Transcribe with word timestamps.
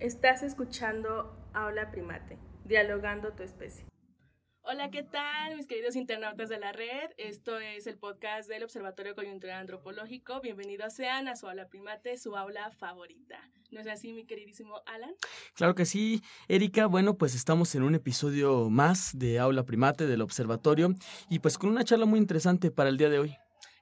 Estás 0.00 0.42
escuchando 0.42 1.36
Aula 1.52 1.90
Primate, 1.90 2.38
dialogando 2.64 3.32
tu 3.32 3.42
especie. 3.42 3.84
Hola, 4.62 4.90
¿qué 4.90 5.02
tal, 5.02 5.56
mis 5.56 5.66
queridos 5.66 5.94
internautas 5.96 6.48
de 6.48 6.58
la 6.58 6.72
red? 6.72 7.10
Esto 7.18 7.58
es 7.58 7.86
el 7.86 7.98
podcast 7.98 8.48
del 8.48 8.62
Observatorio 8.62 9.14
Coyuntural 9.14 9.60
Antropológico. 9.60 10.40
Bienvenidos 10.40 10.94
sean 10.94 11.28
a 11.28 11.36
su 11.36 11.46
aula 11.46 11.68
primate, 11.68 12.16
su 12.16 12.34
aula 12.34 12.70
favorita. 12.70 13.38
¿No 13.70 13.80
es 13.80 13.88
así, 13.88 14.14
mi 14.14 14.24
queridísimo 14.24 14.80
Alan? 14.86 15.14
Claro 15.54 15.74
que 15.74 15.84
sí, 15.84 16.22
Erika. 16.48 16.86
Bueno, 16.86 17.18
pues 17.18 17.34
estamos 17.34 17.74
en 17.74 17.82
un 17.82 17.94
episodio 17.94 18.70
más 18.70 19.18
de 19.18 19.38
Aula 19.38 19.64
Primate 19.64 20.06
del 20.06 20.22
Observatorio 20.22 20.94
y 21.28 21.40
pues 21.40 21.58
con 21.58 21.68
una 21.68 21.84
charla 21.84 22.06
muy 22.06 22.18
interesante 22.18 22.70
para 22.70 22.88
el 22.88 22.96
día 22.96 23.10
de 23.10 23.18
hoy. 23.18 23.36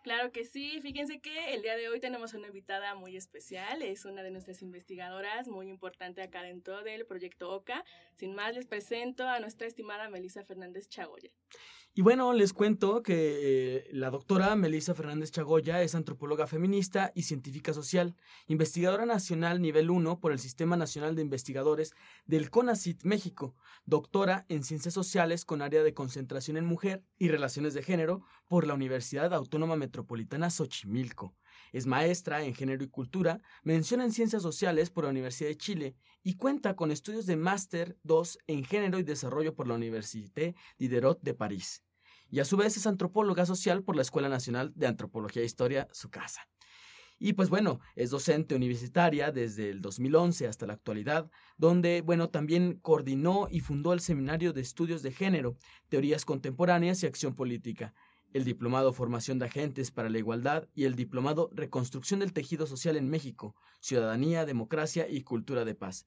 Claro 0.06 0.30
que 0.30 0.44
sí, 0.44 0.78
fíjense 0.82 1.18
que 1.18 1.52
el 1.52 1.62
día 1.62 1.76
de 1.76 1.88
hoy 1.88 1.98
tenemos 1.98 2.32
una 2.32 2.46
invitada 2.46 2.94
muy 2.94 3.16
especial, 3.16 3.82
es 3.82 4.04
una 4.04 4.22
de 4.22 4.30
nuestras 4.30 4.62
investigadoras 4.62 5.48
muy 5.48 5.68
importante 5.68 6.22
acá 6.22 6.42
dentro 6.42 6.84
del 6.84 7.06
proyecto 7.06 7.50
OCA. 7.50 7.84
Sin 8.14 8.32
más, 8.36 8.54
les 8.54 8.68
presento 8.68 9.26
a 9.26 9.40
nuestra 9.40 9.66
estimada 9.66 10.08
Melissa 10.08 10.44
Fernández 10.44 10.88
Chagoya. 10.88 11.32
Y 11.98 12.02
bueno, 12.02 12.34
les 12.34 12.52
cuento 12.52 13.02
que 13.02 13.14
eh, 13.16 13.88
la 13.90 14.10
doctora 14.10 14.54
Melissa 14.54 14.94
Fernández 14.94 15.30
Chagoya 15.30 15.82
es 15.82 15.94
antropóloga 15.94 16.46
feminista 16.46 17.10
y 17.14 17.22
científica 17.22 17.72
social, 17.72 18.14
investigadora 18.48 19.06
nacional 19.06 19.62
nivel 19.62 19.88
1 19.88 20.20
por 20.20 20.30
el 20.30 20.38
Sistema 20.38 20.76
Nacional 20.76 21.16
de 21.16 21.22
Investigadores 21.22 21.94
del 22.26 22.50
CONACIT 22.50 23.02
México, 23.04 23.56
doctora 23.86 24.44
en 24.50 24.62
ciencias 24.62 24.92
sociales 24.92 25.46
con 25.46 25.62
área 25.62 25.82
de 25.82 25.94
concentración 25.94 26.58
en 26.58 26.66
mujer 26.66 27.02
y 27.18 27.28
relaciones 27.28 27.72
de 27.72 27.82
género 27.82 28.26
por 28.48 28.66
la 28.66 28.74
Universidad 28.74 29.32
Autónoma 29.34 29.76
Metropolitana 29.76 30.50
Xochimilco. 30.50 31.34
Es 31.72 31.86
maestra 31.86 32.42
en 32.42 32.54
género 32.54 32.84
y 32.84 32.88
cultura, 32.88 33.40
menciona 33.62 34.04
en 34.04 34.12
ciencias 34.12 34.42
sociales 34.42 34.90
por 34.90 35.04
la 35.04 35.10
Universidad 35.10 35.50
de 35.50 35.56
Chile 35.56 35.96
y 36.22 36.34
cuenta 36.36 36.76
con 36.76 36.90
estudios 36.90 37.26
de 37.26 37.36
máster 37.36 37.98
2 38.02 38.38
en 38.46 38.64
género 38.64 38.98
y 38.98 39.02
desarrollo 39.02 39.54
por 39.54 39.66
la 39.68 39.74
Université 39.74 40.54
Diderot 40.78 41.20
de 41.22 41.34
París 41.34 41.82
y 42.30 42.40
a 42.40 42.44
su 42.44 42.56
vez 42.56 42.76
es 42.76 42.86
antropóloga 42.86 43.46
social 43.46 43.82
por 43.82 43.96
la 43.96 44.02
Escuela 44.02 44.28
Nacional 44.28 44.72
de 44.74 44.86
Antropología 44.86 45.42
e 45.42 45.46
Historia, 45.46 45.88
su 45.92 46.10
casa. 46.10 46.48
Y 47.18 47.32
pues 47.32 47.48
bueno, 47.48 47.80
es 47.94 48.10
docente 48.10 48.54
universitaria 48.54 49.32
desde 49.32 49.70
el 49.70 49.80
2011 49.80 50.48
hasta 50.48 50.66
la 50.66 50.74
actualidad, 50.74 51.30
donde, 51.56 52.02
bueno, 52.02 52.28
también 52.28 52.78
coordinó 52.82 53.48
y 53.50 53.60
fundó 53.60 53.94
el 53.94 54.00
Seminario 54.00 54.52
de 54.52 54.60
Estudios 54.60 55.02
de 55.02 55.12
Género, 55.12 55.56
Teorías 55.88 56.26
Contemporáneas 56.26 57.02
y 57.02 57.06
Acción 57.06 57.34
Política, 57.34 57.94
el 58.36 58.44
Diplomado 58.44 58.92
Formación 58.92 59.38
de 59.38 59.46
Agentes 59.46 59.90
para 59.90 60.10
la 60.10 60.18
Igualdad 60.18 60.68
y 60.74 60.84
el 60.84 60.94
Diplomado 60.94 61.48
Reconstrucción 61.54 62.20
del 62.20 62.34
Tejido 62.34 62.66
Social 62.66 62.96
en 62.96 63.08
México, 63.08 63.56
Ciudadanía, 63.80 64.44
Democracia 64.44 65.08
y 65.08 65.22
Cultura 65.22 65.64
de 65.64 65.74
Paz. 65.74 66.06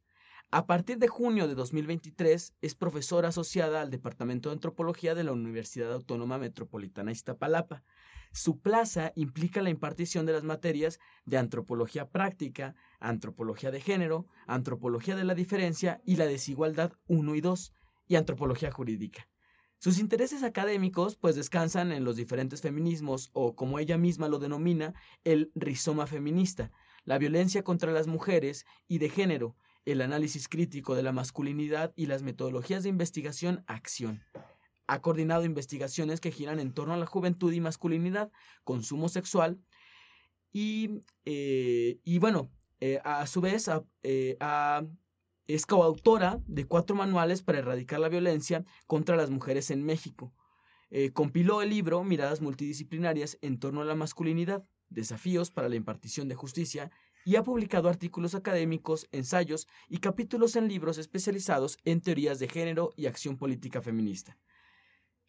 A 0.52 0.68
partir 0.68 1.00
de 1.00 1.08
junio 1.08 1.48
de 1.48 1.56
2023 1.56 2.54
es 2.62 2.76
profesora 2.76 3.30
asociada 3.30 3.82
al 3.82 3.90
Departamento 3.90 4.50
de 4.50 4.54
Antropología 4.54 5.16
de 5.16 5.24
la 5.24 5.32
Universidad 5.32 5.92
Autónoma 5.92 6.38
Metropolitana 6.38 7.12
Iztapalapa. 7.12 7.84
Su 8.32 8.60
plaza 8.60 9.12
implica 9.16 9.64
la 9.64 9.72
impartición 9.72 10.28
de 10.28 10.34
las 10.34 10.44
materias 10.44 11.00
de 11.26 11.40
antropología 11.40 12.10
práctica, 12.10 12.76
antropología 13.00 13.72
de 13.72 13.82
género, 13.82 14.28
antropología 14.46 15.16
de 15.16 15.24
la 15.24 15.34
diferencia 15.34 16.00
y 16.06 16.18
la 16.18 16.28
desigualdad 16.28 16.94
1 17.08 17.34
y 17.34 17.42
2, 17.42 17.74
y 18.08 18.16
antropología 18.18 18.72
jurídica. 18.72 19.28
Sus 19.80 19.98
intereses 19.98 20.44
académicos 20.44 21.16
pues 21.16 21.38
descansan 21.38 21.94
en 21.94 22.04
los 22.04 22.18
diferentes 22.18 22.62
feminismos 22.62 23.30
o 23.32 23.56
como 23.56 23.80
ella 23.80 23.98
misma 23.98 24.28
lo 24.28 24.38
denomina, 24.38 24.94
el 25.24 25.52
rizoma 25.56 26.06
feminista, 26.06 26.70
la 27.06 27.18
violencia 27.18 27.64
contra 27.64 27.94
las 27.94 28.06
mujeres 28.06 28.66
y 28.90 28.98
de 28.98 29.08
género, 29.08 29.56
el 29.86 30.02
análisis 30.02 30.50
crítico 30.50 30.96
de 30.96 31.04
la 31.04 31.14
masculinidad 31.14 31.94
y 31.96 32.08
las 32.08 32.24
metodologías 32.24 32.84
de 32.84 32.90
investigación-acción. 32.90 34.22
Ha 34.88 35.02
coordinado 35.02 35.46
investigaciones 35.46 36.20
que 36.20 36.32
giran 36.32 36.60
en 36.60 36.74
torno 36.74 36.94
a 36.94 36.98
la 36.98 37.06
juventud 37.06 37.54
y 37.54 37.62
masculinidad, 37.62 38.34
consumo 38.66 39.08
sexual 39.08 39.62
y, 40.52 41.04
eh, 41.24 42.00
y 42.04 42.20
bueno, 42.20 42.52
eh, 42.82 43.00
a 43.06 43.26
su 43.28 43.40
vez 43.40 43.70
eh, 44.04 44.38
es 45.50 45.66
coautora 45.66 46.40
de 46.46 46.66
cuatro 46.66 46.96
manuales 46.96 47.42
para 47.42 47.58
erradicar 47.58 48.00
la 48.00 48.08
violencia 48.08 48.64
contra 48.86 49.16
las 49.16 49.32
mujeres 49.32 49.72
en 49.72 49.84
México. 49.84 50.32
compiló 51.14 51.64
el 51.64 51.72
libro 51.72 52.04
Miradas 52.04 52.40
multidisciplinarias 52.40 53.40
en 53.42 53.58
torno 53.58 53.82
a 53.82 53.86
la 53.86 53.96
masculinidad, 53.96 54.64
desafíos 54.90 55.50
para 55.50 55.68
la 55.68 55.76
impartición 55.76 56.28
de 56.28 56.36
justicia 56.36 56.92
y 57.26 57.36
ha 57.36 57.44
publicado 57.44 57.90
artículos 57.90 58.36
académicos, 58.36 59.08
ensayos 59.12 59.68
y 59.88 59.98
capítulos 59.98 60.56
en 60.56 60.68
libros 60.68 61.00
especializados 61.00 61.78
en 61.84 62.02
teorías 62.02 62.38
de 62.38 62.48
género 62.48 62.92
y 62.96 63.08
acción 63.08 63.36
política 63.36 63.82
feminista. 63.82 64.38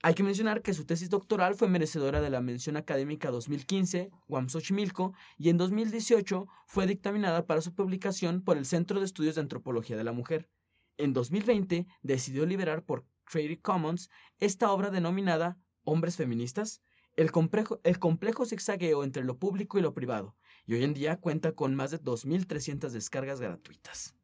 Hay 0.03 0.15
que 0.15 0.23
mencionar 0.23 0.63
que 0.63 0.73
su 0.73 0.87
tesis 0.87 1.11
doctoral 1.11 1.55
fue 1.55 1.69
merecedora 1.69 2.23
de 2.23 2.31
la 2.31 2.41
mención 2.41 2.79
académica 2.79 3.31
2015, 3.31 4.11
UAM 4.29 4.49
Xochimilco, 4.49 5.13
y 5.37 5.51
en 5.51 5.59
2018 5.59 6.47
fue 6.67 6.87
dictaminada 6.87 7.45
para 7.47 7.61
su 7.61 7.75
publicación 7.75 8.41
por 8.41 8.57
el 8.57 8.65
Centro 8.65 8.99
de 8.99 9.05
Estudios 9.05 9.35
de 9.35 9.43
Antropología 9.43 9.99
de 9.99 10.05
la 10.05 10.13
Mujer. 10.13 10.49
En 10.97 11.13
2020 11.13 11.87
decidió 12.01 12.47
liberar 12.47 12.83
por 12.83 13.05
Creative 13.25 13.61
Commons 13.61 14.09
esta 14.39 14.73
obra 14.73 14.89
denominada 14.89 15.59
Hombres 15.85 16.17
Feministas, 16.17 16.81
el 17.17 17.31
complejo, 17.31 17.79
el 17.85 17.99
complejo 17.99 18.47
zigzagueo 18.47 19.05
entre 19.05 19.25
lo 19.25 19.39
público 19.39 19.79
y 19.79 19.83
lo 19.83 19.93
privado, 19.93 20.35
y 20.65 20.75
hoy 20.75 20.85
en 20.85 20.95
día 20.95 21.21
cuenta 21.21 21.53
con 21.53 21.75
más 21.75 21.91
de 21.91 22.01
2.300 22.01 22.89
descargas 22.89 23.43
gratuitas. 23.43 24.15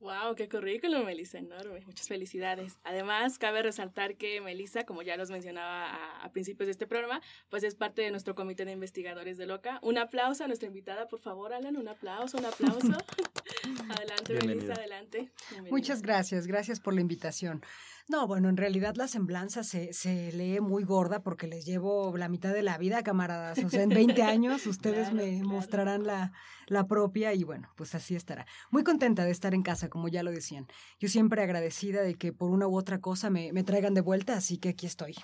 ¡Wow! 0.00 0.34
¡Qué 0.34 0.48
currículum, 0.48 1.04
Melissa! 1.04 1.38
Enorme. 1.38 1.82
Muchas 1.84 2.08
felicidades. 2.08 2.78
Además, 2.84 3.38
cabe 3.38 3.62
resaltar 3.62 4.16
que 4.16 4.40
Melissa, 4.40 4.84
como 4.84 5.02
ya 5.02 5.18
los 5.18 5.30
mencionaba 5.30 6.24
a, 6.24 6.32
principios 6.32 6.68
de 6.68 6.72
este 6.72 6.86
programa, 6.86 7.20
pues 7.50 7.64
es 7.64 7.74
parte 7.74 8.00
de 8.00 8.10
nuestro 8.10 8.34
comité 8.34 8.64
de 8.64 8.72
investigadores 8.72 9.36
de 9.36 9.44
LOCA. 9.44 9.78
Un 9.82 9.98
aplauso 9.98 10.44
a 10.44 10.46
nuestra 10.46 10.68
invitada, 10.68 11.06
por 11.06 11.20
favor, 11.20 11.52
Alan. 11.52 11.76
Un 11.76 11.88
aplauso, 11.88 12.38
un 12.38 12.46
aplauso. 12.46 12.96
adelante, 13.90 14.38
Melissa, 14.46 14.72
adelante. 14.72 15.30
Muchas 15.70 16.00
gracias. 16.00 16.46
Gracias 16.46 16.80
por 16.80 16.94
la 16.94 17.02
invitación. 17.02 17.62
No, 18.10 18.26
bueno, 18.26 18.48
en 18.48 18.56
realidad 18.56 18.96
la 18.96 19.06
semblanza 19.06 19.62
se, 19.62 19.92
se, 19.92 20.32
lee 20.32 20.58
muy 20.58 20.82
gorda 20.82 21.22
porque 21.22 21.46
les 21.46 21.64
llevo 21.64 22.16
la 22.16 22.28
mitad 22.28 22.52
de 22.52 22.62
la 22.62 22.76
vida, 22.76 23.04
camaradas. 23.04 23.62
O 23.62 23.68
sea, 23.70 23.84
en 23.84 23.90
20 23.90 24.20
años 24.24 24.66
ustedes 24.66 25.12
me 25.12 25.44
mostrarán 25.44 26.04
la, 26.04 26.32
la 26.66 26.88
propia 26.88 27.34
y 27.34 27.44
bueno, 27.44 27.68
pues 27.76 27.94
así 27.94 28.16
estará. 28.16 28.48
Muy 28.72 28.82
contenta 28.82 29.24
de 29.24 29.30
estar 29.30 29.54
en 29.54 29.62
casa, 29.62 29.88
como 29.88 30.08
ya 30.08 30.24
lo 30.24 30.32
decían. 30.32 30.66
Yo 30.98 31.08
siempre 31.08 31.40
agradecida 31.40 32.02
de 32.02 32.16
que 32.16 32.32
por 32.32 32.50
una 32.50 32.66
u 32.66 32.76
otra 32.76 33.00
cosa 33.00 33.30
me, 33.30 33.52
me 33.52 33.62
traigan 33.62 33.94
de 33.94 34.00
vuelta, 34.00 34.34
así 34.36 34.58
que 34.58 34.70
aquí 34.70 34.86
estoy. 34.86 35.14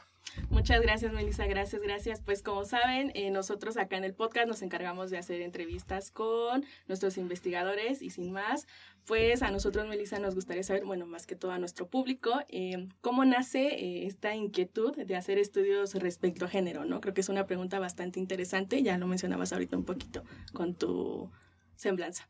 Muchas 0.50 0.80
gracias, 0.80 1.12
Melissa. 1.12 1.46
Gracias, 1.46 1.82
gracias. 1.82 2.20
Pues 2.20 2.42
como 2.42 2.64
saben, 2.64 3.10
eh, 3.14 3.30
nosotros 3.30 3.76
acá 3.76 3.96
en 3.96 4.04
el 4.04 4.14
podcast 4.14 4.48
nos 4.48 4.62
encargamos 4.62 5.10
de 5.10 5.18
hacer 5.18 5.40
entrevistas 5.40 6.10
con 6.10 6.64
nuestros 6.88 7.18
investigadores 7.18 8.02
y 8.02 8.10
sin 8.10 8.32
más, 8.32 8.66
pues 9.06 9.42
a 9.42 9.50
nosotros, 9.50 9.86
Melissa, 9.86 10.18
nos 10.18 10.34
gustaría 10.34 10.62
saber, 10.62 10.84
bueno, 10.84 11.06
más 11.06 11.26
que 11.26 11.36
todo 11.36 11.52
a 11.52 11.58
nuestro 11.58 11.88
público, 11.88 12.32
eh, 12.48 12.88
cómo 13.00 13.24
nace 13.24 13.66
eh, 13.66 14.06
esta 14.06 14.34
inquietud 14.34 14.96
de 14.96 15.16
hacer 15.16 15.38
estudios 15.38 15.94
respecto 15.94 16.44
a 16.44 16.48
género, 16.48 16.84
¿no? 16.84 17.00
Creo 17.00 17.14
que 17.14 17.20
es 17.20 17.28
una 17.28 17.46
pregunta 17.46 17.78
bastante 17.78 18.20
interesante, 18.20 18.82
ya 18.82 18.98
lo 18.98 19.06
mencionabas 19.06 19.52
ahorita 19.52 19.76
un 19.76 19.84
poquito 19.84 20.22
con 20.52 20.74
tu 20.74 21.30
semblanza. 21.76 22.28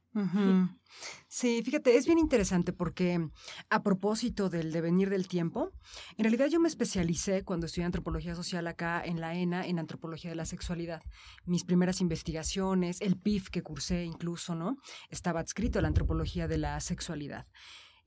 Sí, 1.29 1.63
fíjate, 1.63 1.97
es 1.97 2.07
bien 2.07 2.19
interesante 2.19 2.73
porque 2.73 3.29
a 3.69 3.83
propósito 3.83 4.49
del 4.49 4.73
devenir 4.73 5.11
del 5.11 5.29
tiempo, 5.29 5.73
en 6.17 6.25
realidad 6.25 6.47
yo 6.47 6.61
me 6.61 6.69
especialicé 6.69 7.45
cuando 7.45 7.67
estudié 7.67 7.85
antropología 7.85 8.35
social 8.35 8.67
acá 8.67 9.03
en 9.05 9.21
la 9.21 9.35
ENA 9.35 9.67
en 9.67 9.79
antropología 9.79 10.31
de 10.31 10.37
la 10.37 10.47
sexualidad. 10.47 11.03
Mis 11.45 11.65
primeras 11.65 12.01
investigaciones, 12.01 13.01
el 13.01 13.17
PIF 13.17 13.51
que 13.51 13.63
cursé 13.63 14.05
incluso, 14.05 14.55
¿no? 14.55 14.77
Estaba 15.11 15.41
adscrito 15.41 15.79
a 15.79 15.83
la 15.83 15.89
antropología 15.89 16.49
de 16.49 16.59
la 16.59 16.81
sexualidad. 16.81 17.47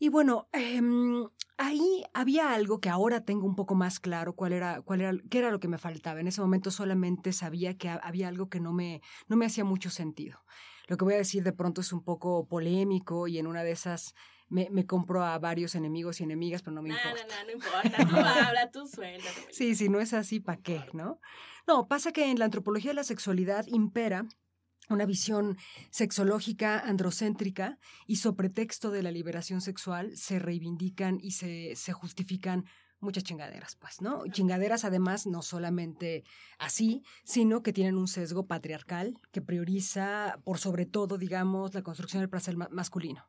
Y 0.01 0.07
bueno, 0.07 0.47
em, 0.53 1.27
ahí 1.57 2.03
había 2.13 2.53
algo 2.53 2.79
que 2.79 2.87
ahora 2.87 3.25
tengo 3.25 3.45
un 3.45 3.55
poco 3.55 3.75
más 3.75 3.99
claro 3.99 4.33
cuál 4.33 4.53
era, 4.53 4.81
cuál 4.81 5.01
era, 5.01 5.13
qué 5.29 5.39
era 5.39 5.51
lo 5.51 5.59
que 5.59 5.67
me 5.67 5.77
faltaba. 5.77 6.21
En 6.21 6.27
ese 6.27 6.39
momento 6.39 6.71
solamente 6.71 7.33
sabía 7.33 7.77
que 7.77 7.89
había 7.89 8.29
algo 8.29 8.47
que 8.47 8.61
no 8.61 8.71
me, 8.71 9.01
no 9.27 9.35
me 9.35 9.45
hacía 9.45 9.65
mucho 9.65 9.89
sentido. 9.89 10.39
Lo 10.89 10.97
que 10.97 11.05
voy 11.05 11.13
a 11.13 11.17
decir 11.17 11.43
de 11.43 11.53
pronto 11.53 11.81
es 11.81 11.93
un 11.93 12.03
poco 12.03 12.47
polémico 12.47 13.27
y 13.27 13.37
en 13.37 13.45
una 13.45 13.63
de 13.63 13.71
esas 13.71 14.15
me, 14.47 14.69
me 14.71 14.87
compro 14.87 15.23
a 15.23 15.37
varios 15.37 15.75
enemigos 15.75 16.19
y 16.19 16.23
enemigas, 16.23 16.63
pero 16.63 16.73
no 16.73 16.81
me 16.81 16.89
importa. 16.89 17.27
No, 17.27 17.35
no, 17.35 17.45
no 17.45 17.51
importa. 17.51 18.07
Tú 18.09 18.15
habla, 18.47 18.71
tú 18.71 18.87
suelta. 18.87 19.29
Sí, 19.51 19.75
si 19.75 19.87
no 19.87 19.99
es 19.99 20.13
así, 20.13 20.39
¿para 20.39 20.59
qué? 20.59 20.83
¿No? 20.93 21.21
No, 21.67 21.87
pasa 21.87 22.11
que 22.11 22.31
en 22.31 22.39
la 22.39 22.45
antropología 22.45 22.89
de 22.89 22.95
la 22.95 23.03
sexualidad 23.03 23.67
impera 23.67 24.25
una 24.89 25.05
visión 25.05 25.57
sexológica 25.91 26.79
androcéntrica 26.79 27.77
y 28.07 28.15
sobre 28.15 28.49
texto 28.49 28.89
de 28.89 29.03
la 29.03 29.11
liberación 29.11 29.61
sexual 29.61 30.17
se 30.17 30.39
reivindican 30.39 31.19
y 31.21 31.31
se, 31.31 31.75
se 31.75 31.93
justifican 31.93 32.65
muchas 33.01 33.23
chingaderas, 33.23 33.75
pues, 33.75 34.01
¿no? 34.01 34.23
Chingaderas 34.27 34.85
además 34.85 35.25
no 35.27 35.41
solamente 35.41 36.23
así, 36.57 37.03
sino 37.23 37.63
que 37.63 37.73
tienen 37.73 37.97
un 37.97 38.07
sesgo 38.07 38.45
patriarcal 38.47 39.17
que 39.31 39.41
prioriza 39.41 40.39
por 40.43 40.57
sobre 40.57 40.85
todo, 40.85 41.17
digamos, 41.17 41.73
la 41.73 41.81
construcción 41.81 42.21
del 42.21 42.29
placer 42.29 42.55
masculino. 42.57 43.25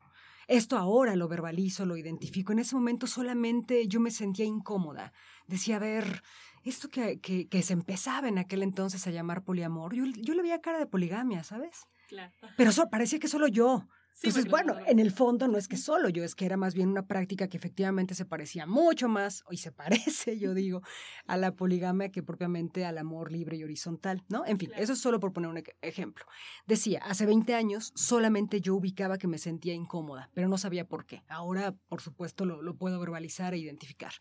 Esto 0.48 0.76
ahora 0.76 1.14
lo 1.14 1.28
verbalizo, 1.28 1.86
lo 1.86 1.96
identifico. 1.96 2.52
En 2.52 2.58
ese 2.58 2.74
momento 2.74 3.06
solamente 3.06 3.86
yo 3.86 4.00
me 4.00 4.10
sentía 4.10 4.44
incómoda. 4.44 5.12
Decía, 5.46 5.76
a 5.76 5.78
ver, 5.78 6.22
esto 6.64 6.88
que, 6.88 7.20
que, 7.20 7.62
se 7.62 7.72
empezaba 7.72 8.28
en 8.28 8.38
aquel 8.38 8.64
entonces 8.64 9.06
a 9.06 9.10
llamar 9.10 9.44
poliamor, 9.44 9.94
yo, 9.94 10.04
yo 10.06 10.34
le 10.34 10.42
veía 10.42 10.60
cara 10.60 10.80
de 10.80 10.86
poligamia, 10.86 11.44
¿sabes? 11.44 11.86
Claro. 12.08 12.32
Pero 12.56 12.72
parecía 12.90 13.20
que 13.20 13.28
solo 13.28 13.46
yo. 13.46 13.86
Entonces, 14.22 14.50
bueno, 14.50 14.76
en 14.86 14.98
el 14.98 15.12
fondo 15.12 15.48
no 15.48 15.56
es 15.56 15.66
que 15.66 15.78
solo 15.78 16.10
yo, 16.10 16.22
es 16.22 16.34
que 16.34 16.44
era 16.44 16.58
más 16.58 16.74
bien 16.74 16.90
una 16.90 17.06
práctica 17.06 17.48
que 17.48 17.56
efectivamente 17.56 18.14
se 18.14 18.26
parecía 18.26 18.66
mucho 18.66 19.08
más, 19.08 19.44
y 19.50 19.56
se 19.56 19.72
parece, 19.72 20.38
yo 20.38 20.52
digo, 20.52 20.82
a 21.26 21.36
la 21.36 21.54
poligamia 21.54 22.10
que 22.10 22.22
propiamente 22.22 22.84
al 22.84 22.98
amor 22.98 23.32
libre 23.32 23.56
y 23.56 23.64
horizontal, 23.64 24.22
¿no? 24.28 24.44
En 24.44 24.58
fin, 24.58 24.72
eso 24.76 24.92
es 24.92 25.00
solo 25.00 25.20
por 25.20 25.32
poner 25.32 25.50
un 25.50 25.62
ejemplo. 25.80 26.26
Decía, 26.66 27.00
hace 27.04 27.24
20 27.24 27.54
años 27.54 27.92
solamente 27.94 28.60
yo 28.60 28.74
ubicaba 28.74 29.16
que 29.16 29.26
me 29.26 29.38
sentía 29.38 29.72
incómoda, 29.72 30.30
pero 30.34 30.48
no 30.48 30.58
sabía 30.58 30.86
por 30.86 31.06
qué. 31.06 31.22
Ahora, 31.28 31.74
por 31.88 32.02
supuesto, 32.02 32.44
lo, 32.44 32.62
lo 32.62 32.76
puedo 32.76 33.00
verbalizar 33.00 33.54
e 33.54 33.58
identificar. 33.58 34.12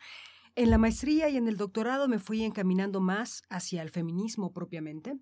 En 0.55 0.69
la 0.69 0.77
maestría 0.77 1.29
y 1.29 1.37
en 1.37 1.47
el 1.47 1.57
doctorado 1.57 2.07
me 2.07 2.19
fui 2.19 2.43
encaminando 2.43 2.99
más 2.99 3.43
hacia 3.49 3.81
el 3.81 3.91
feminismo 3.91 4.51
propiamente 4.51 5.17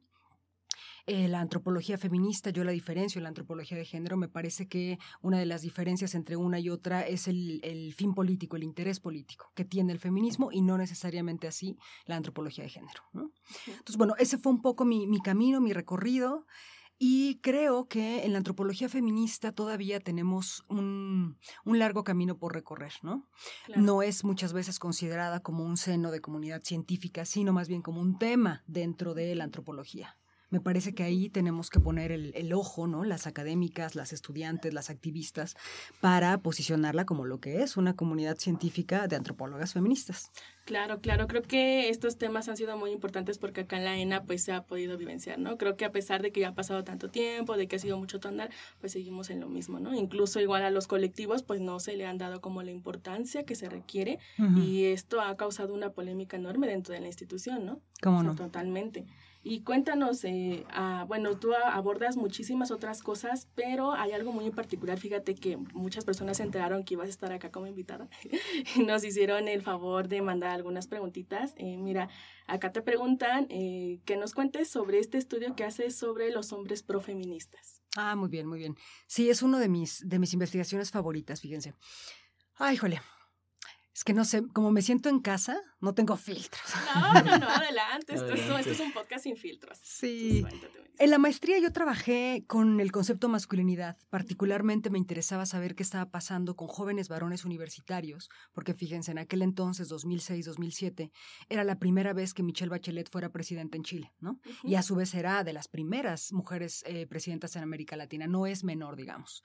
eh, 1.10 1.30
la 1.30 1.40
antropología 1.40 1.98
feminista, 1.98 2.50
yo 2.50 2.66
la 2.66 2.74
diferencio 2.74 3.20
en 3.20 3.24
la 3.24 3.30
antropología 3.30 3.78
de 3.78 3.86
género, 3.86 4.18
me 4.18 4.28
parece 4.28 4.68
que 4.68 5.00
una 5.22 5.40
de 5.40 5.46
las 5.46 5.62
diferencias 5.62 6.14
entre 6.16 6.36
una 6.36 6.60
y 6.60 6.70
otra 6.70 7.08
es 7.08 7.30
el, 7.30 7.94
fin 7.96 8.14
político, 8.14 8.58
el 8.58 8.64
interés 8.64 9.00
político 9.00 9.50
que 9.56 9.64
tiene 9.64 9.94
el 9.94 10.00
feminismo 10.00 10.52
y 10.52 10.62
no 10.62 10.78
necesariamente 10.78 11.48
así 11.48 11.78
la 12.08 12.18
antropología 12.18 12.66
de 12.66 12.72
género. 12.72 13.04
Entonces, 13.14 13.96
bueno, 13.96 14.16
ese 14.20 14.38
fue 14.38 14.52
un 14.52 14.62
poco 14.62 14.84
mi, 14.84 15.22
camino, 15.22 15.62
mi 15.62 15.72
recorrido. 15.72 16.46
Y 17.00 17.40
creo 17.42 17.88
que 17.88 18.26
en 18.26 18.34
la 18.34 18.40
antropología 18.40 18.90
feminista 18.90 19.54
todavía 19.54 20.02
tenemos 20.02 20.66
un, 20.68 21.38
largo 21.64 22.04
camino 22.04 22.38
por 22.38 22.54
recorrer, 22.54 22.94
¿no? 23.02 23.30
No 23.78 24.02
es 24.02 24.26
muchas 24.26 24.52
veces 24.52 24.78
considerada 24.78 25.40
como 25.40 25.64
un 25.64 25.78
seno 25.78 26.12
de 26.12 26.20
comunidad 26.20 26.64
científica, 26.64 27.24
sino 27.24 27.54
más 27.54 27.70
bien 27.70 27.82
como 27.82 28.02
un 28.02 28.18
tema 28.18 28.64
dentro 28.68 29.14
de 29.14 29.36
la 29.36 29.46
antropología. 29.46 30.18
Me 30.50 30.62
parece 30.62 30.94
que 30.94 31.04
ahí 31.04 31.30
tenemos 31.30 31.70
que 31.70 31.80
poner 31.80 32.12
el, 32.12 32.54
ojo, 32.54 32.88
¿no? 32.88 33.04
Las 33.04 33.28
académicas, 33.28 33.96
las 33.96 34.14
estudiantes, 34.14 34.74
las 34.74 34.90
activistas, 34.90 35.56
para 36.00 36.38
posicionarla 36.38 37.06
como 37.06 37.26
lo 37.26 37.40
que 37.40 37.64
es 37.64 37.76
una 37.76 37.96
comunidad 37.96 38.38
científica 38.38 39.08
de 39.08 39.18
antropólogas 39.18 39.74
feministas. 39.74 40.32
Claro, 40.66 41.00
claro, 41.00 41.28
creo 41.28 41.42
que 41.44 41.90
estos 41.90 42.18
temas 42.18 42.50
han 42.50 42.58
sido 42.58 42.78
muy 42.78 42.92
importantes 42.92 43.38
porque 43.38 43.62
acá 43.62 43.78
en 43.78 43.86
la 43.86 43.98
ENA 43.98 44.24
pues 44.24 44.44
se 44.44 44.52
ha 44.52 44.64
podido 44.64 44.98
vivenciar, 44.98 45.40
¿no? 45.40 45.58
Creo 45.58 45.78
que 45.78 45.86
a 45.86 45.92
pesar 45.92 46.22
de 46.22 46.32
que 46.32 46.42
ya 46.42 46.50
ha 46.50 46.56
pasado 46.56 46.84
tanto 46.84 47.10
tiempo, 47.10 47.56
de 47.56 47.68
que 47.68 47.78
ha 47.78 47.80
sido 47.80 47.98
mucho 47.98 48.20
tonal, 48.20 48.50
pues 48.80 48.92
seguimos 48.92 49.30
en 49.30 49.40
lo 49.40 49.48
mismo, 49.48 49.80
¿no? 49.80 49.94
Incluso 49.94 50.42
igual 50.42 50.64
a 50.64 50.72
los 50.72 50.88
colectivos 50.88 51.44
pues 51.44 51.62
no 51.62 51.80
se 51.80 51.96
le 51.96 52.06
han 52.06 52.18
dado 52.18 52.42
como 52.42 52.64
la 52.64 52.72
importancia 52.72 53.44
que 53.46 53.56
se 53.56 53.70
requiere 53.70 54.20
y 54.58 54.86
esto 54.86 55.22
ha 55.22 55.36
causado 55.38 55.74
una 55.74 55.92
polémica 55.92 56.36
enorme 56.36 56.68
dentro 56.68 56.94
de 56.94 57.00
la 57.00 57.08
institución, 57.08 57.66
¿no? 57.66 57.82
¿Cómo 58.02 58.24
no? 58.24 58.36
Totalmente. 58.36 59.06
Y 59.44 59.62
cuéntanos, 59.62 60.24
eh, 60.26 60.66
ah, 60.70 61.06
bueno, 61.08 61.38
tú 61.38 61.54
abordas 61.54 62.18
muchísimas 62.18 62.72
otras 62.72 63.02
cosas, 63.02 63.48
pero 63.56 63.94
hay 63.94 64.12
algo 64.12 64.32
muy 64.32 64.46
en 64.46 64.52
particular. 64.52 65.00
Fíjate 65.00 65.36
que 65.36 65.58
muchas 65.58 66.06
personas 66.06 66.38
se 66.38 66.44
enteraron 66.44 66.84
que 66.84 66.96
ibas 66.96 67.08
a 67.08 67.12
estar 67.12 67.32
acá 67.32 67.52
como 67.52 67.68
invitada 67.68 68.10
y 68.76 68.84
nos 68.84 69.04
hicieron 69.04 69.48
el 69.48 69.62
favor 69.62 70.08
de 70.08 70.22
mandar 70.22 70.52
algunas 70.52 70.88
preguntitas. 70.88 71.54
Eh, 71.58 71.78
mira, 71.78 72.10
acá 72.48 72.72
te 72.72 72.82
preguntan 72.82 73.48
eh, 73.50 74.02
que 74.06 74.18
nos 74.18 74.34
cuentes 74.34 74.70
sobre 74.70 75.00
este 75.00 75.18
estudio 75.18 75.56
que 75.56 75.64
haces 75.64 75.96
sobre 75.96 76.32
los 76.32 76.52
hombres 76.52 76.84
profeministas. 76.84 77.82
Ah, 77.96 78.16
muy 78.16 78.30
bien, 78.30 78.48
muy 78.48 78.60
bien. 78.60 78.76
Sí, 79.08 79.30
es 79.30 79.42
uno 79.42 79.60
de 79.60 79.70
mis, 79.70 80.08
de 80.08 80.20
mis 80.20 80.34
investigaciones 80.34 80.92
favoritas, 80.92 81.42
fíjense. 81.42 81.74
Ay, 82.56 82.76
jole, 82.76 83.00
es 83.98 84.04
que 84.04 84.14
no 84.14 84.26
sé, 84.26 84.44
como 84.54 84.70
me 84.70 84.84
siento 84.84 85.10
en 85.10 85.20
casa, 85.20 85.60
no 85.80 85.96
tengo 85.96 86.18
filtros. 86.18 86.62
No, 86.94 87.14
no, 87.24 87.38
no, 87.40 87.50
adelante. 87.50 88.14
Esto, 88.14 88.32
Es, 88.32 88.80
un 88.80 88.94
podcast 88.94 89.24
sin 89.24 89.36
filtros. 89.36 89.80
Sí. 89.82 90.46
En 91.00 91.10
la 91.10 91.18
maestría 91.18 91.58
yo 91.58 91.72
trabajé 91.72 92.44
con 92.46 92.80
el 92.80 92.92
concepto 92.92 93.28
masculinidad. 93.28 93.98
Particularmente 94.12 94.92
me 94.92 95.00
interesaba 95.00 95.48
saber 95.48 95.74
qué 95.74 95.82
estaba 95.82 96.12
pasando 96.12 96.56
con 96.56 96.68
jóvenes 96.68 97.10
varones 97.10 97.44
universitarios, 97.44 98.30
porque 98.54 98.76
fíjense, 98.76 99.10
en 99.10 99.18
aquel 99.18 99.42
entonces, 99.42 99.92
2006-2007, 99.92 101.12
era 101.50 101.64
la 101.64 101.80
primera 101.80 102.14
vez 102.14 102.36
que 102.36 102.44
Michelle 102.44 102.70
Bachelet 102.70 103.10
fuera 103.10 103.32
presidenta 103.32 103.78
en 103.78 103.84
Chile, 103.84 104.14
¿no? 104.20 104.40
Y 104.62 104.76
a 104.76 104.84
su 104.84 104.94
vez 104.94 105.16
era 105.16 105.44
de 105.44 105.54
las 105.54 105.68
primeras 105.68 106.32
mujeres 106.34 106.84
eh, 106.86 107.08
presidentas 107.08 107.56
en 107.56 107.64
América 107.64 107.96
Latina. 107.96 108.28
No 108.28 108.46
es 108.46 108.64
menor, 108.64 108.96
digamos. 108.96 109.42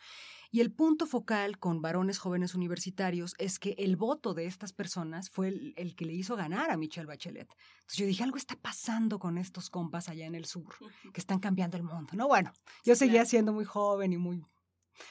Y 0.54 0.60
el 0.60 0.70
punto 0.70 1.06
focal 1.06 1.58
con 1.58 1.81
varones 1.81 2.19
jóvenes 2.19 2.54
universitarios 2.54 3.34
es 3.38 3.58
que 3.58 3.75
el 3.78 3.96
voto 3.96 4.34
de 4.34 4.44
estas 4.44 4.75
personas 4.75 5.31
fue 5.31 5.49
el, 5.49 5.96
que 5.96 6.04
le 6.04 6.12
hizo 6.12 6.37
ganar 6.37 6.70
a 6.70 6.76
Michelle 6.76 7.06
Bachelet. 7.06 7.49
Entonces 7.50 7.96
yo 7.96 8.04
dije, 8.04 8.22
algo 8.22 8.37
está 8.37 8.54
pasando 8.56 9.19
con 9.19 9.38
estos 9.38 9.70
compas 9.70 10.10
allá 10.10 10.26
en 10.26 10.34
el 10.34 10.44
sur, 10.44 10.75
que 11.10 11.20
están 11.20 11.38
cambiando 11.40 11.78
el 11.78 11.84
mundo, 11.84 12.12
¿no? 12.12 12.28
Bueno, 12.28 12.52
yo 12.84 12.94
seguía 12.94 13.25
siendo 13.25 13.54
muy 13.54 13.64
joven 13.64 14.12
y 14.12 14.19
muy 14.19 14.44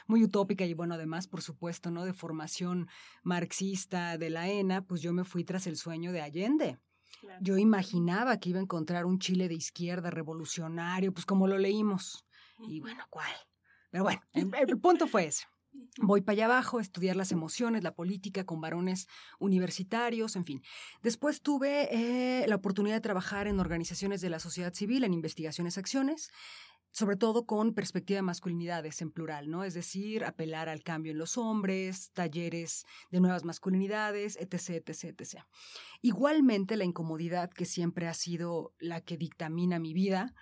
muy 0.05 0.23
utópica 0.23 0.63
y 0.63 0.75
bueno, 0.75 0.93
además, 0.93 1.27
por 1.27 1.41
supuesto, 1.41 1.89
¿no? 1.89 2.05
De 2.05 2.13
formación 2.13 2.87
marxista 3.23 4.19
de 4.19 4.29
la 4.29 4.47
ENA, 4.47 4.85
pues 4.85 5.01
yo 5.01 5.11
me 5.11 5.23
fui 5.23 5.43
tras 5.43 5.65
el 5.65 5.75
sueño 5.75 6.11
de 6.11 6.21
Allende. 6.21 6.77
Yo 7.41 7.57
imaginaba 7.57 8.37
que 8.37 8.51
iba 8.51 8.59
a 8.59 8.61
encontrar 8.61 9.05
un 9.05 9.17
Chile 9.17 9.47
de 9.47 9.55
izquierda 9.55 10.11
revolucionario, 10.11 11.11
pues 11.11 11.25
como 11.25 11.47
lo 11.47 11.57
leímos. 11.57 12.27
Y 12.67 12.79
bueno, 12.79 13.03
¿cuál? 13.09 13.31
Pero 13.91 14.03
bueno, 14.03 14.21
el, 14.33 14.79
punto 14.79 15.05
fue 15.05 15.25
ese. 15.25 15.45
Voy 16.01 16.21
para 16.21 16.33
allá 16.33 16.45
abajo 16.45 16.79
a 16.79 16.81
estudiar 16.81 17.15
las 17.15 17.31
emociones, 17.31 17.83
la 17.83 17.93
política 17.93 18.45
con 18.45 18.61
varones 18.61 19.07
universitarios, 19.39 20.35
en 20.35 20.45
fin. 20.45 20.61
Después 21.03 21.41
tuve 21.41 21.89
eh, 21.91 22.47
la 22.47 22.55
oportunidad 22.55 22.95
de 22.95 23.01
trabajar 23.01 23.47
en 23.47 23.59
organizaciones 23.59 24.21
de 24.21 24.29
la 24.29 24.39
sociedad 24.39 24.73
civil, 24.73 25.03
en 25.03 25.13
investigaciones, 25.13 25.77
acciones, 25.77 26.31
sobre 26.91 27.15
todo 27.15 27.45
con 27.45 27.73
perspectiva 27.73 28.17
de 28.17 28.23
masculinidades 28.23 29.01
en 29.01 29.11
plural, 29.11 29.49
¿no? 29.49 29.63
Es 29.63 29.73
decir, 29.73 30.25
apelar 30.25 30.67
al 30.67 30.83
cambio 30.83 31.13
en 31.13 31.17
los 31.17 31.37
hombres, 31.37 32.11
talleres 32.11 32.85
de 33.11 33.21
nuevas 33.21 33.45
masculinidades, 33.45 34.37
etc., 34.37 34.81
etc., 34.85 35.21
etc. 35.21 35.43
Igualmente, 36.01 36.75
la 36.75 36.83
incomodidad 36.83 37.49
que 37.49 37.65
siempre 37.65 38.07
ha 38.07 38.13
sido 38.13 38.73
la 38.79 39.01
que 39.01 39.17
dictamina 39.17 39.79
mi 39.79 39.93
vida, 39.93 40.33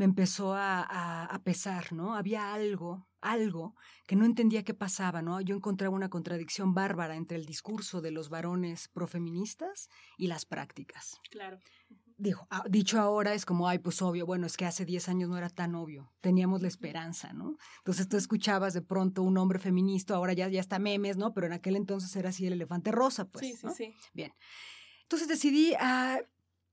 me 0.00 0.06
empezó 0.06 0.54
a, 0.56 1.42
pesar, 1.44 1.92
¿no? 1.92 2.14
Había 2.14 2.54
algo, 2.54 3.06
algo 3.20 3.74
que 4.06 4.16
no 4.16 4.24
entendía 4.24 4.64
qué 4.64 4.72
pasaba, 4.72 5.20
¿no? 5.20 5.42
Yo 5.42 5.54
encontraba 5.54 5.94
una 5.94 6.08
contradicción 6.08 6.72
bárbara 6.72 7.16
entre 7.16 7.36
el 7.36 7.44
discurso 7.44 8.00
de 8.00 8.10
los 8.10 8.30
varones 8.30 8.88
profeministas 8.88 9.90
y 10.16 10.28
las 10.28 10.46
prácticas. 10.46 11.20
Claro. 11.30 11.58
Dijo, 12.16 12.46
ah, 12.48 12.64
dicho 12.66 12.98
ahora 12.98 13.34
es 13.34 13.44
como, 13.44 13.68
ay, 13.68 13.78
pues 13.80 14.00
obvio, 14.00 14.24
bueno, 14.24 14.46
es 14.46 14.56
que 14.56 14.64
hace 14.64 14.86
10 14.86 15.10
años 15.10 15.28
no 15.28 15.36
era 15.36 15.50
tan 15.50 15.74
obvio, 15.74 16.10
teníamos 16.22 16.62
la 16.62 16.68
esperanza, 16.68 17.34
¿no? 17.34 17.58
Entonces 17.80 18.08
tú 18.08 18.16
escuchabas 18.16 18.72
de 18.72 18.80
pronto 18.80 19.22
un 19.22 19.36
hombre 19.36 19.58
feminista, 19.58 20.14
ahora 20.14 20.32
ya, 20.32 20.48
ya 20.48 20.60
está 20.60 20.78
memes, 20.78 21.18
¿no? 21.18 21.34
Pero 21.34 21.46
en 21.46 21.52
aquel 21.52 21.76
entonces 21.76 22.16
era 22.16 22.30
así 22.30 22.46
el 22.46 22.54
elefante 22.54 22.90
rosa, 22.90 23.26
pues. 23.26 23.46
Sí, 23.46 23.54
sí, 23.54 23.68
sí. 23.76 23.94
Bien. 24.14 24.32
Entonces 25.02 25.28
decidí 25.28 25.74
a 25.74 26.14
ah, 26.14 26.20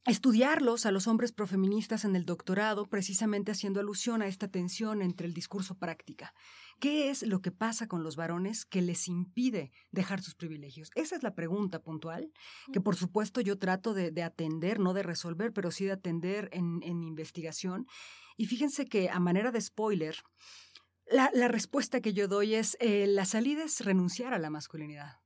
estudiarlos 0.07 0.85
a 0.85 0.91
los 0.91 1.05
hombres 1.07 1.33
profeministas 1.33 2.05
en 2.05 2.15
el 2.15 2.25
doctorado, 2.25 2.85
precisamente 2.85 3.51
haciendo 3.51 3.81
alusión 3.81 4.21
a 4.21 4.27
esta 4.27 4.47
tensión 4.47 5.01
entre 5.01 5.27
el 5.27 5.33
discurso 5.33 5.75
práctica. 5.75 6.33
¿Qué 6.79 7.09
es 7.09 7.23
lo 7.23 7.41
que 7.41 7.51
pasa 7.51 7.87
con 7.87 8.03
los 8.03 8.15
varones 8.15 8.65
que 8.65 8.81
les 8.81 9.09
impide 9.09 9.71
dejar 9.91 10.21
sus 10.21 10.33
privilegios? 10.33 10.91
Esa 10.95 11.17
es 11.17 11.23
la 11.23 11.35
pregunta 11.35 11.81
puntual, 11.81 12.31
que 12.71 12.79
por 12.79 12.95
supuesto 12.95 13.41
yo 13.41 13.57
trato 13.57 13.93
de, 13.93 14.23
atender, 14.23 14.79
no 14.79 14.93
de 14.93 15.03
resolver, 15.03 15.51
pero 15.51 15.71
sí 15.71 15.83
de 15.83 15.91
atender 15.91 16.49
en, 16.53 16.81
investigación. 17.03 17.85
Y 18.37 18.45
fíjense 18.45 18.85
que 18.85 19.09
a 19.09 19.19
manera 19.19 19.51
de 19.51 19.59
spoiler, 19.59 20.23
la, 21.11 21.29
respuesta 21.49 21.99
que 21.99 22.13
yo 22.13 22.29
doy 22.29 22.55
es, 22.55 22.77
eh, 22.79 23.07
la 23.07 23.25
salida 23.25 23.65
es 23.65 23.83
renunciar 23.83 24.33
a 24.33 24.39
la 24.39 24.49
masculinidad. 24.49 25.17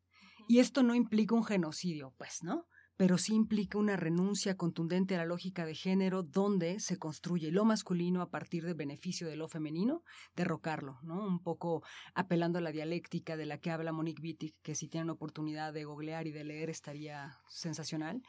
Y 0.47 0.59
esto 0.59 0.81
no 0.81 0.95
implica 0.95 1.35
un 1.35 1.43
genocidio, 1.43 2.15
pues, 2.17 2.41
¿no? 2.41 2.65
Pero 3.01 3.17
sí 3.17 3.33
implica 3.33 3.79
una 3.79 3.97
renuncia 3.97 4.57
contundente 4.57 5.15
a 5.15 5.17
la 5.17 5.25
lógica 5.25 5.65
de 5.65 5.73
género 5.73 6.21
donde 6.21 6.79
se 6.79 6.99
construye 6.99 7.49
lo 7.49 7.65
masculino 7.65 8.21
a 8.21 8.29
partir 8.29 8.63
del 8.63 8.75
beneficio 8.75 9.27
de 9.27 9.35
lo 9.35 9.47
femenino, 9.47 10.03
derrocarlo, 10.35 10.99
¿no? 11.01 11.25
Un 11.25 11.39
poco 11.39 11.81
apelando 12.13 12.59
a 12.59 12.61
la 12.61 12.71
dialéctica 12.71 13.37
de 13.37 13.47
la 13.47 13.57
que 13.57 13.71
habla 13.71 13.91
Monique 13.91 14.21
Wittig, 14.21 14.53
que 14.61 14.75
si 14.75 14.87
tienen 14.87 15.09
oportunidad 15.09 15.73
de 15.73 15.83
googlear 15.83 16.27
y 16.27 16.31
de 16.31 16.43
leer 16.43 16.69
estaría 16.69 17.39
sensacional. 17.49 18.21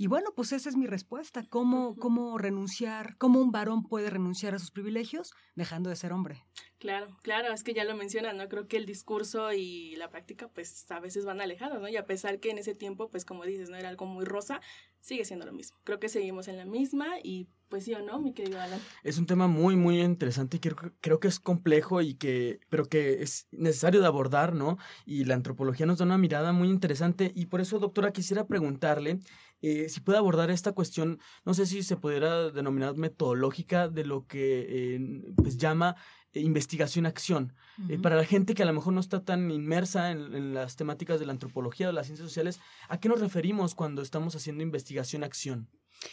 Y 0.00 0.06
bueno, 0.06 0.32
pues 0.34 0.52
esa 0.52 0.70
es 0.70 0.78
mi 0.78 0.86
respuesta. 0.86 1.44
¿Cómo, 1.50 1.94
cómo 1.94 2.38
renunciar? 2.38 3.18
¿Cómo 3.18 3.38
un 3.38 3.52
varón 3.52 3.82
puede 3.82 4.08
renunciar 4.08 4.54
a 4.54 4.58
sus 4.58 4.70
privilegios 4.70 5.34
dejando 5.56 5.90
de 5.90 5.96
ser 5.96 6.14
hombre? 6.14 6.42
Claro, 6.78 7.14
claro, 7.20 7.52
es 7.52 7.62
que 7.62 7.74
ya 7.74 7.84
lo 7.84 7.94
mencionas, 7.94 8.34
¿no? 8.34 8.48
Creo 8.48 8.66
que 8.66 8.78
el 8.78 8.86
discurso 8.86 9.52
y 9.52 9.94
la 9.96 10.08
práctica 10.08 10.48
pues 10.48 10.90
a 10.90 10.98
veces 10.98 11.26
van 11.26 11.42
alejados, 11.42 11.82
¿no? 11.82 11.88
Y 11.88 11.98
a 11.98 12.06
pesar 12.06 12.40
que 12.40 12.48
en 12.50 12.56
ese 12.56 12.74
tiempo 12.74 13.10
pues 13.10 13.26
como 13.26 13.44
dices, 13.44 13.68
¿no? 13.68 13.76
Era 13.76 13.90
algo 13.90 14.06
muy 14.06 14.24
rosa, 14.24 14.62
sigue 15.02 15.26
siendo 15.26 15.44
lo 15.44 15.52
mismo. 15.52 15.76
Creo 15.84 16.00
que 16.00 16.08
seguimos 16.08 16.48
en 16.48 16.56
la 16.56 16.64
misma 16.64 17.06
y 17.22 17.48
pues 17.68 17.84
sí 17.84 17.92
o 17.92 18.00
no, 18.00 18.18
mi 18.18 18.32
querido 18.32 18.58
Alan. 18.58 18.80
Es 19.04 19.18
un 19.18 19.26
tema 19.26 19.46
muy, 19.46 19.76
muy 19.76 20.00
interesante 20.00 20.56
y 20.56 20.60
creo, 20.60 20.76
creo 21.02 21.20
que 21.20 21.28
es 21.28 21.38
complejo 21.38 22.00
y 22.00 22.14
que, 22.14 22.60
pero 22.70 22.86
que 22.86 23.22
es 23.22 23.46
necesario 23.52 24.00
de 24.00 24.06
abordar, 24.06 24.54
¿no? 24.54 24.78
Y 25.04 25.26
la 25.26 25.34
antropología 25.34 25.84
nos 25.84 25.98
da 25.98 26.06
una 26.06 26.18
mirada 26.18 26.52
muy 26.52 26.68
interesante 26.68 27.30
y 27.34 27.46
por 27.46 27.60
eso, 27.60 27.78
doctora, 27.78 28.12
quisiera 28.12 28.46
preguntarle 28.46 29.20
eh, 29.62 29.88
si 29.88 30.00
puede 30.00 30.18
abordar 30.18 30.50
esta 30.50 30.72
cuestión, 30.72 31.20
no 31.44 31.54
sé 31.54 31.66
si 31.66 31.82
se 31.82 31.96
pudiera 31.96 32.50
denominar 32.50 32.96
metodológica 32.96 33.88
de 33.88 34.04
lo 34.04 34.26
que 34.26 34.66
eh, 34.68 35.32
pues 35.36 35.56
llama 35.56 35.96
investigación-acción. 36.32 37.54
Eh, 37.88 37.98
para 37.98 38.16
la 38.16 38.24
gente 38.24 38.54
que 38.54 38.62
a 38.62 38.66
lo 38.66 38.72
mejor 38.72 38.92
no 38.92 39.00
está 39.00 39.24
tan 39.24 39.50
inmersa 39.50 40.10
en, 40.10 40.54
las 40.54 40.76
temáticas 40.76 41.18
de 41.18 41.26
la 41.26 41.32
antropología 41.32 41.88
o 41.88 41.92
las 41.92 42.06
ciencias 42.06 42.28
sociales, 42.28 42.60
¿a 42.88 43.00
qué 43.00 43.08
nos 43.08 43.20
referimos 43.20 43.74
cuando 43.74 44.02
estamos 44.02 44.36
haciendo 44.36 44.62
investigación-acción? 44.62 45.68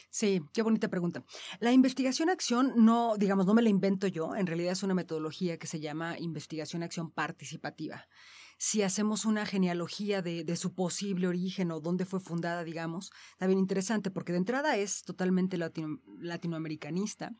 Sí, 0.09 0.41
qué 0.53 0.63
bonita 0.63 0.89
pregunta. 0.89 1.23
La 1.59 1.71
investigación-acción 1.71 2.73
no, 2.77 3.15
digamos, 3.17 3.45
no 3.45 3.53
me 3.53 3.61
la 3.61 3.69
invento 3.69 4.07
yo, 4.07 4.35
en 4.35 4.47
realidad 4.47 4.73
es 4.73 4.83
una 4.83 4.93
metodología 4.93 5.57
que 5.57 5.67
se 5.67 5.79
llama 5.79 6.17
investigación-acción 6.19 7.11
participativa 7.11 8.07
si 8.57 8.81
hacemos 8.81 9.25
una 9.25 9.45
genealogía 9.45 10.21
de, 10.21 10.55
su 10.55 10.73
posible 10.73 11.27
origen 11.27 11.71
o 11.71 11.79
dónde 11.79 12.05
fue 12.05 12.19
fundada, 12.19 12.63
digamos, 12.63 13.11
está 13.31 13.45
bien 13.45 13.59
interesante, 13.59 14.09
porque 14.09 14.31
de 14.31 14.39
entrada 14.39 14.75
es 14.77 15.03
totalmente 15.03 15.57
latinoamericanista, 15.57 17.35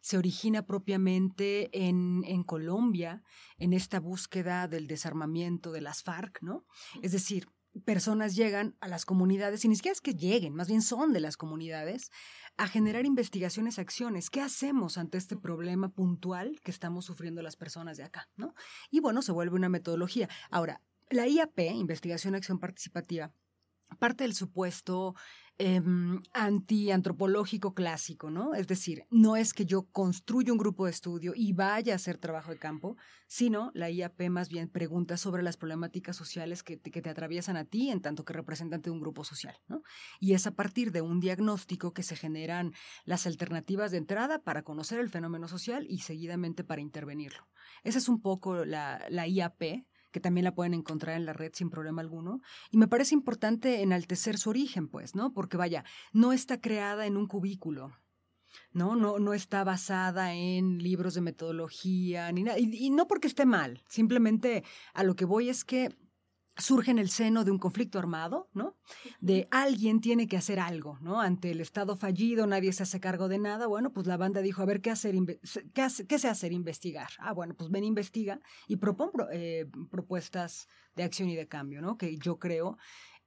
se 0.00 0.16
origina 0.16 0.66
propiamente 0.66 1.70
en, 1.72 2.22
en 2.24 2.44
Colombia, 2.44 3.22
en 3.58 3.72
esta 3.72 3.98
búsqueda 3.98 4.68
del 4.68 4.86
desarmamiento 4.86 5.72
de 5.72 5.80
las 5.80 6.02
FARC, 6.02 6.40
¿no? 6.42 6.64
Es 7.02 7.12
decir, 7.12 7.48
personas 7.84 8.36
llegan 8.36 8.76
a 8.80 8.88
las 8.88 9.04
comunidades, 9.04 9.64
y 9.64 9.68
ni 9.68 9.76
siquiera 9.76 9.92
es 9.92 10.00
que 10.00 10.14
lleguen, 10.14 10.54
más 10.54 10.68
bien 10.68 10.82
son 10.82 11.12
de 11.12 11.20
las 11.20 11.36
comunidades, 11.36 12.10
a 12.56 12.66
generar 12.66 13.06
investigaciones, 13.06 13.78
acciones. 13.78 14.30
¿Qué 14.30 14.40
hacemos 14.40 14.98
ante 14.98 15.18
este 15.18 15.36
problema 15.36 15.88
puntual 15.88 16.60
que 16.62 16.70
estamos 16.70 17.04
sufriendo 17.04 17.42
las 17.42 17.56
personas 17.56 17.96
de 17.96 18.04
acá? 18.04 18.28
¿no? 18.36 18.54
Y 18.90 19.00
bueno, 19.00 19.22
se 19.22 19.32
vuelve 19.32 19.56
una 19.56 19.68
metodología. 19.68 20.28
Ahora, 20.50 20.82
la 21.10 21.26
IAP, 21.26 21.58
Investigación 21.58 22.34
Acción 22.34 22.58
Participativa, 22.58 23.32
parte 23.98 24.24
del 24.24 24.34
supuesto 24.34 25.14
eh, 25.62 25.82
antiantropológico 26.32 27.74
clásico, 27.74 28.30
¿no? 28.30 28.54
Es 28.54 28.66
decir, 28.66 29.04
no 29.10 29.36
es 29.36 29.52
que 29.52 29.66
yo 29.66 29.82
construya 29.92 30.52
un 30.52 30.58
grupo 30.58 30.86
de 30.86 30.90
estudio 30.90 31.34
y 31.36 31.52
vaya 31.52 31.92
a 31.92 31.96
hacer 31.96 32.16
trabajo 32.16 32.50
de 32.50 32.58
campo, 32.58 32.96
sino 33.26 33.70
la 33.74 33.90
IAP 33.90 34.30
más 34.30 34.48
bien 34.48 34.70
pregunta 34.70 35.18
sobre 35.18 35.42
las 35.42 35.58
problemáticas 35.58 36.16
sociales 36.16 36.62
que 36.62 36.78
te, 36.78 36.90
que 36.90 37.02
te 37.02 37.10
atraviesan 37.10 37.58
a 37.58 37.66
ti 37.66 37.90
en 37.90 38.00
tanto 38.00 38.24
que 38.24 38.32
representante 38.32 38.88
de 38.88 38.94
un 38.94 39.02
grupo 39.02 39.22
social, 39.22 39.54
¿no? 39.68 39.82
Y 40.18 40.32
es 40.32 40.46
a 40.46 40.52
partir 40.52 40.92
de 40.92 41.02
un 41.02 41.20
diagnóstico 41.20 41.92
que 41.92 42.04
se 42.04 42.16
generan 42.16 42.72
las 43.04 43.26
alternativas 43.26 43.90
de 43.90 43.98
entrada 43.98 44.42
para 44.42 44.62
conocer 44.62 44.98
el 44.98 45.10
fenómeno 45.10 45.46
social 45.46 45.86
y 45.90 45.98
seguidamente 45.98 46.64
para 46.64 46.80
intervenirlo. 46.80 47.46
Esa 47.84 47.98
es 47.98 48.08
un 48.08 48.22
poco 48.22 48.64
la, 48.64 49.04
la 49.10 49.28
IAP, 49.28 49.84
que 50.10 50.20
también 50.20 50.44
la 50.44 50.54
pueden 50.54 50.74
encontrar 50.74 51.16
en 51.16 51.26
la 51.26 51.32
red 51.32 51.52
sin 51.54 51.70
problema 51.70 52.02
alguno. 52.02 52.40
Y 52.70 52.76
me 52.76 52.88
parece 52.88 53.14
importante 53.14 53.82
enaltecer 53.82 54.38
su 54.38 54.50
origen, 54.50 54.88
pues, 54.88 55.14
¿no? 55.14 55.32
Porque 55.32 55.56
vaya, 55.56 55.84
no 56.12 56.32
está 56.32 56.60
creada 56.60 57.06
en 57.06 57.16
un 57.16 57.26
cubículo. 57.26 57.92
¿no? 58.72 58.96
No, 58.96 59.18
no 59.18 59.32
está 59.32 59.62
basada 59.62 60.34
en 60.34 60.78
libros 60.78 61.14
de 61.14 61.20
metodología 61.20 62.30
ni 62.32 62.42
nada. 62.42 62.58
y, 62.58 62.90
no 62.90 63.06
porque 63.06 63.28
esté 63.28 63.46
mal, 63.46 63.82
simplemente 63.88 64.64
a 64.92 65.04
lo 65.04 65.14
que 65.14 65.24
voy 65.24 65.48
es 65.48 65.64
que 65.64 65.96
surge 66.60 66.90
en 66.90 66.98
el 66.98 67.10
seno 67.10 67.44
de 67.44 67.50
un 67.50 67.58
conflicto 67.58 67.98
armado, 67.98 68.48
¿no? 68.52 68.76
De 69.20 69.48
alguien 69.50 70.00
tiene 70.00 70.28
que 70.28 70.36
hacer 70.36 70.60
algo, 70.60 70.98
¿no? 71.00 71.20
Ante 71.20 71.50
el 71.50 71.60
Estado 71.60 71.96
fallido, 71.96 72.46
nadie 72.46 72.72
se 72.72 72.82
hace 72.82 73.00
cargo 73.00 73.28
de 73.28 73.38
nada. 73.38 73.66
Bueno, 73.66 73.92
pues 73.92 74.06
la 74.06 74.16
banda 74.16 74.42
dijo, 74.42 74.62
a 74.62 74.66
ver, 74.66 74.80
¿qué, 74.80 74.90
hacer, 74.90 75.14
qué, 75.74 75.82
hace, 75.82 76.06
qué 76.06 76.18
se 76.18 76.28
hacer? 76.28 76.52
Investigar. 76.52 77.08
Ah, 77.18 77.32
bueno, 77.32 77.54
pues 77.54 77.70
ven, 77.70 77.84
investiga 77.84 78.40
y 78.68 78.76
propon 78.76 79.10
eh, 79.32 79.66
propuestas 79.90 80.68
de 80.94 81.02
acción 81.02 81.28
y 81.28 81.36
de 81.36 81.48
cambio, 81.48 81.80
¿no? 81.80 81.96
Que 81.96 82.16
yo 82.16 82.38
creo 82.38 82.76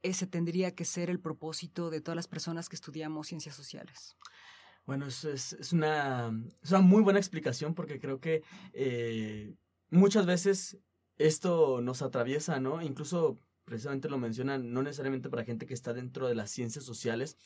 ese 0.03 0.27
tendría 0.27 0.75
que 0.75 0.85
ser 0.85 1.09
el 1.09 1.19
propósito 1.19 1.89
de 1.89 2.01
todas 2.01 2.15
las 2.15 2.27
personas 2.27 2.69
que 2.69 2.75
estudiamos 2.75 3.27
ciencias 3.27 3.55
sociales. 3.55 4.17
Bueno, 4.85 5.07
es, 5.07 5.23
es, 5.23 5.71
una, 5.71 6.31
es 6.61 6.71
una 6.71 6.81
muy 6.81 7.01
buena 7.01 7.19
explicación 7.19 7.73
porque 7.73 7.99
creo 7.99 8.19
que 8.19 8.43
eh, 8.73 9.55
muchas 9.89 10.25
veces 10.25 10.77
esto 11.17 11.81
nos 11.81 12.01
atraviesa, 12.01 12.59
¿no? 12.59 12.81
Incluso 12.81 13.39
precisamente 13.65 14.09
lo 14.09 14.17
mencionan, 14.17 14.73
no 14.73 14.83
necesariamente 14.83 15.29
para 15.29 15.45
gente 15.45 15.65
que 15.65 15.73
está 15.73 15.93
dentro 15.93 16.27
de 16.27 16.35
las 16.35 16.51
ciencias 16.51 16.85
sociales. 16.85 17.37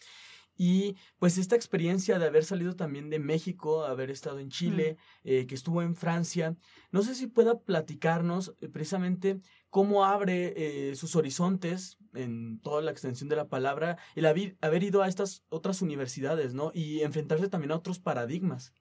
Y 0.59 0.95
pues 1.19 1.37
esta 1.37 1.55
experiencia 1.55 2.17
de 2.17 2.25
haber 2.25 2.43
salido 2.43 2.75
también 2.75 3.11
de 3.11 3.19
México, 3.19 3.85
haber 3.85 4.09
estado 4.09 4.39
en 4.39 4.49
Chile, 4.49 4.97
mm. 5.23 5.27
eh, 5.29 5.47
que 5.47 5.53
estuvo 5.53 5.83
en 5.83 5.95
Francia, 5.95 6.55
no 6.91 7.03
sé 7.03 7.13
si 7.13 7.27
pueda 7.27 7.59
platicarnos 7.59 8.55
eh, 8.59 8.67
precisamente 8.67 9.39
cómo 9.69 10.03
abre 10.03 10.53
eh, 10.89 10.95
sus 10.95 11.15
horizontes 11.15 11.99
en 12.15 12.59
toda 12.59 12.81
la 12.81 12.89
extensión 12.89 13.29
de 13.29 13.35
la 13.35 13.47
palabra, 13.47 13.99
el 14.15 14.25
haber, 14.25 14.83
ido 14.83 15.03
a 15.03 15.07
estas 15.07 15.43
otras 15.49 15.83
universidades, 15.83 16.55
¿no? 16.55 16.71
Y 16.73 17.01
enfrentarse 17.01 17.49
también 17.49 17.71
a 17.71 17.75
otros 17.75 17.99
paradigmas. 17.99 18.73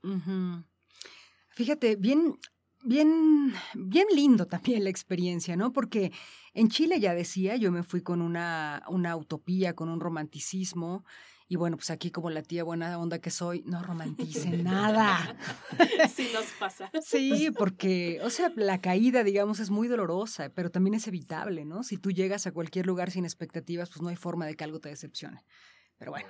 Fíjate, 1.51 1.97
bien, 1.97 2.39
bien, 2.83 3.53
bien 3.75 4.07
lindo 4.15 4.47
también 4.47 4.85
la 4.85 4.91
experiencia, 4.91 5.57
¿no? 5.57 5.73
Porque 5.73 6.13
en 6.55 6.69
Chile 6.69 7.01
ya 7.01 7.15
decía, 7.15 7.57
yo 7.57 7.73
me 7.73 7.83
fui 7.83 8.03
con 8.03 8.23
una, 8.23 8.83
una 8.89 9.17
utopía, 9.17 9.75
con 9.75 9.89
un 9.89 10.01
romanticismo. 10.01 11.05
Y 11.49 11.55
bueno, 11.55 11.77
pues 11.77 11.91
aquí 11.91 12.11
como 12.11 12.29
la 12.31 12.43
tía 12.43 12.65
buena 12.65 12.99
onda 12.99 13.21
que 13.21 13.31
soy, 13.31 13.63
no 13.67 13.83
romantice 13.83 14.51
nada. 14.65 15.37
Sí 16.13 16.31
nos 16.35 16.47
pasa. 16.59 16.91
Sí, 17.05 17.51
porque, 17.57 18.21
o 18.25 18.31
sea, 18.31 18.51
la 18.57 18.81
caída, 18.81 19.23
digamos, 19.23 19.61
es 19.61 19.71
muy 19.71 19.87
dolorosa, 19.87 20.49
pero 20.49 20.71
también 20.71 20.95
es 20.95 21.07
evitable, 21.07 21.65
¿no? 21.65 21.85
Si 21.85 21.99
tú 21.99 22.11
llegas 22.11 22.49
a 22.49 22.53
cualquier 22.53 22.87
lugar 22.87 23.13
sin 23.13 23.25
expectativas, 23.25 23.91
pues 23.91 24.03
no 24.03 24.09
hay 24.09 24.17
forma 24.17 24.45
de 24.47 24.57
que 24.57 24.65
algo 24.65 24.81
te 24.81 24.89
decepcione. 24.89 25.45
Pero 25.99 26.11
bueno, 26.11 26.29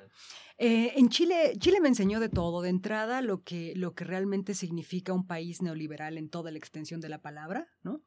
eh, 0.58 0.92
en 0.96 1.08
Chile, 1.08 1.54
Chile 1.58 1.80
me 1.80 1.88
enseñó 1.88 2.20
de 2.20 2.28
todo. 2.28 2.62
De 2.62 2.70
entrada, 2.70 3.20
lo 3.20 3.42
que, 3.42 3.74
lo 3.76 3.94
que 3.94 4.04
realmente 4.04 4.54
significa 4.54 5.12
un 5.12 5.26
país 5.26 5.60
neoliberal 5.60 6.18
en 6.18 6.28
toda 6.28 6.50
la 6.50 6.58
extensión 6.58 7.00
de 7.00 7.08
la 7.08 7.20
palabra, 7.20 7.68
¿no? 7.82 8.02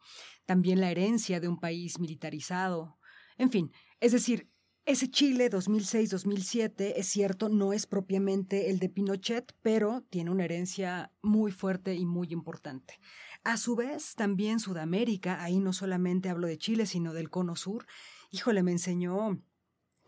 También 0.45 0.79
la 0.79 0.91
herencia 0.91 1.39
de 1.39 1.47
un 1.47 1.59
país 1.59 1.99
militarizado. 1.99 2.97
En 3.37 3.51
fin, 3.51 3.71
es 3.99 4.11
decir, 4.13 4.49
ese 4.85 5.11
Chile 5.11 5.51
2006-2007, 5.51 6.93
es 6.95 7.07
cierto, 7.07 7.47
no 7.47 7.73
es 7.73 7.85
propiamente 7.85 8.71
el 8.71 8.79
de 8.79 8.89
Pinochet, 8.89 9.53
pero 9.61 10.03
tiene 10.09 10.31
una 10.31 10.45
herencia 10.45 11.11
muy 11.21 11.51
fuerte 11.51 11.93
y 11.93 12.05
muy 12.05 12.29
importante. 12.31 12.99
A 13.43 13.57
su 13.57 13.75
vez, 13.75 14.15
también 14.15 14.59
Sudamérica, 14.59 15.43
ahí 15.43 15.59
no 15.59 15.73
solamente 15.73 16.29
hablo 16.29 16.47
de 16.47 16.57
Chile, 16.57 16.87
sino 16.87 17.13
del 17.13 17.29
Cono 17.29 17.55
Sur, 17.55 17.85
híjole, 18.31 18.63
me 18.63 18.71
enseñó 18.71 19.39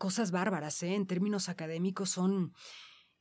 cosas 0.02 0.32
bárbaras, 0.32 0.82
¿eh? 0.82 0.96
En 0.96 1.06
términos 1.06 1.48
académicos 1.48 2.10
son 2.10 2.52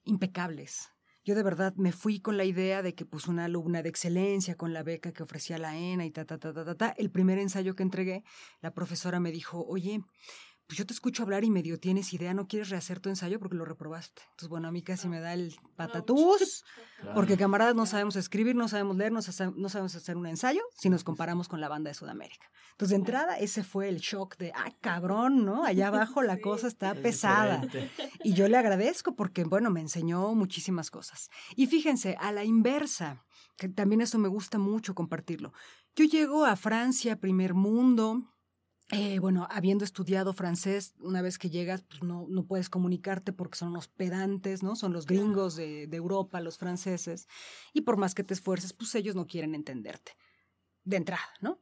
impecables. 0.04 0.90
Yo 1.24 1.36
de 1.36 1.44
verdad 1.44 1.76
me 1.76 1.92
fui 1.92 2.20
con 2.20 2.38
la 2.38 2.44
idea 2.44 2.82
de 2.82 2.96
que 2.96 3.06
pues 3.06 3.28
una 3.28 3.46
alumna 3.46 3.84
de 3.84 3.90
excelencia 3.90 4.56
con 4.56 4.74
la 4.74 4.82
beca 4.82 5.12
que 5.12 5.22
ofrecía 5.22 5.60
la 5.60 5.78
ENA 5.78 6.06
y 6.06 6.10
ta, 6.10 6.26
ta, 6.26 6.40
ta, 6.40 6.52
ta, 6.52 6.66
ta, 6.66 6.74
ta. 6.74 6.90
El 6.98 7.12
primer 7.12 7.38
ensayo 7.38 7.76
que 7.76 7.84
entregué, 7.84 8.24
la 8.62 8.74
profesora 8.74 9.20
me 9.20 9.32
dijo, 9.32 9.64
oye, 9.64 10.00
pues 10.72 10.78
yo 10.78 10.86
te 10.86 10.94
escucho 10.94 11.24
hablar 11.24 11.44
y 11.44 11.50
medio 11.50 11.78
tienes 11.78 12.14
idea, 12.14 12.34
no 12.34 12.48
quieres 12.48 12.70
rehacer 12.70 13.02
tu 13.02 13.10
ensayo 13.10 13.40
porque 13.40 13.58
lo 13.58 13.66
reprobaste. 13.66 14.22
Entonces, 14.22 14.48
bueno, 14.48 14.70
a 14.70 14.72
mí 14.72 14.82
casi 14.82 15.10
me 15.10 15.20
da 15.20 15.34
el 15.34 15.54
patatús, 15.76 16.64
porque 17.14 17.36
camaradas 17.36 17.76
no 17.76 17.86
sabemos 17.86 18.16
escribir, 18.16 18.56
no 18.56 18.70
sabemos 18.70 18.96
leer, 18.96 19.12
no, 19.12 19.22
sabemos 19.22 19.96
hacer 19.96 20.16
un 20.16 20.28
ensayo 20.28 20.62
si 20.78 20.90
nos 20.90 21.04
comparamos 21.04 21.50
con 21.50 21.60
la 21.60 21.68
banda 21.68 21.90
de 21.90 21.94
Sudamérica. 21.94 22.50
Entonces, 22.72 22.92
de 22.92 22.96
entrada, 22.96 23.38
ese 23.38 23.66
fue 23.66 23.90
el 23.90 23.98
shock 23.98 24.38
de, 24.38 24.54
ah, 24.56 24.72
cabrón, 24.80 25.44
¿no? 25.44 25.66
Allá 25.66 25.90
abajo 25.90 26.22
la 26.22 26.38
cosa 26.42 26.70
está 26.70 26.96
pesada. 26.96 27.62
Y 28.24 28.32
yo 28.32 28.48
le 28.48 28.56
agradezco 28.56 29.14
porque, 29.14 29.44
bueno, 29.44 29.72
me 29.72 29.82
enseñó 29.82 30.34
muchísimas 30.36 30.90
cosas. 30.90 31.30
Y 31.58 31.68
fíjense, 31.68 32.16
a 32.18 32.32
la 32.32 32.46
inversa, 32.46 33.26
que 33.58 33.68
también 33.68 34.00
eso 34.00 34.18
me 34.20 34.30
gusta 34.30 34.58
mucho 34.58 34.96
compartirlo. 34.96 35.52
Yo 35.98 36.06
llego 36.06 36.46
a 36.46 36.56
Francia, 36.56 37.20
primer 37.20 37.56
mundo, 37.56 38.24
eh, 38.92 39.20
bueno, 39.20 39.48
habiendo 39.50 39.86
estudiado 39.86 40.34
francés, 40.34 40.94
una 41.00 41.22
vez 41.22 41.38
que 41.38 41.50
llegas, 41.50 41.82
pues 41.82 42.04
no, 42.04 42.26
no 42.30 42.46
puedes 42.46 42.70
comunicarte 42.70 43.32
porque 43.34 43.58
son 43.58 43.74
los 43.74 43.88
pedantes, 43.88 44.64
¿no? 44.64 44.76
Son 44.76 44.94
los 44.94 45.06
gringos 45.06 45.56
de, 45.56 45.88
de, 45.88 45.98
Europa, 45.98 46.42
los 46.42 46.58
franceses. 46.58 47.28
Y 47.74 47.82
por 47.82 47.98
más 47.98 48.14
que 48.14 48.24
te 48.24 48.34
esfuerces, 48.34 48.74
pues 48.74 48.94
ellos 48.96 49.16
no 49.16 49.28
quieren 49.28 49.56
entenderte. 49.56 50.14
De 50.84 50.98
entrada, 50.98 51.24
¿no? 51.42 51.60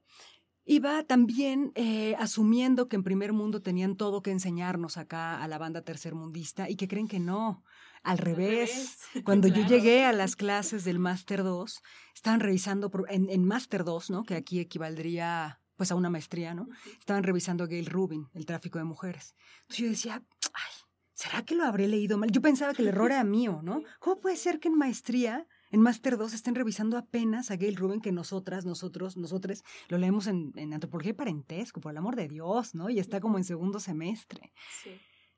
iba 0.70 1.04
también 1.04 1.72
eh, 1.74 2.16
asumiendo 2.20 2.88
que 2.88 2.96
en 2.96 3.04
primer 3.04 3.34
mundo 3.34 3.60
tenían 3.64 3.96
todo 3.96 4.22
que 4.22 4.30
enseñarnos 4.30 4.98
acá 4.98 5.42
a 5.42 5.48
la 5.48 5.58
banda 5.58 5.82
tercermundista 5.82 6.70
y 6.70 6.76
que 6.76 6.88
creen 6.88 7.08
que 7.08 7.20
no. 7.20 7.64
Al 8.04 8.20
revés, 8.20 9.00
cuando 9.26 9.48
yo 9.48 9.66
llegué 9.66 10.06
a 10.06 10.14
las 10.14 10.36
clases 10.36 10.84
del 10.84 11.00
Máster 11.00 11.44
2, 11.44 11.82
estaban 12.14 12.40
revisando 12.40 12.92
en, 13.10 13.30
en 13.32 13.46
Máster 13.46 13.84
2, 13.84 14.12
¿no? 14.12 14.24
que 14.24 14.36
aquí 14.36 14.60
equivaldría 14.60 15.60
pues 15.80 15.94
a 15.94 15.96
una 15.96 16.10
maestría, 16.10 16.54
¿no? 16.54 16.68
Estaban 17.00 17.24
revisando 17.24 17.64
a 17.64 17.68
Gail 17.68 17.86
Rubin, 17.86 18.28
el 18.34 18.46
tráfico 18.46 18.80
de 18.80 18.84
mujeres. 18.84 19.34
Entonces 19.62 19.78
yo 19.78 19.88
decía, 19.88 20.24
ay, 20.54 20.72
¿será 21.14 21.46
que 21.46 21.56
lo 21.56 21.64
habré 21.64 21.88
leído 21.88 22.18
mal? 22.18 22.30
Yo 22.32 22.42
pensaba 22.42 22.74
que 22.74 22.82
el 22.82 22.90
error 22.90 23.14
era 23.14 23.24
mío, 23.24 23.62
¿no? 23.64 23.82
¿Cómo 24.02 24.20
puede 24.20 24.36
ser 24.36 24.60
que 24.60 24.68
en 24.68 24.78
maestría 24.78 25.48
en 25.72 25.80
Máster 25.80 26.18
2 26.18 26.34
estén 26.34 26.54
revisando 26.54 26.98
apenas 26.98 27.50
a 27.50 27.56
Gail 27.56 27.78
Rubin 27.78 28.02
que 28.02 28.12
nosotras, 28.12 28.66
nosotros, 28.66 29.16
nosotros 29.16 29.64
lo 29.88 29.98
leemos 29.98 30.28
en, 30.28 30.52
antropología 30.74 31.12
y 31.12 31.14
parentesco, 31.14 31.80
por 31.80 31.94
el 31.94 31.98
amor 31.98 32.18
de 32.18 32.28
Dios, 32.28 32.76
¿no? 32.76 32.90
Y 32.90 33.00
está 33.00 33.22
como 33.22 33.38
en 33.38 33.46
segundo 33.46 33.80
semestre. 33.80 34.52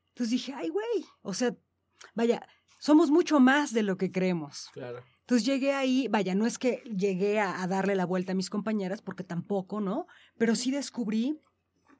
Entonces 0.08 0.30
dije, 0.30 0.54
ay, 0.54 0.70
güey, 0.70 1.06
o 1.20 1.34
sea, 1.34 1.54
vaya, 2.16 2.44
somos 2.80 3.12
mucho 3.12 3.38
más 3.38 3.72
de 3.72 3.84
lo 3.84 3.96
que 3.96 4.10
creemos. 4.10 4.70
Claro. 4.72 5.04
Entonces 5.22 5.46
llegué 5.46 5.72
ahí, 5.72 6.08
vaya, 6.08 6.34
no 6.34 6.46
es 6.46 6.58
que 6.58 6.82
llegué 6.96 7.40
a, 7.40 7.66
darle 7.66 7.94
la 7.94 8.04
vuelta 8.06 8.32
a 8.32 8.34
mis 8.34 8.50
compañeras, 8.50 9.02
porque 9.02 9.24
tampoco, 9.24 9.80
¿no? 9.80 10.06
Pero 10.36 10.56
sí 10.56 10.70
descubrí 10.70 11.38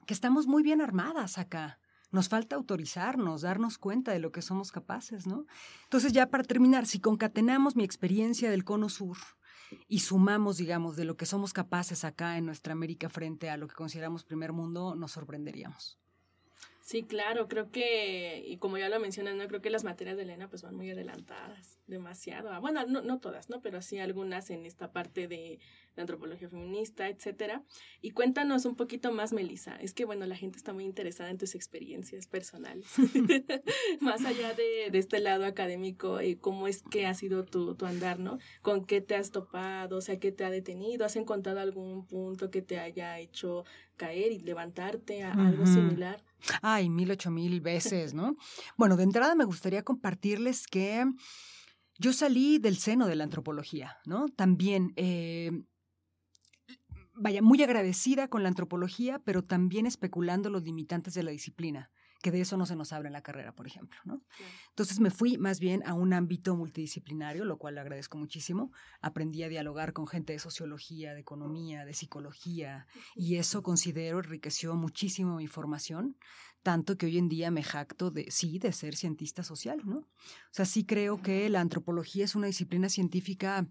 que 0.06 0.14
estamos 0.14 0.46
muy 0.46 0.62
bien 0.62 0.80
armadas 0.80 1.38
acá. 1.38 1.78
Nos 2.10 2.28
falta 2.28 2.56
autorizarnos, 2.56 3.42
darnos 3.42 3.78
cuenta 3.78 4.12
de 4.12 4.18
lo 4.18 4.32
que 4.32 4.42
somos 4.42 4.72
capaces, 4.72 5.26
¿no? 5.26 5.46
Entonces 5.84 6.12
ya 6.12 6.28
para 6.30 6.42
terminar, 6.42 6.86
si 6.86 7.00
concatenamos 7.00 7.76
mi 7.76 7.84
experiencia 7.84 8.50
del 8.50 8.64
cono 8.64 8.88
sur 8.88 9.16
y 9.88 10.00
sumamos, 10.00 10.56
digamos, 10.56 10.96
de 10.96 11.04
lo 11.04 11.16
que 11.16 11.24
somos 11.24 11.52
capaces 11.52 12.04
acá 12.04 12.36
en 12.36 12.44
nuestra 12.44 12.72
América 12.72 13.08
frente 13.08 13.48
a 13.48 13.56
lo 13.56 13.68
que 13.68 13.76
consideramos 13.76 14.24
primer 14.24 14.52
mundo, 14.52 14.94
nos 14.96 15.12
sorprenderíamos. 15.12 16.01
Sí, 16.82 17.04
claro, 17.04 17.46
creo 17.46 17.70
que, 17.70 18.42
y 18.44 18.56
como 18.56 18.76
ya 18.76 18.88
lo 18.88 18.98
mencionas, 18.98 19.36
¿no? 19.36 19.46
Creo 19.46 19.62
que 19.62 19.70
las 19.70 19.84
materias 19.84 20.16
de 20.16 20.24
Elena 20.24 20.48
pues 20.48 20.62
van 20.62 20.74
muy 20.74 20.90
adelantadas, 20.90 21.78
demasiado. 21.86 22.50
Ah, 22.50 22.58
bueno, 22.58 22.84
no, 22.86 23.02
no 23.02 23.20
todas, 23.20 23.48
¿no? 23.50 23.62
Pero 23.62 23.80
sí 23.82 24.00
algunas 24.00 24.50
en 24.50 24.66
esta 24.66 24.92
parte 24.92 25.28
de, 25.28 25.60
de 25.96 26.02
antropología 26.02 26.48
feminista, 26.48 27.08
etcétera. 27.08 27.62
Y 28.00 28.10
cuéntanos 28.10 28.64
un 28.64 28.76
poquito 28.76 29.12
más, 29.12 29.32
Melissa. 29.32 29.76
Es 29.76 29.94
que, 29.94 30.04
bueno, 30.04 30.26
la 30.26 30.36
gente 30.36 30.58
está 30.58 30.72
muy 30.72 30.84
interesada 30.84 31.30
en 31.30 31.38
tus 31.38 31.54
experiencias 31.54 32.26
personales. 32.26 32.86
más 34.00 34.24
allá 34.24 34.54
de, 34.54 34.90
de, 34.90 34.98
este 34.98 35.20
lado 35.20 35.44
académico, 35.44 36.20
eh, 36.20 36.38
¿cómo 36.40 36.68
es 36.68 36.82
que 36.82 37.06
ha 37.06 37.14
sido 37.14 37.44
tu, 37.44 37.74
tu 37.74 37.86
andar, 37.86 38.18
¿no? 38.18 38.38
¿Con 38.62 38.84
qué 38.84 39.00
te 39.00 39.14
has 39.14 39.30
topado? 39.30 39.98
O 39.98 40.00
sea, 40.00 40.18
¿qué 40.18 40.32
te 40.32 40.44
ha 40.44 40.50
detenido? 40.50 41.04
¿Has 41.04 41.16
encontrado 41.16 41.60
algún 41.60 42.06
punto 42.06 42.50
que 42.50 42.62
te 42.62 42.78
haya 42.78 43.18
hecho 43.18 43.64
caer 43.96 44.32
y 44.32 44.40
levantarte 44.40 45.22
a 45.22 45.32
algo 45.32 45.66
similar? 45.66 46.24
Ay, 46.60 46.88
mil 46.88 47.10
ocho 47.10 47.30
mil 47.30 47.60
veces, 47.60 48.14
¿no? 48.14 48.36
Bueno, 48.76 48.96
de 48.96 49.04
entrada 49.04 49.34
me 49.34 49.44
gustaría 49.44 49.82
compartirles 49.82 50.66
que 50.66 51.04
yo 51.98 52.12
salí 52.12 52.58
del 52.58 52.78
seno 52.78 53.06
de 53.06 53.14
la 53.16 53.24
antropología, 53.24 53.98
¿no? 54.06 54.28
También, 54.28 54.92
eh, 54.96 55.52
vaya, 57.22 57.40
muy 57.40 57.62
agradecida 57.62 58.28
con 58.28 58.42
la 58.42 58.48
antropología, 58.48 59.20
pero 59.20 59.44
también 59.44 59.86
especulando 59.86 60.50
los 60.50 60.62
limitantes 60.64 61.14
de 61.14 61.22
la 61.22 61.30
disciplina 61.30 61.90
que 62.22 62.30
de 62.30 62.40
eso 62.40 62.56
no 62.56 62.64
se 62.64 62.76
nos 62.76 62.92
habla 62.92 63.08
en 63.08 63.12
la 63.12 63.22
carrera, 63.22 63.52
por 63.52 63.66
ejemplo. 63.66 63.98
¿no? 64.04 64.22
Entonces 64.68 65.00
me 65.00 65.10
fui 65.10 65.36
más 65.36 65.58
bien 65.58 65.82
a 65.84 65.92
un 65.92 66.12
ámbito 66.12 66.56
multidisciplinario, 66.56 67.44
lo 67.44 67.58
cual 67.58 67.74
le 67.74 67.80
agradezco 67.80 68.16
muchísimo. 68.16 68.72
Aprendí 69.00 69.42
a 69.42 69.48
dialogar 69.48 69.92
con 69.92 70.06
gente 70.06 70.32
de 70.32 70.38
sociología, 70.38 71.14
de 71.14 71.20
economía, 71.20 71.84
de 71.84 71.92
psicología, 71.92 72.86
y 73.16 73.36
eso 73.36 73.62
considero 73.62 74.20
enriqueció 74.20 74.76
muchísimo 74.76 75.36
mi 75.36 75.48
formación, 75.48 76.16
tanto 76.62 76.96
que 76.96 77.06
hoy 77.06 77.18
en 77.18 77.28
día 77.28 77.50
me 77.50 77.64
jacto 77.64 78.12
de, 78.12 78.30
sí, 78.30 78.60
de 78.60 78.72
ser 78.72 78.94
cientista 78.94 79.42
social. 79.42 79.82
¿no? 79.84 79.98
O 79.98 80.08
sea, 80.52 80.64
sí 80.64 80.86
creo 80.86 81.20
que 81.20 81.50
la 81.50 81.60
antropología 81.60 82.24
es 82.24 82.36
una 82.36 82.46
disciplina 82.46 82.88
científica 82.88 83.66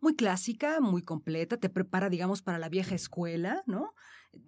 muy 0.00 0.16
clásica, 0.16 0.80
muy 0.80 1.02
completa, 1.02 1.56
te 1.56 1.68
prepara, 1.68 2.10
digamos, 2.10 2.42
para 2.42 2.58
la 2.58 2.68
vieja 2.68 2.94
escuela, 2.94 3.62
¿no? 3.66 3.94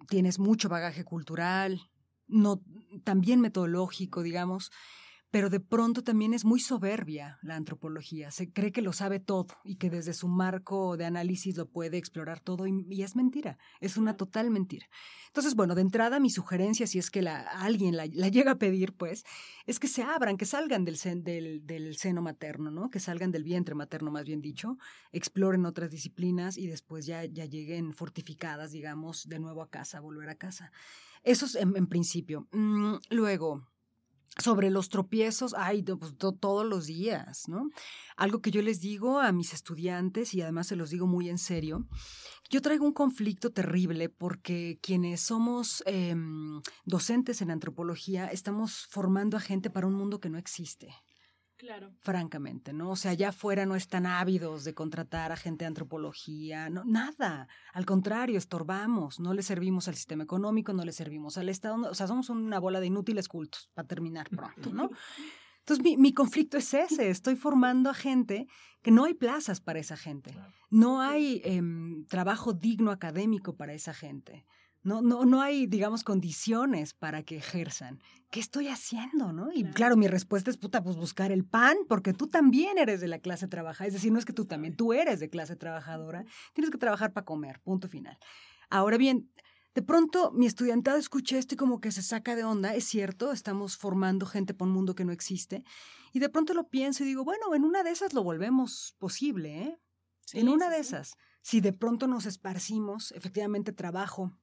Tienes 0.07 0.39
mucho 0.39 0.69
bagaje 0.69 1.03
cultural, 1.03 1.81
no, 2.27 2.61
también 3.03 3.41
metodológico, 3.41 4.21
digamos, 4.23 4.71
pero 5.31 5.49
de 5.49 5.59
pronto 5.59 6.03
también 6.03 6.33
es 6.33 6.43
muy 6.43 6.59
soberbia 6.59 7.37
la 7.43 7.55
antropología. 7.55 8.31
Se 8.31 8.51
cree 8.51 8.71
que 8.71 8.81
lo 8.81 8.93
sabe 8.93 9.19
todo 9.19 9.47
y 9.63 9.75
que 9.75 9.89
desde 9.89 10.13
su 10.13 10.27
marco 10.27 10.97
de 10.97 11.05
análisis 11.05 11.55
lo 11.55 11.67
puede 11.67 11.97
explorar 11.97 12.39
todo 12.39 12.65
y, 12.65 13.03
es 13.03 13.15
mentira, 13.15 13.57
es 13.79 13.97
una 13.97 14.17
total 14.17 14.49
mentira. 14.49 14.87
Entonces, 15.27 15.55
bueno, 15.55 15.75
de 15.75 15.81
entrada 15.81 16.19
mi 16.19 16.31
sugerencia, 16.31 16.87
si 16.87 16.97
es 16.97 17.11
que 17.11 17.21
la, 17.21 17.41
alguien 17.41 17.95
la, 17.95 18.05
llega 18.07 18.51
a 18.51 18.57
pedir, 18.57 18.93
pues, 18.93 19.23
es 19.67 19.79
que 19.79 19.87
se 19.87 20.01
abran, 20.01 20.37
que 20.37 20.45
salgan 20.45 20.83
del, 20.83 20.97
del, 21.23 21.65
del, 21.65 21.95
seno 21.97 22.21
materno, 22.21 22.71
¿no? 22.71 22.89
Que 22.89 22.99
salgan 22.99 23.31
del 23.31 23.43
vientre 23.43 23.75
materno, 23.75 24.09
más 24.09 24.25
bien 24.25 24.41
dicho, 24.41 24.77
exploren 25.11 25.65
otras 25.65 25.91
disciplinas 25.91 26.57
y 26.57 26.65
después 26.65 27.05
ya, 27.05 27.25
ya 27.25 27.45
lleguen 27.45 27.93
fortificadas, 27.93 28.71
digamos, 28.71 29.27
de 29.27 29.39
nuevo 29.39 29.61
a 29.61 29.69
casa, 29.69 29.99
volver 29.99 30.29
a 30.29 30.35
casa. 30.35 30.71
Eso 31.23 31.45
es 31.45 31.55
en, 31.55 31.87
principio. 31.87 32.47
Mm, 32.51 32.95
luego, 33.09 33.67
sobre 34.37 34.69
los 34.69 34.89
tropiezos, 34.89 35.53
ay, 35.57 35.83
pues, 35.83 36.13
todos 36.17 36.65
los 36.65 36.85
días, 36.85 37.47
¿no? 37.47 37.69
Algo 38.15 38.41
que 38.41 38.51
yo 38.51 38.61
les 38.61 38.79
digo 38.79 39.19
a 39.19 39.31
mis 39.31 39.53
estudiantes 39.53 40.33
y 40.33 40.41
además 40.41 40.67
se 40.67 40.75
los 40.75 40.89
digo 40.89 41.07
muy 41.07 41.29
en 41.29 41.37
serio, 41.37 41.85
yo 42.49 42.61
traigo 42.61 42.85
un 42.85 42.93
conflicto 42.93 43.51
terrible 43.51 44.09
porque 44.09 44.79
quienes 44.81 45.21
somos 45.21 45.83
em, 45.85 46.61
docentes 46.85 47.41
en 47.41 47.51
antropología 47.51 48.27
estamos 48.27 48.87
formando 48.89 49.37
a 49.37 49.39
gente 49.39 49.69
para 49.69 49.87
un 49.87 49.93
mundo 49.93 50.19
que 50.19 50.29
no 50.29 50.37
existe. 50.37 50.89
Claro. 51.59 51.91
Francamente, 51.99 52.71
¿no? 52.71 52.91
O 52.91 52.95
sea, 52.95 53.11
allá 53.11 53.29
afuera 53.29 53.65
no 53.65 53.75
están 53.75 54.05
ávidos 54.05 54.63
de 54.63 54.73
contratar 54.73 55.33
a 55.33 55.35
gente 55.35 55.65
de 55.65 55.67
antropología, 55.67 56.69
no, 56.69 56.85
nada. 56.85 57.49
Al 57.73 57.85
contrario, 57.85 58.37
estorbamos, 58.37 59.19
no 59.19 59.33
le 59.33 59.43
servimos 59.43 59.89
al 59.89 59.95
sistema 59.95 60.23
económico, 60.23 60.71
no 60.71 60.85
le 60.85 60.93
servimos 60.93 61.37
al 61.37 61.49
Estado, 61.49 61.75
o 61.75 61.93
sea, 61.93 62.07
somos 62.07 62.29
una 62.29 62.59
bola 62.59 62.79
de 62.79 62.87
inútiles 62.87 63.27
cultos, 63.27 63.69
para 63.73 63.85
terminar 63.85 64.29
pronto, 64.29 64.71
¿no? 64.71 64.89
Entonces, 65.59 65.83
mi, 65.83 65.97
mi, 65.97 66.13
conflicto 66.13 66.55
es 66.55 66.73
ese, 66.73 67.09
estoy 67.09 67.35
formando 67.35 67.89
a 67.89 67.93
gente 67.93 68.47
que 68.81 68.91
no 68.91 69.03
hay 69.03 69.13
plazas 69.13 69.59
para 69.59 69.79
esa 69.79 69.97
gente, 69.97 70.33
no 70.69 71.01
hay 71.01 71.41
em, 71.43 72.05
trabajo 72.05 72.53
digno 72.53 72.89
académico 72.89 73.57
para 73.57 73.73
esa 73.73 73.93
gente. 73.93 74.45
No, 74.81 75.01
no, 75.01 75.25
no 75.25 75.41
hay, 75.41 75.67
digamos, 75.67 76.03
condiciones 76.03 76.93
para 76.93 77.23
que 77.23 77.37
ejerzan. 77.37 77.99
¿Qué 78.31 78.39
estoy 78.39 78.67
haciendo, 78.67 79.33
no? 79.33 79.51
Y 79.51 79.63
claro. 79.65 79.97
mi 79.97 80.07
respuesta 80.07 80.49
es, 80.49 80.57
puta, 80.57 80.83
pues 80.83 80.95
buscar 80.95 81.31
el 81.31 81.43
pan, 81.43 81.77
porque 81.87 82.13
tú 82.13 82.27
también 82.27 82.77
eres 82.77 83.01
de 83.01 83.07
la 83.07 83.19
clase 83.19 83.47
trabajadora. 83.47 83.87
Es 83.87 83.93
decir, 83.93 84.11
no 84.11 84.19
es 84.19 84.25
que 84.25 84.33
tú 84.33 84.45
también, 84.45 84.75
tú 84.75 84.93
eres 84.93 85.19
de 85.19 85.29
clase 85.29 85.55
trabajadora. 85.55 86.23
Tienes 86.53 86.71
que 86.71 86.77
trabajar 86.77 87.11
para 87.11 87.25
comer, 87.25 87.59
punto 87.59 87.89
final. 87.89 88.17
Ahora 88.69 88.97
bien, 88.97 89.29
de 89.75 89.81
pronto 89.81 90.31
mi 90.31 90.45
estudiantado 90.45 90.97
escucha 90.97 91.37
esto 91.37 91.55
y 91.55 91.57
como 91.57 91.81
que 91.81 91.91
se 91.91 92.01
saca 92.01 92.35
de 92.35 92.43
onda. 92.43 92.73
Es 92.73 92.85
cierto, 92.85 93.31
estamos 93.31 93.77
formando 93.77 94.25
gente 94.25 94.53
para 94.53 94.69
un 94.69 94.75
mundo 94.75 94.95
que 94.95 95.05
no 95.05 95.11
existe. 95.11 95.63
Y 96.13 96.19
de 96.19 96.29
pronto 96.29 96.53
lo 96.53 96.69
pienso 96.69 97.03
y 97.03 97.07
digo, 97.07 97.23
bueno, 97.23 97.53
en 97.53 97.63
una 97.63 97.83
de 97.83 97.91
esas 97.91 98.13
lo 98.13 98.23
volvemos 98.23 98.95
posible, 98.97 99.61
¿eh? 99.61 99.79
en 100.33 100.49
una 100.49 100.69
de 100.69 100.79
esas. 100.79 101.15
Si 101.41 101.61
de 101.61 101.73
pronto 101.73 102.07
nos 102.07 102.25
esparcimos, 102.25 103.11
efectivamente 103.11 103.71
trabajo 103.71 104.37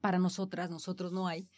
para 0.00 0.18
nosotras, 0.18 0.70
nosotros 0.70 1.12
no 1.12 1.26
hay, 1.26 1.48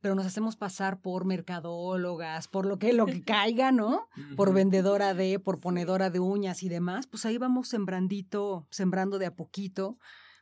pero 0.00 0.14
nos 0.14 0.26
hacemos 0.26 0.56
pasar 0.56 1.00
por 1.00 1.24
mercadólogas, 1.24 2.48
por 2.48 2.66
lo 2.66 2.78
que, 2.78 2.92
lo 2.92 3.06
que 3.06 3.22
caiga, 3.24 3.72
¿no? 3.72 4.08
Por 4.36 4.52
vendedora 4.52 5.14
de, 5.14 5.38
por 5.38 5.60
ponedora 5.60 6.10
de 6.10 6.20
uñas 6.20 6.62
y 6.62 6.68
demás, 6.68 7.06
pues 7.06 7.24
ahí 7.24 7.38
vamos 7.38 7.68
sembrandito, 7.68 8.66
sembrando 8.70 9.18
de 9.18 9.26
a 9.26 9.34
poquito, 9.34 9.98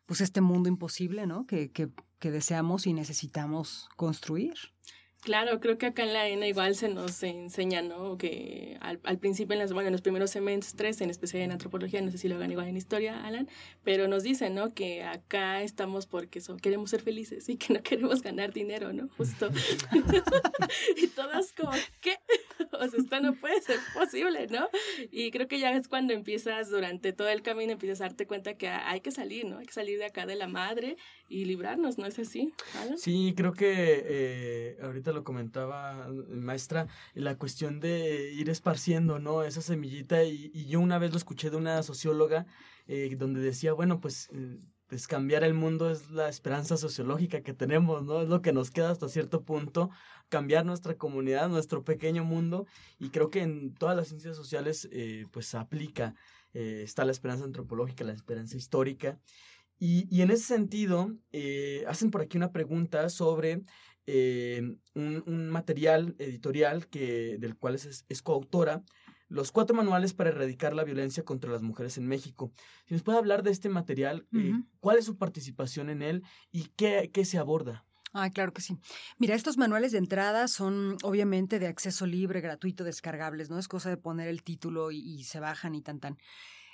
pues 0.06 0.20
este 0.20 0.40
mundo 0.40 0.68
imposible, 0.68 1.26
¿no? 1.26 1.46
Que, 1.46 1.70
que, 1.70 1.90
que 2.18 2.30
deseamos 2.30 2.86
y 2.86 2.92
necesitamos 2.92 3.88
construir. 3.96 4.54
Claro, 5.22 5.60
creo 5.60 5.78
que 5.78 5.86
acá 5.86 6.02
en 6.02 6.12
la 6.12 6.26
ENA 6.26 6.48
igual 6.48 6.74
se 6.74 6.88
nos 6.88 7.22
enseña, 7.22 7.80
¿no? 7.80 8.18
Que 8.18 8.76
al, 8.80 8.98
al 9.04 9.18
principio, 9.18 9.52
en, 9.52 9.60
las, 9.60 9.72
bueno, 9.72 9.86
en 9.86 9.92
los 9.92 10.02
primeros 10.02 10.30
semestres, 10.30 11.00
en 11.00 11.10
especial 11.10 11.44
en 11.44 11.52
antropología, 11.52 12.02
no 12.02 12.10
sé 12.10 12.18
si 12.18 12.28
lo 12.28 12.34
hagan 12.34 12.50
igual 12.50 12.66
en 12.66 12.76
historia, 12.76 13.24
Alan, 13.24 13.48
pero 13.84 14.08
nos 14.08 14.24
dicen, 14.24 14.56
¿no? 14.56 14.74
Que 14.74 15.04
acá 15.04 15.62
estamos 15.62 16.06
porque 16.06 16.40
so, 16.40 16.56
queremos 16.56 16.90
ser 16.90 17.02
felices 17.02 17.48
y 17.48 17.56
que 17.56 17.72
no 17.72 17.82
queremos 17.84 18.20
ganar 18.20 18.52
dinero, 18.52 18.92
¿no? 18.92 19.08
Justo. 19.16 19.48
y 20.96 21.06
todas 21.06 21.52
como, 21.52 21.70
¿qué? 22.00 22.18
o 22.72 22.88
sea, 22.88 22.98
esto 22.98 23.20
no 23.20 23.34
puede 23.36 23.60
ser 23.62 23.78
posible, 23.94 24.48
¿no? 24.48 24.68
Y 25.12 25.30
creo 25.30 25.46
que 25.46 25.60
ya 25.60 25.70
es 25.70 25.86
cuando 25.86 26.14
empiezas, 26.14 26.68
durante 26.68 27.12
todo 27.12 27.28
el 27.28 27.42
camino, 27.42 27.70
empiezas 27.70 28.00
a 28.00 28.04
darte 28.06 28.26
cuenta 28.26 28.54
que 28.54 28.66
hay 28.66 29.00
que 29.00 29.12
salir, 29.12 29.44
¿no? 29.44 29.58
Hay 29.58 29.66
que 29.66 29.72
salir 29.72 30.00
de 30.00 30.06
acá 30.06 30.26
de 30.26 30.34
la 30.34 30.48
madre 30.48 30.96
y 31.28 31.44
librarnos, 31.44 31.96
¿no 31.96 32.06
es 32.06 32.18
así? 32.18 32.52
Alan? 32.80 32.98
Sí, 32.98 33.34
creo 33.36 33.52
que 33.52 34.02
eh, 34.04 34.76
ahorita 34.82 35.11
lo 35.12 35.24
comentaba 35.24 36.06
eh, 36.08 36.34
maestra, 36.34 36.86
la 37.14 37.36
cuestión 37.36 37.80
de 37.80 38.32
ir 38.32 38.50
esparciendo, 38.50 39.18
¿no? 39.18 39.42
Esa 39.42 39.62
semillita 39.62 40.24
y, 40.24 40.66
yo 40.66 40.80
una 40.80 40.98
vez 40.98 41.10
lo 41.10 41.16
escuché 41.16 41.50
de 41.50 41.56
una 41.56 41.82
socióloga 41.82 42.46
eh, 42.86 43.14
donde 43.16 43.40
decía, 43.40 43.72
bueno, 43.72 44.00
pues... 44.00 44.28
Eh, 44.32 44.58
pues 44.88 45.06
cambiar 45.06 45.42
el 45.42 45.54
mundo 45.54 45.90
es 45.90 46.10
la 46.10 46.28
esperanza 46.28 46.76
sociológica 46.76 47.40
que 47.40 47.54
tenemos, 47.54 48.04
¿no? 48.04 48.20
Es 48.20 48.28
lo 48.28 48.42
que 48.42 48.52
nos 48.52 48.70
queda 48.70 48.90
hasta 48.90 49.08
cierto 49.08 49.42
punto, 49.42 49.88
cambiar 50.28 50.66
nuestra 50.66 50.98
comunidad, 50.98 51.48
nuestro 51.48 51.82
pequeño 51.82 52.24
mundo, 52.24 52.66
y 52.98 53.08
creo 53.08 53.30
que 53.30 53.40
en 53.40 53.72
todas 53.72 53.96
las 53.96 54.08
ciencias 54.08 54.36
sociales 54.36 54.86
pues 55.30 55.46
se 55.46 55.56
aplica, 55.56 56.14
está 56.52 57.06
la 57.06 57.12
esperanza 57.12 57.44
antropológica, 57.44 58.04
la 58.04 58.12
esperanza 58.12 58.58
histórica, 58.58 59.18
y, 59.78 60.20
en 60.20 60.30
ese 60.30 60.44
sentido, 60.44 61.10
hacen 61.88 62.10
por 62.10 62.20
aquí 62.20 62.36
una 62.36 62.52
pregunta 62.52 63.08
sobre 63.08 63.62
un, 64.06 65.22
un, 65.26 65.48
material 65.48 66.14
editorial 66.18 66.88
que, 66.88 67.36
del 67.38 67.56
cual 67.56 67.74
es, 67.74 68.04
es 68.08 68.22
coautora, 68.22 68.82
los 69.32 69.50
cuatro 69.50 69.74
manuales 69.74 70.12
para 70.12 70.30
erradicar 70.30 70.74
la 70.74 70.84
violencia 70.84 71.24
contra 71.24 71.50
las 71.50 71.62
mujeres 71.62 71.96
en 71.96 72.06
México. 72.06 72.52
Si 72.86 72.94
nos 72.94 73.02
puede 73.02 73.18
hablar 73.18 73.42
de 73.42 73.50
este 73.50 73.70
material, 73.70 74.26
eh, 74.34 74.52
¿cuál 74.80 74.98
es 74.98 75.06
su 75.06 75.16
participación 75.16 75.88
en 75.88 76.02
él 76.02 76.22
y 76.50 76.64
qué, 76.76 77.10
qué 77.12 77.24
se 77.24 77.38
aborda? 77.38 77.86
Ah, 78.12 78.28
claro 78.28 78.52
que 78.52 78.60
sí. 78.60 78.76
Mira, 79.16 79.34
estos 79.34 79.56
manuales 79.56 79.92
de 79.92 79.98
entrada 79.98 80.46
son 80.48 80.98
obviamente 81.02 81.58
de 81.58 81.66
acceso 81.66 82.04
libre, 82.04 82.42
gratuito, 82.42 82.84
descargables, 82.84 83.48
¿no? 83.48 83.58
Es 83.58 83.68
cosa 83.68 83.88
de 83.88 83.96
poner 83.96 84.28
el 84.28 84.42
título 84.42 84.90
y, 84.90 84.98
y 84.98 85.24
se 85.24 85.40
bajan 85.40 85.74
y 85.74 85.80
tan 85.80 85.98
tan. 85.98 86.18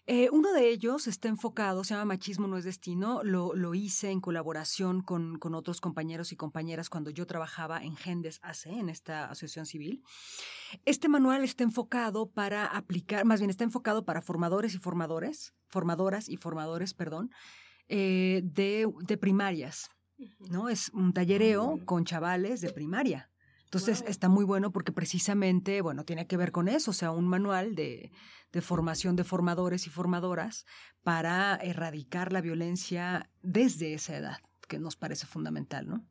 Eh, 0.06 0.30
uno 0.32 0.52
de 0.52 0.70
ellos 0.70 1.06
está 1.06 1.28
enfocado, 1.28 1.84
se 1.84 1.94
llama 1.94 2.06
Machismo 2.06 2.46
no 2.46 2.56
es 2.56 2.64
destino, 2.64 3.22
lo, 3.22 3.54
lo 3.54 3.74
hice 3.74 4.10
en 4.10 4.20
colaboración 4.20 5.02
con, 5.02 5.38
con, 5.38 5.54
otros 5.54 5.80
compañeros 5.80 6.32
y 6.32 6.36
compañeras 6.36 6.88
cuando 6.88 7.10
yo 7.10 7.26
trabajaba 7.26 7.82
en 7.82 7.96
Gendes 7.96 8.38
AC, 8.42 8.66
en 8.66 8.88
esta 8.88 9.26
asociación 9.26 9.66
civil. 9.66 10.02
Este 10.84 11.08
manual 11.08 11.44
está 11.44 11.64
enfocado 11.64 12.30
para 12.30 12.64
aplicar, 12.64 13.24
más 13.24 13.40
bien 13.40 13.50
está 13.50 13.64
enfocado 13.64 14.04
para 14.04 14.22
formadores 14.22 14.74
y 14.74 14.78
formadores, 14.78 15.54
formadoras 15.68 16.28
y 16.28 16.36
formadores, 16.36 16.94
perdón, 16.94 17.30
eh, 17.88 18.40
de, 18.44 18.90
de 19.00 19.16
primarias, 19.18 19.90
¿no? 20.50 20.68
Es 20.68 20.90
un 20.90 21.12
tallereo 21.12 21.80
con 21.84 22.04
chavales 22.04 22.60
de 22.60 22.72
primaria. 22.72 23.30
Entonces 23.68 24.02
está 24.08 24.30
muy 24.30 24.46
bueno 24.46 24.72
porque 24.72 24.92
precisamente, 24.92 25.82
bueno, 25.82 26.04
tiene 26.06 26.26
que 26.26 26.38
ver 26.38 26.52
con 26.52 26.68
eso, 26.68 26.90
o 26.92 26.94
sea, 26.94 27.10
un 27.10 27.28
manual 27.28 27.74
de, 27.74 28.10
de 28.50 28.62
formación 28.62 29.14
de 29.14 29.24
formadores 29.24 29.86
y 29.86 29.90
formadoras 29.90 30.64
para 31.02 31.56
erradicar 31.56 32.32
la 32.32 32.40
violencia 32.40 33.28
desde 33.42 33.92
esa 33.92 34.16
edad, 34.16 34.38
que 34.68 34.78
nos 34.78 34.96
parece 34.96 35.26
fundamental, 35.26 35.86
¿no? 35.86 36.06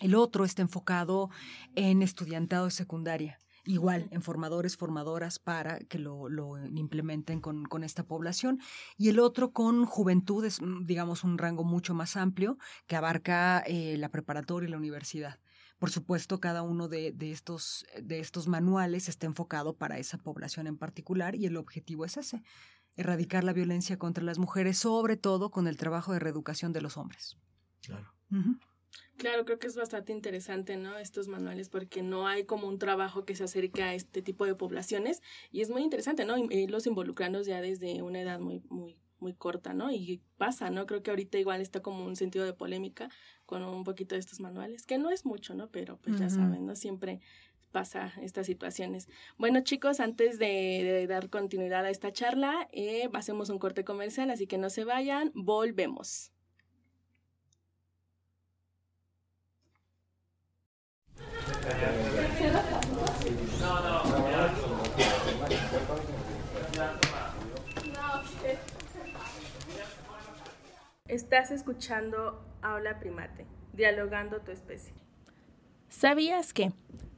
El 0.00 0.14
otro 0.14 0.46
está 0.46 0.62
enfocado 0.62 1.28
en 1.74 2.00
estudiantado 2.00 2.64
de 2.64 2.70
secundaria, 2.70 3.38
igual 3.66 4.08
en 4.10 4.22
formadores, 4.22 4.78
formadoras 4.78 5.38
para 5.38 5.78
que 5.80 5.98
lo, 5.98 6.30
lo 6.30 6.56
implementen 6.66 7.42
con, 7.42 7.66
con, 7.66 7.84
esta 7.84 8.04
población. 8.04 8.58
Y 8.96 9.10
el 9.10 9.18
otro 9.18 9.52
con 9.52 9.84
juventudes, 9.84 10.60
digamos, 10.82 11.24
un 11.24 11.36
rango 11.36 11.64
mucho 11.64 11.92
más 11.92 12.16
amplio 12.16 12.56
que 12.86 12.96
abarca 12.96 13.62
eh, 13.66 13.96
la 13.98 14.10
preparatoria 14.10 14.68
y 14.68 14.70
la 14.70 14.78
universidad. 14.78 15.38
Por 15.78 15.90
supuesto, 15.90 16.40
cada 16.40 16.62
uno 16.62 16.88
de, 16.88 17.14
estos, 17.20 17.84
de 18.00 18.20
estos 18.20 18.48
manuales 18.48 19.08
está 19.08 19.26
enfocado 19.26 19.76
para 19.76 19.98
esa 19.98 20.18
población 20.18 20.66
en 20.66 20.78
particular 20.78 21.34
y 21.34 21.46
el 21.46 21.56
objetivo 21.56 22.04
es 22.04 22.16
ese, 22.16 22.42
erradicar 22.96 23.44
la 23.44 23.52
violencia 23.52 23.98
contra 23.98 24.24
las 24.24 24.38
mujeres, 24.38 24.78
sobre 24.78 25.16
todo 25.16 25.50
con 25.50 25.68
el 25.68 25.76
trabajo 25.76 26.12
de 26.12 26.18
reeducación 26.18 26.72
de 26.72 26.80
los 26.80 26.96
hombres. 26.96 27.36
Claro. 27.82 28.10
Claro, 29.16 29.44
creo 29.44 29.58
que 29.58 29.66
es 29.66 29.76
bastante 29.76 30.12
interesante, 30.12 30.76
¿no? 30.76 30.96
Estos 30.98 31.28
manuales, 31.28 31.68
porque 31.68 32.02
no 32.02 32.26
hay 32.26 32.44
como 32.44 32.68
un 32.68 32.78
trabajo 32.78 33.24
que 33.24 33.34
se 33.34 33.44
acerque 33.44 33.82
a 33.82 33.94
este 33.94 34.22
tipo 34.22 34.44
de 34.44 34.54
poblaciones 34.54 35.22
y 35.50 35.62
es 35.62 35.70
muy 35.70 35.82
interesante, 35.82 36.24
¿no? 36.24 36.36
Y 36.38 36.66
los 36.66 36.86
involucranos 36.86 37.46
ya 37.46 37.60
desde 37.60 38.02
una 38.02 38.20
edad 38.20 38.40
muy, 38.40 38.60
muy 38.68 38.98
muy 39.20 39.34
corta, 39.34 39.74
¿no? 39.74 39.90
Y 39.90 40.22
pasa, 40.36 40.70
¿no? 40.70 40.86
Creo 40.86 41.02
que 41.02 41.10
ahorita 41.10 41.38
igual 41.38 41.60
está 41.60 41.80
como 41.80 42.04
un 42.04 42.16
sentido 42.16 42.44
de 42.44 42.52
polémica 42.52 43.08
con 43.44 43.62
un 43.62 43.84
poquito 43.84 44.14
de 44.14 44.20
estos 44.20 44.40
manuales, 44.40 44.86
que 44.86 44.98
no 44.98 45.10
es 45.10 45.24
mucho, 45.24 45.54
¿no? 45.54 45.68
Pero 45.68 45.98
pues 45.98 46.18
ya 46.18 46.28
saben, 46.28 46.66
¿no? 46.66 46.76
Siempre 46.76 47.20
pasa 47.72 48.12
estas 48.22 48.46
situaciones. 48.46 49.08
Bueno, 49.36 49.60
chicos, 49.60 50.00
antes 50.00 50.38
de, 50.38 51.06
dar 51.08 51.28
continuidad 51.28 51.84
a 51.84 51.90
esta 51.90 52.12
charla, 52.12 52.68
eh, 52.72 53.08
hacemos 53.12 53.50
un 53.50 53.58
corte 53.58 53.84
comercial, 53.84 54.30
así 54.30 54.46
que 54.46 54.58
no 54.58 54.70
se 54.70 54.84
vayan, 54.84 55.30
volvemos. 55.34 56.32
Estás 71.08 71.52
escuchando 71.52 72.42
Aula 72.62 72.98
Primate, 72.98 73.46
dialogando 73.72 74.40
tu 74.40 74.50
especie. 74.50 74.92
¿Sabías 75.88 76.52
que? 76.52 76.72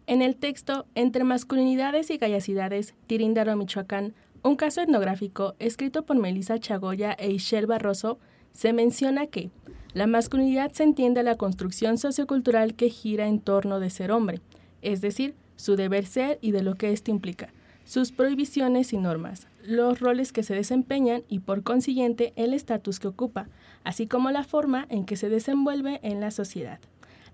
En 0.07 0.21
el 0.21 0.37
texto 0.37 0.87
Entre 0.95 1.25
masculinidades 1.25 2.11
y 2.11 2.19
gallacidades, 2.19 2.95
Tirindaro, 3.07 3.57
Michoacán, 3.57 4.15
un 4.43 4.57
caso 4.57 4.83
etnográfico 4.83 5.55
escrito 5.59 6.05
por 6.05 6.17
Melissa 6.19 6.59
Chagoya 6.59 7.13
e 7.13 7.31
Ishel 7.31 7.67
Barroso, 7.67 8.19
se 8.53 8.75
menciona 8.75 9.27
que 9.27 9.51
la 9.95 10.07
masculinidad 10.07 10.71
se 10.73 10.83
entiende 10.83 11.21
a 11.21 11.25
la 11.25 11.37
construcción 11.37 11.97
sociocultural 11.97 12.75
que 12.75 12.91
gira 12.91 13.27
en 13.27 13.41
torno 13.41 13.81
de 13.81 13.89
ser 13.89 14.13
hombre, 14.13 14.43
es 14.83 15.01
decir, 15.01 15.35
su 15.57 15.77
deber 15.77 16.05
ser 16.05 16.39
y 16.43 16.51
de 16.51 16.63
lo 16.63 16.75
que 16.75 16.93
esto 16.93 17.11
implica, 17.11 17.55
sus 17.85 18.13
prohibiciones 18.13 18.93
y 18.93 18.99
normas, 18.99 19.49
los 19.69 20.01
roles 20.01 20.33
que 20.33 20.43
se 20.43 20.55
desempeñan 20.55 21.25
y 21.29 21.41
por 21.41 21.63
consiguiente 21.63 22.33
el 22.37 22.55
estatus 22.55 22.99
que 22.99 23.09
ocupa, 23.09 23.49
así 23.85 24.07
como 24.07 24.31
la 24.31 24.43
forma 24.43 24.87
en 24.89 25.05
que 25.05 25.17
se 25.17 25.29
desenvuelve 25.29 26.01
en 26.03 26.21
la 26.21 26.31
sociedad. 26.31 26.81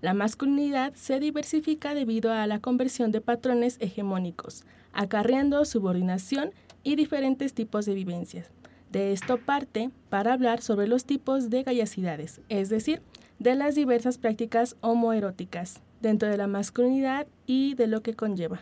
La 0.01 0.13
masculinidad 0.13 0.93
se 0.95 1.19
diversifica 1.19 1.93
debido 1.93 2.33
a 2.33 2.45
la 2.45 2.59
conversión 2.59 3.11
de 3.11 3.21
patrones 3.21 3.77
hegemónicos, 3.79 4.65
acarreando 4.91 5.63
subordinación 5.63 6.51
y 6.83 6.95
diferentes 6.95 7.53
tipos 7.53 7.85
de 7.85 7.93
vivencias. 7.93 8.51
De 8.91 9.13
esto 9.13 9.37
parte 9.37 9.89
para 10.09 10.33
hablar 10.33 10.61
sobre 10.61 10.87
los 10.87 11.05
tipos 11.05 11.49
de 11.49 11.63
gallacidades, 11.63 12.41
es 12.49 12.69
decir, 12.69 13.01
de 13.39 13.55
las 13.55 13.75
diversas 13.75 14.17
prácticas 14.17 14.75
homoeróticas 14.81 15.81
dentro 16.01 16.29
de 16.29 16.37
la 16.37 16.47
masculinidad 16.47 17.27
y 17.47 17.75
de 17.75 17.87
lo 17.87 18.01
que 18.01 18.13
conlleva. 18.13 18.61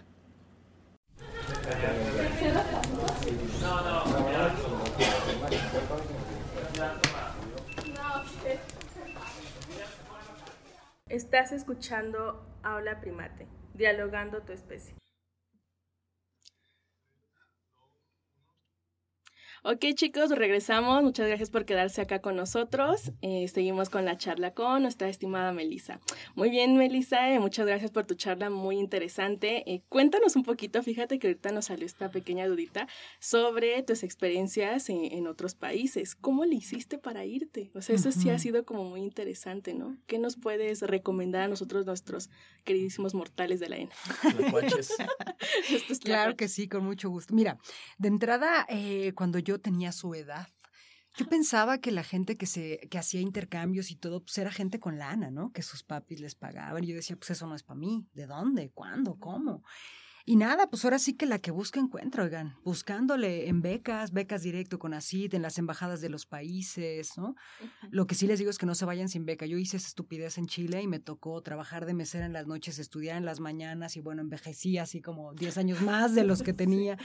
Estás 11.13 11.51
escuchando 11.51 12.43
Aula 12.63 12.99
Primate, 12.99 13.47
dialogando 13.75 14.41
tu 14.41 14.51
especie. 14.51 14.95
Ok 19.65 19.85
chicos, 19.95 20.29
regresamos. 20.31 21.03
Muchas 21.03 21.25
gracias 21.25 21.49
por 21.49 21.63
quedarse 21.63 22.01
acá 22.01 22.19
con 22.19 22.35
nosotros. 22.35 23.13
Eh, 23.21 23.47
seguimos 23.47 23.89
con 23.89 24.03
la 24.03 24.17
charla 24.17 24.53
con 24.53 24.81
nuestra 24.81 25.07
estimada 25.07 25.53
Melissa. 25.53 26.01
Muy 26.35 26.49
bien, 26.49 26.75
Melissa, 26.75 27.31
eh, 27.31 27.39
muchas 27.39 27.65
gracias 27.65 27.89
por 27.89 28.05
tu 28.05 28.15
charla 28.15 28.49
muy 28.49 28.77
interesante. 28.77 29.63
Eh, 29.71 29.81
cuéntanos 29.87 30.35
un 30.35 30.43
poquito, 30.43 30.83
fíjate 30.83 31.17
que 31.17 31.27
ahorita 31.27 31.53
nos 31.53 31.65
salió 31.67 31.85
esta 31.85 32.11
pequeña 32.11 32.45
dudita 32.45 32.89
sobre 33.19 33.81
tus 33.83 34.03
experiencias 34.03 34.89
en, 34.89 35.27
otros 35.27 35.55
países. 35.55 36.15
¿Cómo 36.15 36.43
le 36.43 36.55
hiciste 36.55 36.97
para 36.97 37.23
irte? 37.23 37.71
O 37.73 37.81
sea, 37.81 37.95
eso 37.95 38.11
sí 38.11 38.29
ha 38.29 38.39
sido 38.39 38.65
como 38.65 38.83
muy 38.83 38.99
interesante, 38.99 39.73
¿no? 39.73 39.95
¿Qué 40.07 40.19
nos 40.19 40.35
puedes 40.35 40.81
recomendar 40.81 41.43
a 41.43 41.47
nosotros, 41.47 41.85
nuestros 41.85 42.29
queridísimos 42.65 43.13
mortales 43.13 43.61
de 43.61 43.69
la 43.69 43.77
ENA? 43.77 43.95
claro 46.03 46.35
que 46.35 46.49
sí, 46.49 46.67
con 46.67 46.83
mucho 46.83 47.09
gusto. 47.09 47.33
Mira, 47.33 47.57
de 47.97 48.09
entrada, 48.09 48.67
cuando 49.15 49.39
yo 49.39 49.52
tenía 49.59 49.91
su 49.91 50.13
edad. 50.15 50.47
Yo 51.15 51.27
pensaba 51.27 51.77
que 51.77 51.91
la 51.91 52.03
gente 52.03 52.37
que 52.37 52.47
se 52.47 52.79
que 52.89 52.97
hacía 52.97 53.21
intercambios 53.21 53.91
y 53.91 53.95
todo, 53.95 54.21
pues 54.21 54.37
era 54.39 54.51
gente 54.51 54.79
con 54.79 54.97
lana, 54.97 55.29
¿no? 55.29 55.51
Que 55.51 55.61
sus 55.61 55.83
papis 55.83 56.19
les 56.19 56.33
pagaban. 56.33 56.83
Y 56.83 56.87
yo 56.87 56.95
decía, 56.95 57.15
pues 57.15 57.29
eso 57.29 57.45
no 57.45 57.55
es 57.55 57.63
para 57.63 57.79
mí. 57.79 58.07
¿De 58.13 58.25
dónde? 58.25 58.71
¿Cuándo? 58.71 59.15
¿Cómo? 59.19 59.63
Y 60.25 60.37
nada, 60.37 60.69
pues 60.69 60.85
ahora 60.85 60.99
sí 60.99 61.15
que 61.15 61.25
la 61.25 61.39
que 61.39 61.51
busca 61.51 61.81
encuentra, 61.81 62.23
oigan, 62.23 62.55
buscándole 62.63 63.49
en 63.49 63.61
becas, 63.61 64.13
becas 64.13 64.41
directo 64.41 64.79
con 64.79 64.93
ACID, 64.93 65.35
en 65.35 65.41
las 65.41 65.57
embajadas 65.57 65.99
de 65.99 66.07
los 66.07 66.25
países, 66.25 67.17
¿no? 67.17 67.35
Lo 67.89 68.07
que 68.07 68.15
sí 68.15 68.25
les 68.25 68.39
digo 68.39 68.49
es 68.49 68.57
que 68.57 68.65
no 68.65 68.73
se 68.73 68.85
vayan 68.85 69.09
sin 69.09 69.25
beca. 69.25 69.45
Yo 69.45 69.57
hice 69.57 69.75
esa 69.75 69.87
estupidez 69.87 70.37
en 70.37 70.47
Chile 70.47 70.81
y 70.81 70.87
me 70.87 70.99
tocó 70.99 71.41
trabajar 71.41 71.85
de 71.85 71.93
mesera 71.93 72.25
en 72.25 72.31
las 72.31 72.47
noches, 72.47 72.79
estudiar 72.79 73.17
en 73.17 73.25
las 73.25 73.41
mañanas 73.41 73.97
y 73.97 73.99
bueno, 73.99 74.21
envejecí 74.21 74.77
así 74.77 75.01
como 75.01 75.33
10 75.33 75.57
años 75.57 75.81
más 75.81 76.15
de 76.15 76.23
los 76.23 76.41
que 76.41 76.53
tenía. 76.53 76.97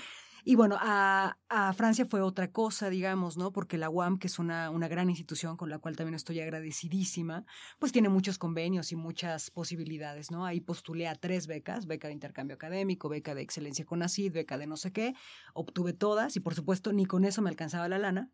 Y 0.50 0.54
bueno, 0.54 0.78
a, 0.80 1.36
Francia 1.76 2.06
fue 2.06 2.22
otra 2.22 2.50
cosa, 2.50 2.88
digamos, 2.88 3.36
¿no? 3.36 3.52
Porque 3.52 3.76
la 3.76 3.90
UAM, 3.90 4.18
que 4.18 4.28
es 4.28 4.38
una, 4.38 4.70
una 4.70 4.88
gran 4.88 5.10
institución 5.10 5.58
con 5.58 5.68
la 5.68 5.78
cual 5.78 5.94
también 5.94 6.14
estoy 6.14 6.40
agradecidísima, 6.40 7.44
pues 7.78 7.92
tiene 7.92 8.08
muchos 8.08 8.38
convenios 8.38 8.90
y 8.90 8.96
muchas 8.96 9.50
posibilidades, 9.50 10.30
¿no? 10.30 10.46
Ahí 10.46 10.62
postulé 10.62 11.06
a 11.06 11.16
tres 11.16 11.48
becas, 11.48 11.84
beca 11.84 12.08
de 12.08 12.14
intercambio 12.14 12.54
académico, 12.54 13.10
beca 13.10 13.34
de 13.34 13.42
excelencia 13.42 13.84
con 13.84 14.02
ACID, 14.02 14.32
beca 14.32 14.56
de 14.56 14.66
no 14.66 14.78
sé 14.78 14.90
qué, 14.90 15.12
obtuve 15.52 15.92
todas 15.92 16.34
y 16.34 16.40
por 16.40 16.54
supuesto 16.54 16.94
ni 16.94 17.04
con 17.04 17.26
eso 17.26 17.42
me 17.42 17.50
alcanzaba 17.50 17.86
la 17.86 17.98
lana. 17.98 18.30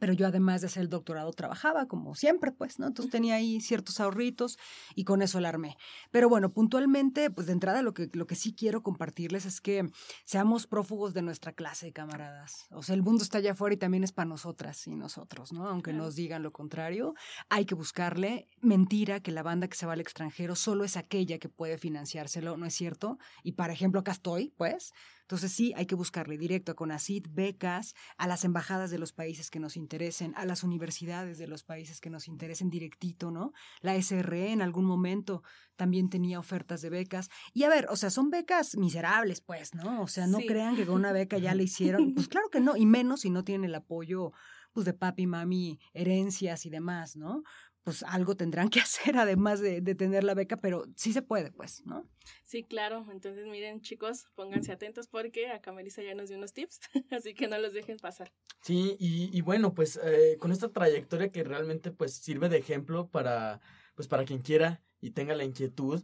Pero 0.00 0.12
yo 0.12 0.26
además 0.26 0.60
de 0.60 0.68
hacer 0.68 0.82
el 0.82 0.88
doctorado 0.88 1.32
trabajaba 1.32 1.86
como 1.86 2.14
siempre, 2.14 2.52
pues, 2.52 2.78
¿no? 2.78 2.86
Entonces 2.86 3.12
tenía 3.12 3.34
ahí 3.34 3.60
ciertos 3.60 4.00
ahorritos 4.00 4.58
y 4.94 5.04
con 5.04 5.22
eso 5.22 5.40
la 5.40 5.50
armé. 5.50 5.76
Pero 6.10 6.28
bueno, 6.28 6.52
puntualmente, 6.52 7.30
pues 7.30 7.46
de 7.46 7.52
entrada 7.52 7.82
lo 7.82 7.94
que, 7.94 8.10
lo 8.12 8.26
que 8.26 8.34
sí 8.34 8.54
quiero 8.54 8.82
compartirles 8.82 9.44
es 9.44 9.60
que 9.60 9.90
seamos 10.24 10.66
prófugos 10.66 11.14
de 11.14 11.22
nuestra 11.22 11.52
clase, 11.52 11.92
camaradas. 11.92 12.66
O 12.70 12.82
sea, 12.82 12.94
el 12.94 13.02
mundo 13.02 13.22
está 13.22 13.38
allá 13.38 13.52
afuera 13.52 13.74
y 13.74 13.78
también 13.78 14.04
es 14.04 14.12
para 14.12 14.28
nosotras 14.28 14.86
y 14.86 14.94
nosotros, 14.96 15.52
¿no? 15.52 15.68
Aunque 15.68 15.92
nos 15.92 16.14
digan 16.14 16.42
lo 16.42 16.52
contrario, 16.52 17.14
hay 17.48 17.64
que 17.64 17.74
buscarle. 17.74 18.48
Mentira 18.60 19.20
que 19.20 19.32
la 19.32 19.42
banda 19.42 19.68
que 19.68 19.76
se 19.76 19.86
va 19.86 19.92
al 19.92 20.00
extranjero 20.00 20.56
solo 20.56 20.84
es 20.84 20.96
aquella 20.96 21.38
que 21.38 21.48
puede 21.48 21.78
financiárselo, 21.78 22.56
¿no 22.56 22.66
es 22.66 22.74
cierto? 22.74 23.18
Y, 23.42 23.52
por 23.52 23.70
ejemplo, 23.70 24.00
acá 24.00 24.12
estoy, 24.12 24.52
pues, 24.56 24.92
entonces 25.32 25.52
sí, 25.52 25.72
hay 25.76 25.86
que 25.86 25.94
buscarle 25.94 26.36
directo 26.36 26.72
a 26.72 26.74
CONACID, 26.74 27.28
becas, 27.30 27.94
a 28.18 28.26
las 28.26 28.44
embajadas 28.44 28.90
de 28.90 28.98
los 28.98 29.14
países 29.14 29.50
que 29.50 29.60
nos 29.60 29.78
interesen, 29.78 30.34
a 30.36 30.44
las 30.44 30.62
universidades 30.62 31.38
de 31.38 31.46
los 31.46 31.64
países 31.64 32.02
que 32.02 32.10
nos 32.10 32.28
interesen 32.28 32.68
directito, 32.68 33.30
¿no? 33.30 33.54
La 33.80 33.94
SRE 33.94 34.52
en 34.52 34.60
algún 34.60 34.84
momento 34.84 35.42
también 35.74 36.10
tenía 36.10 36.38
ofertas 36.38 36.82
de 36.82 36.90
becas. 36.90 37.30
Y 37.54 37.62
a 37.62 37.70
ver, 37.70 37.86
o 37.88 37.96
sea, 37.96 38.10
son 38.10 38.28
becas 38.28 38.76
miserables, 38.76 39.40
pues, 39.40 39.74
¿no? 39.74 40.02
O 40.02 40.06
sea, 40.06 40.26
no 40.26 40.36
crean 40.36 40.76
que 40.76 40.84
con 40.84 40.96
una 40.96 41.12
beca 41.12 41.38
ya 41.38 41.54
le 41.54 41.62
hicieron. 41.62 42.12
Pues 42.22 42.28
claro 42.28 42.50
que 42.50 42.60
no, 42.60 42.76
y 42.76 42.84
menos 42.84 43.22
si 43.22 43.30
no 43.30 43.42
tienen 43.42 43.70
el 43.70 43.74
apoyo 43.74 44.32
pues 44.72 44.86
de 44.86 44.94
papi, 44.94 45.26
mami, 45.26 45.78
herencias 45.92 46.66
y 46.66 46.70
demás, 46.70 47.16
¿no? 47.16 47.42
Pues 47.82 48.02
algo 48.04 48.36
tendrán 48.36 48.68
que 48.68 48.80
hacer 48.80 49.16
además 49.16 49.60
de, 49.60 49.80
de, 49.80 49.94
tener 49.94 50.24
la 50.24 50.34
beca, 50.34 50.56
pero 50.56 50.86
sí 50.96 51.12
se 51.12 51.22
puede, 51.22 51.52
pues, 51.52 51.84
¿no? 51.84 52.08
Sí, 52.44 52.62
claro. 52.64 53.06
Entonces, 53.10 53.46
miren, 53.46 53.80
chicos, 53.80 54.26
pónganse 54.34 54.72
atentos 54.72 55.08
porque 55.08 55.48
acá 55.48 55.72
Melissa 55.72 56.02
ya 56.02 56.14
nos 56.14 56.28
dio 56.28 56.38
unos 56.38 56.52
tips, 56.52 56.80
así 57.10 57.34
que 57.34 57.48
no 57.48 57.58
los 57.58 57.72
dejen 57.72 57.98
pasar. 57.98 58.32
Sí, 58.62 58.96
y, 58.98 59.36
y 59.36 59.40
bueno, 59.40 59.74
pues 59.74 60.00
eh, 60.02 60.36
con 60.38 60.52
esta 60.52 60.70
trayectoria 60.70 61.30
que 61.30 61.44
realmente 61.44 61.90
pues 61.90 62.14
sirve 62.14 62.48
de 62.48 62.58
ejemplo 62.58 63.08
para, 63.08 63.60
pues, 63.94 64.08
para 64.08 64.24
quien 64.24 64.40
quiera 64.40 64.80
y 65.00 65.10
tenga 65.10 65.34
la 65.34 65.44
inquietud, 65.44 66.02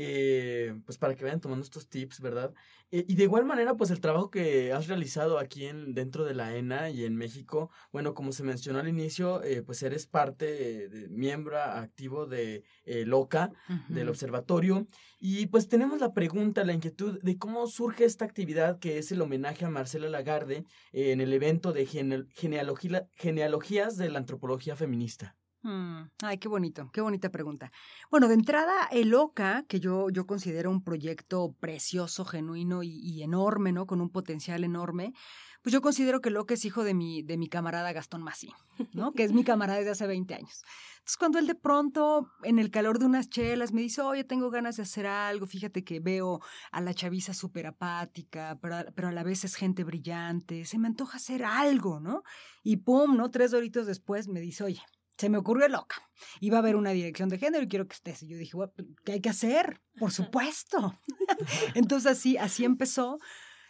eh, 0.00 0.80
pues 0.86 0.96
para 0.96 1.16
que 1.16 1.24
vayan 1.24 1.40
tomando 1.40 1.64
estos 1.64 1.88
tips, 1.88 2.20
¿verdad? 2.20 2.54
Eh, 2.92 3.04
y 3.08 3.16
de 3.16 3.24
igual 3.24 3.44
manera, 3.44 3.74
pues 3.74 3.90
el 3.90 4.00
trabajo 4.00 4.30
que 4.30 4.72
has 4.72 4.86
realizado 4.86 5.40
aquí 5.40 5.66
en, 5.66 5.92
dentro 5.92 6.24
de 6.24 6.34
la 6.34 6.54
ENA 6.54 6.90
y 6.90 7.04
en 7.04 7.16
México, 7.16 7.72
bueno, 7.92 8.14
como 8.14 8.30
se 8.30 8.44
mencionó 8.44 8.78
al 8.78 8.86
inicio, 8.86 9.42
eh, 9.42 9.60
pues 9.62 9.82
eres 9.82 10.06
parte, 10.06 10.88
de, 10.88 11.08
miembro 11.08 11.60
activo 11.60 12.26
de 12.26 12.62
LOCA, 12.86 13.50
del 13.88 14.08
observatorio, 14.08 14.86
y 15.18 15.46
pues 15.46 15.68
tenemos 15.68 16.00
la 16.00 16.14
pregunta, 16.14 16.64
la 16.64 16.74
inquietud 16.74 17.20
de 17.20 17.36
cómo 17.36 17.66
surge 17.66 18.04
esta 18.04 18.24
actividad 18.24 18.78
que 18.78 18.98
es 18.98 19.10
el 19.10 19.20
homenaje 19.20 19.64
a 19.64 19.70
Marcela 19.70 20.08
Lagarde 20.08 20.64
en 20.92 21.20
el 21.20 21.32
evento 21.32 21.72
de 21.72 21.86
genealogías 21.86 23.96
de 23.96 24.10
la 24.10 24.18
antropología 24.18 24.76
feminista. 24.76 25.37
Mm, 25.62 26.02
ay, 26.22 26.38
qué 26.38 26.46
bonito, 26.48 26.88
qué 26.92 27.00
bonita 27.00 27.30
pregunta. 27.30 27.72
Bueno, 28.10 28.28
de 28.28 28.34
entrada, 28.34 28.88
el 28.92 29.12
OCA, 29.12 29.64
que 29.68 29.80
yo, 29.80 30.08
yo 30.08 30.24
considero 30.24 30.70
un 30.70 30.84
proyecto 30.84 31.56
precioso, 31.58 32.24
genuino 32.24 32.84
y, 32.84 33.22
enorme, 33.22 33.72
¿no? 33.72 33.86
Con 33.86 34.00
un 34.00 34.08
potencial 34.08 34.62
enorme, 34.62 35.14
pues 35.62 35.72
yo 35.72 35.82
considero 35.82 36.20
que 36.20 36.28
el 36.28 36.36
OCA 36.36 36.54
es 36.54 36.64
hijo 36.64 36.84
de 36.84 36.94
mi, 36.94 37.22
de 37.22 37.36
mi 37.36 37.48
camarada 37.48 37.92
Gastón 37.92 38.22
Massi, 38.22 38.52
¿no? 38.92 39.12
Que 39.12 39.24
es 39.24 39.32
mi 39.32 39.42
camarada 39.42 39.80
desde 39.80 39.90
hace 39.90 40.06
20 40.06 40.32
años. 40.34 40.62
Entonces, 40.98 41.16
cuando 41.18 41.38
él 41.40 41.48
de 41.48 41.56
pronto, 41.56 42.30
en 42.44 42.60
el 42.60 42.70
calor 42.70 43.00
de 43.00 43.06
unas 43.06 43.28
chelas, 43.28 43.72
me 43.72 43.80
dice, 43.80 44.00
oye, 44.02 44.22
tengo 44.22 44.50
ganas 44.50 44.76
de 44.76 44.84
hacer 44.84 45.08
algo, 45.08 45.46
fíjate 45.46 45.82
que 45.82 45.98
veo 45.98 46.40
a 46.70 46.80
la 46.80 46.94
chaviza 46.94 47.34
súper 47.34 47.66
apática, 47.66 48.56
pero, 48.62 48.76
pero 48.94 49.08
a 49.08 49.12
la 49.12 49.24
vez 49.24 49.44
es 49.44 49.56
gente 49.56 49.82
brillante, 49.82 50.64
se 50.64 50.78
me 50.78 50.86
antoja 50.86 51.16
hacer 51.16 51.44
algo, 51.44 51.98
¿no? 51.98 52.22
Y 52.62 52.76
pum, 52.76 53.16
¿no? 53.16 53.30
Tres 53.32 53.50
doritos 53.50 53.86
después 53.86 54.28
me 54.28 54.40
dice, 54.40 54.62
oye, 54.62 54.82
se 55.18 55.28
me 55.28 55.38
ocurrió 55.38 55.68
loca. 55.68 55.96
Iba 56.40 56.58
a 56.58 56.60
haber 56.60 56.76
una 56.76 56.90
dirección 56.90 57.28
de 57.28 57.38
género 57.38 57.64
y 57.64 57.68
quiero 57.68 57.86
que 57.86 57.94
estés. 57.94 58.22
Y 58.22 58.28
yo 58.28 58.38
dije, 58.38 58.56
¿qué 59.04 59.12
hay 59.12 59.20
que 59.20 59.28
hacer? 59.28 59.80
Por 59.98 60.12
supuesto. 60.12 60.94
Entonces 61.74 62.12
así, 62.12 62.36
así 62.36 62.64
empezó. 62.64 63.18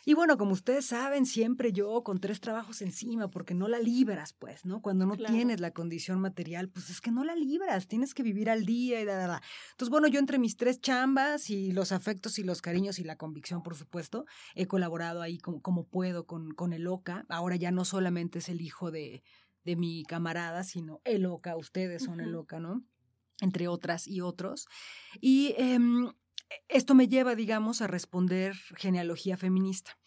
Y 0.05 0.15
bueno, 0.15 0.39
como 0.39 0.53
ustedes 0.53 0.87
saben, 0.87 1.27
siempre 1.27 1.73
yo 1.73 2.03
con 2.03 2.19
tres 2.19 2.41
trabajos 2.41 2.81
encima, 2.81 3.29
porque 3.29 3.53
no 3.53 3.69
la 3.69 3.79
libras, 3.79 4.33
pues, 4.33 4.65
¿no? 4.65 4.81
Cuando 4.81 5.05
no 5.05 5.17
tienes 5.17 5.61
la 5.61 5.73
condición 5.73 6.19
material, 6.19 6.71
pues 6.71 6.89
es 6.89 7.03
que 7.03 7.11
no 7.11 7.25
la 7.25 7.35
libras, 7.35 7.89
tienes 7.89 8.15
que 8.15 8.23
vivir 8.23 8.49
al 8.49 8.65
día 8.65 9.03
y 9.03 9.05
da, 9.05 9.17
da, 9.17 9.27
da. 9.27 9.43
Entonces, 9.73 9.91
bueno, 9.91 10.09
yo 10.09 10.19
entre 10.19 10.39
mis 10.39 10.57
tres 10.57 10.81
chambas 10.81 11.51
y 11.51 11.73
los 11.73 11.93
afectos 11.93 12.39
y 12.39 12.43
los 12.43 12.63
cariños 12.63 12.99
y 12.99 13.05
la 13.05 13.17
convicción, 13.17 13.63
por 13.63 13.75
supuesto, 13.75 14.25
he 14.55 14.67
colaborado 14.67 15.21
ahí 15.21 15.37
como, 15.37 15.61
como 15.61 15.87
puedo 15.87 16.25
con, 16.25 16.53
con 16.53 16.73
el 16.73 16.87
OCA. 16.87 17.27
Ahora 17.29 17.57
ya 17.57 17.71
no 17.71 17.85
solamente 17.85 18.39
es 18.39 18.49
el 18.49 18.63
hijo 18.63 18.91
de, 18.91 19.23
de 19.69 19.77
mi 19.77 20.03
camarada, 20.05 20.65
sino 20.65 21.03
el 21.05 21.27
OCA, 21.27 21.55
ustedes 21.55 22.03
son 22.05 22.21
el 22.21 22.35
OCA, 22.35 22.59
¿no? 22.59 22.83
Entre 23.43 23.69
otras 23.69 24.09
y 24.09 24.23
otros. 24.23 24.67
Y 25.21 25.55
em, 25.59 26.11
esto 26.69 26.95
me 26.95 27.07
lleva, 27.07 27.35
digamos, 27.35 27.83
a 27.83 27.87
responder 27.87 28.55
genealogía 28.79 29.37
feminista. 29.37 29.99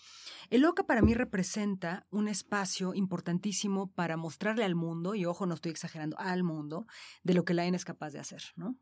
El 0.52 0.66
OCA 0.66 0.84
para 0.84 1.02
mí 1.02 1.14
representa 1.14 2.06
un 2.12 2.28
espacio 2.28 2.94
importantísimo 2.94 3.90
para 3.94 4.18
mostrarle 4.18 4.66
al 4.66 4.76
mundo, 4.76 5.16
y 5.16 5.24
ojo, 5.24 5.46
no 5.46 5.54
estoy 5.54 5.72
exagerando, 5.72 6.20
al 6.20 6.44
mundo, 6.44 6.88
de 7.24 7.34
lo 7.34 7.46
que 7.46 7.54
la 7.54 7.64
ENA 7.64 7.78
es 7.78 7.86
capaz 7.86 8.10
de 8.10 8.20
hacer, 8.20 8.44
¿no? 8.58 8.76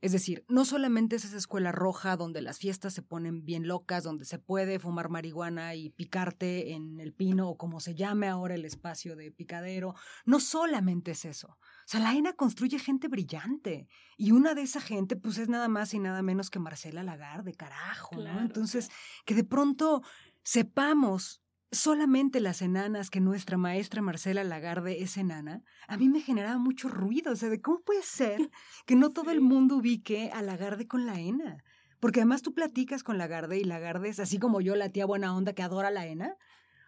Es 0.00 0.12
decir, 0.12 0.44
no 0.48 0.64
solamente 0.64 1.16
es 1.16 1.24
esa 1.24 1.36
escuela 1.36 1.72
roja 1.72 2.16
donde 2.16 2.42
las 2.42 2.60
fiestas 2.60 2.94
se 2.94 3.02
ponen 3.02 3.44
bien 3.44 3.66
locas, 3.66 4.04
donde 4.04 4.24
se 4.24 4.38
puede 4.38 4.78
fumar 4.78 5.08
marihuana 5.08 5.74
y 5.74 5.90
picarte 5.90 6.74
en 6.74 7.00
el 7.00 7.12
pino 7.12 7.48
o 7.48 7.58
como 7.58 7.80
se 7.80 7.96
llame 7.96 8.28
ahora 8.28 8.54
el 8.54 8.64
espacio 8.64 9.16
de 9.16 9.32
picadero, 9.32 9.96
no 10.26 10.38
solamente 10.38 11.10
es 11.10 11.24
eso. 11.24 11.58
O 11.86 11.88
sea, 11.88 11.98
la 11.98 12.14
ENA 12.14 12.34
construye 12.34 12.78
gente 12.78 13.08
brillante. 13.08 13.88
Y 14.16 14.32
una 14.32 14.54
de 14.54 14.62
esa 14.62 14.80
gente, 14.80 15.14
pues 15.14 15.38
es 15.38 15.48
nada 15.48 15.68
más 15.68 15.92
y 15.92 15.98
nada 15.98 16.22
menos 16.22 16.50
que 16.50 16.58
Marcela 16.58 17.02
Lagarde, 17.02 17.52
carajo, 17.52 18.16
¿no? 18.16 18.40
Entonces, 18.40 18.90
que 19.24 19.34
de 19.34 19.44
pronto 19.44 20.02
sepamos 20.46 21.42
solamente 21.72 22.38
las 22.40 22.62
enanas 22.62 23.10
que 23.10 23.20
nuestra 23.20 23.56
maestra 23.56 24.00
Marcela 24.00 24.44
Lagarde 24.44 25.02
es 25.02 25.16
enana, 25.16 25.64
a 25.88 25.96
mí 25.96 26.08
me 26.08 26.20
generaba 26.20 26.56
mucho 26.56 26.88
ruido. 26.88 27.32
O 27.32 27.36
sea, 27.36 27.48
de 27.48 27.60
cómo 27.60 27.80
puede 27.80 28.02
ser 28.02 28.50
que 28.86 28.94
no 28.94 29.10
todo 29.10 29.32
el 29.32 29.40
mundo 29.40 29.76
ubique 29.76 30.30
a 30.32 30.42
Lagarde 30.42 30.86
con 30.86 31.04
la 31.04 31.18
ena. 31.18 31.64
Porque 31.98 32.20
además 32.20 32.42
tú 32.42 32.54
platicas 32.54 33.02
con 33.02 33.18
Lagarde 33.18 33.58
y 33.58 33.64
Lagarde 33.64 34.08
es 34.08 34.20
así 34.20 34.38
como 34.38 34.60
yo, 34.60 34.76
la 34.76 34.90
tía 34.90 35.04
buena 35.04 35.36
onda 35.36 35.52
que 35.52 35.64
adora 35.64 35.90
la 35.90 36.06
ena. 36.06 36.36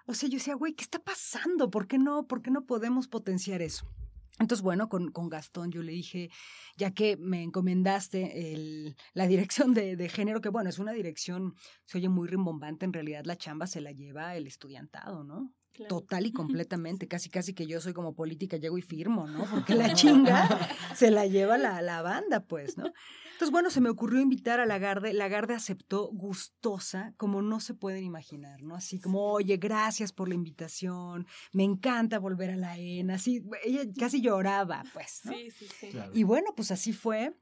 O 0.07 0.15
sea, 0.15 0.29
yo 0.29 0.39
decía, 0.39 0.55
güey, 0.55 0.75
¿qué 0.75 0.85
está 0.85 1.01
pasando? 1.01 1.69
¿Por 1.69 1.89
qué 1.89 1.99
no, 1.99 2.29
por 2.29 2.43
qué 2.43 2.53
no 2.53 2.65
podemos 2.65 3.09
potenciar 3.09 3.61
eso? 3.61 3.91
Entonces, 4.39 4.63
bueno, 4.63 4.89
con, 4.89 5.11
con, 5.11 5.29
Gastón 5.29 5.73
yo 5.73 5.83
le 5.83 5.93
dije, 5.93 6.31
ya 6.77 6.93
que 6.93 7.17
me 7.17 7.43
encomendaste 7.43 8.53
el, 8.53 8.97
la 9.15 9.27
dirección 9.27 9.75
de, 9.75 9.97
de, 9.97 10.09
género, 10.09 10.41
que 10.41 10.49
bueno, 10.49 10.71
es 10.71 10.79
una 10.79 10.93
dirección, 10.93 11.55
se 11.85 11.99
oye 11.99 12.09
muy 12.09 12.29
rimbombante, 12.29 12.85
en 12.85 12.93
realidad 12.93 13.25
la 13.25 13.37
chamba 13.37 13.67
se 13.67 13.81
la 13.81 13.93
lleva 13.93 14.37
el 14.37 14.47
estudiantado, 14.47 15.25
¿no? 15.25 15.53
Total 15.87 16.27
y 16.27 16.33
completamente, 16.33 17.07
casi 17.09 17.31
casi 17.31 17.55
que 17.55 17.67
yo 17.67 17.81
soy 17.81 17.93
como 17.93 18.15
política, 18.15 18.57
llego 18.57 18.79
y 18.79 18.83
firmo, 18.83 19.27
¿no? 19.27 19.45
Porque 19.51 19.75
la 19.75 19.93
chinga 19.95 20.49
se 20.95 21.11
la 21.11 21.27
lleva 21.27 21.59
la, 21.59 21.83
la 21.83 22.03
banda, 22.03 22.41
pues, 22.41 22.77
¿no? 22.77 22.93
Entonces, 23.39 23.53
bueno, 23.53 23.71
se 23.71 23.81
me 23.81 23.89
ocurrió 23.89 24.21
invitar 24.21 24.59
a 24.59 24.67
Lagarde. 24.67 25.13
Lagarde 25.13 25.55
aceptó 25.55 26.09
gustosa, 26.11 27.15
como 27.17 27.41
no 27.41 27.61
se 27.61 27.73
pueden 27.73 28.03
imaginar, 28.03 28.63
¿no? 28.63 28.75
Así 28.75 29.01
como, 29.01 29.31
oye, 29.31 29.59
gracias 29.59 30.13
por 30.13 30.29
la 30.29 30.35
invitación, 30.35 31.25
me 31.53 31.63
encanta 31.63 32.19
volver 32.19 32.51
a 32.51 32.57
la 32.57 32.77
ENA. 32.77 33.15
Así, 33.15 33.45
ella 33.63 33.83
casi 33.97 34.21
lloraba, 34.21 34.83
pues. 34.93 35.21
¿no? 35.23 35.33
Sí, 35.33 35.53
sí, 35.53 35.69
sí. 35.79 35.91
Y 36.15 36.25
bueno, 36.25 36.53
pues 36.57 36.73
así 36.73 36.93
fue. 36.93 37.33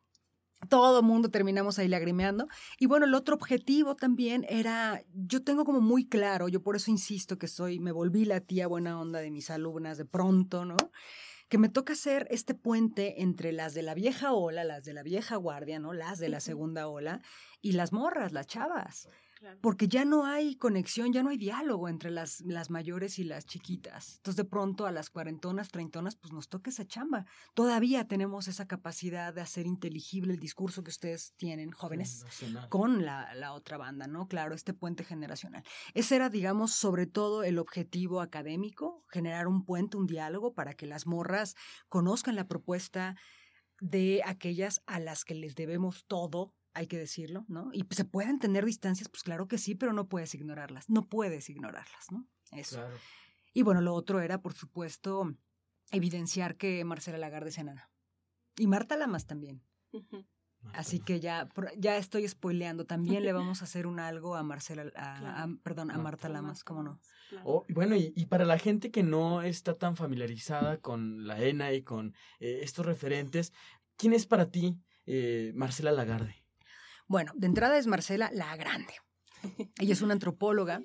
Todo 0.68 1.00
el 1.00 1.06
mundo 1.06 1.30
terminamos 1.30 1.78
ahí 1.78 1.88
lagrimeando. 1.88 2.48
Y 2.78 2.86
bueno, 2.86 3.06
el 3.06 3.14
otro 3.14 3.34
objetivo 3.34 3.94
también 3.94 4.44
era, 4.48 5.02
yo 5.12 5.42
tengo 5.42 5.64
como 5.64 5.80
muy 5.80 6.08
claro, 6.08 6.48
yo 6.48 6.62
por 6.62 6.76
eso 6.76 6.90
insisto 6.90 7.38
que 7.38 7.48
soy, 7.48 7.78
me 7.78 7.92
volví 7.92 8.24
la 8.24 8.40
tía 8.40 8.66
buena 8.66 9.00
onda 9.00 9.20
de 9.20 9.30
mis 9.30 9.50
alumnas 9.50 9.98
de 9.98 10.04
pronto, 10.04 10.64
¿no? 10.64 10.76
que 11.48 11.58
me 11.58 11.68
toca 11.68 11.92
hacer 11.92 12.26
este 12.30 12.54
puente 12.54 13.22
entre 13.22 13.52
las 13.52 13.72
de 13.74 13.82
la 13.82 13.94
vieja 13.94 14.32
ola, 14.32 14.64
las 14.64 14.84
de 14.84 14.92
la 14.92 15.02
vieja 15.02 15.36
guardia, 15.36 15.78
¿no? 15.78 15.92
Las 15.92 16.18
de 16.18 16.28
la 16.28 16.40
segunda 16.40 16.88
ola 16.88 17.22
y 17.60 17.72
las 17.72 17.92
morras, 17.92 18.32
las 18.32 18.46
chavas. 18.46 19.08
Porque 19.60 19.88
ya 19.88 20.04
no 20.04 20.24
hay 20.24 20.56
conexión, 20.56 21.12
ya 21.12 21.22
no 21.22 21.30
hay 21.30 21.36
diálogo 21.36 21.88
entre 21.88 22.10
las, 22.10 22.40
las 22.40 22.70
mayores 22.70 23.18
y 23.18 23.24
las 23.24 23.44
chiquitas. 23.44 24.16
Entonces, 24.16 24.36
de 24.36 24.44
pronto 24.44 24.86
a 24.86 24.92
las 24.92 25.10
cuarentonas, 25.10 25.70
treintonas, 25.70 26.16
pues 26.16 26.32
nos 26.32 26.48
toca 26.48 26.70
esa 26.70 26.86
chamba. 26.86 27.26
Todavía 27.54 28.06
tenemos 28.06 28.48
esa 28.48 28.66
capacidad 28.66 29.34
de 29.34 29.40
hacer 29.40 29.66
inteligible 29.66 30.32
el 30.32 30.40
discurso 30.40 30.82
que 30.82 30.90
ustedes 30.90 31.34
tienen, 31.36 31.70
jóvenes, 31.70 32.24
con 32.68 33.04
la, 33.04 33.34
la 33.34 33.52
otra 33.52 33.76
banda, 33.76 34.06
¿no? 34.06 34.26
Claro, 34.28 34.54
este 34.54 34.74
puente 34.74 35.04
generacional. 35.04 35.62
Ese 35.94 36.16
era, 36.16 36.30
digamos, 36.30 36.72
sobre 36.72 37.06
todo 37.06 37.44
el 37.44 37.58
objetivo 37.58 38.20
académico, 38.20 39.04
generar 39.10 39.46
un 39.48 39.64
puente, 39.64 39.96
un 39.96 40.06
diálogo 40.06 40.54
para 40.54 40.74
que 40.74 40.86
las 40.86 41.06
morras 41.06 41.54
conozcan 41.88 42.36
la 42.36 42.48
propuesta 42.48 43.16
de 43.80 44.22
aquellas 44.24 44.82
a 44.86 44.98
las 45.00 45.24
que 45.24 45.34
les 45.34 45.54
debemos 45.54 46.06
todo 46.06 46.54
hay 46.76 46.86
que 46.86 46.98
decirlo, 46.98 47.44
¿no? 47.48 47.70
Y 47.72 47.86
se 47.90 48.04
pueden 48.04 48.38
tener 48.38 48.64
distancias, 48.64 49.08
pues 49.08 49.22
claro 49.22 49.48
que 49.48 49.56
sí, 49.56 49.74
pero 49.74 49.92
no 49.92 50.08
puedes 50.08 50.34
ignorarlas, 50.34 50.90
no 50.90 51.08
puedes 51.08 51.48
ignorarlas, 51.48 52.12
¿no? 52.12 52.26
Eso. 52.52 52.80
Y 53.54 53.62
bueno, 53.62 53.80
lo 53.80 53.94
otro 53.94 54.20
era, 54.20 54.42
por 54.42 54.52
supuesto, 54.52 55.34
evidenciar 55.90 56.56
que 56.56 56.84
Marcela 56.84 57.16
Lagarde 57.16 57.48
es 57.48 57.58
enana. 57.58 57.90
Y 58.58 58.66
Marta 58.66 58.96
Lamas 58.96 59.26
también. 59.26 59.62
Así 60.74 61.00
que 61.00 61.20
ya, 61.20 61.48
ya 61.78 61.96
estoy 61.96 62.28
spoileando. 62.28 62.84
También 62.84 63.22
le 63.22 63.32
vamos 63.32 63.62
a 63.62 63.64
hacer 63.64 63.86
un 63.86 63.98
algo 63.98 64.34
a 64.34 64.42
Marcela, 64.42 64.92
a, 64.96 65.48
perdón, 65.62 65.90
a 65.90 65.96
Marta 65.96 66.28
Lamas, 66.28 66.64
¿cómo 66.64 66.82
no? 66.82 67.00
Oh, 67.44 67.64
bueno, 67.70 67.96
y, 67.96 68.26
para 68.26 68.44
la 68.44 68.58
gente 68.58 68.90
que 68.90 69.02
no 69.02 69.42
está 69.42 69.74
tan 69.74 69.96
familiarizada 69.96 70.78
con 70.78 71.26
la 71.26 71.42
ENA 71.42 71.72
y 71.72 71.82
con 71.82 72.14
eh, 72.38 72.60
estos 72.62 72.84
referentes, 72.84 73.52
¿quién 73.96 74.12
es 74.12 74.26
para 74.26 74.50
ti 74.50 74.78
eh, 75.06 75.52
Marcela 75.54 75.92
Lagarde? 75.92 76.45
Bueno, 77.08 77.32
de 77.36 77.46
entrada 77.46 77.78
es 77.78 77.86
Marcela 77.86 78.30
La 78.32 78.56
Grande. 78.56 78.94
Ella 79.78 79.92
es 79.92 80.02
una 80.02 80.14
antropóloga 80.14 80.82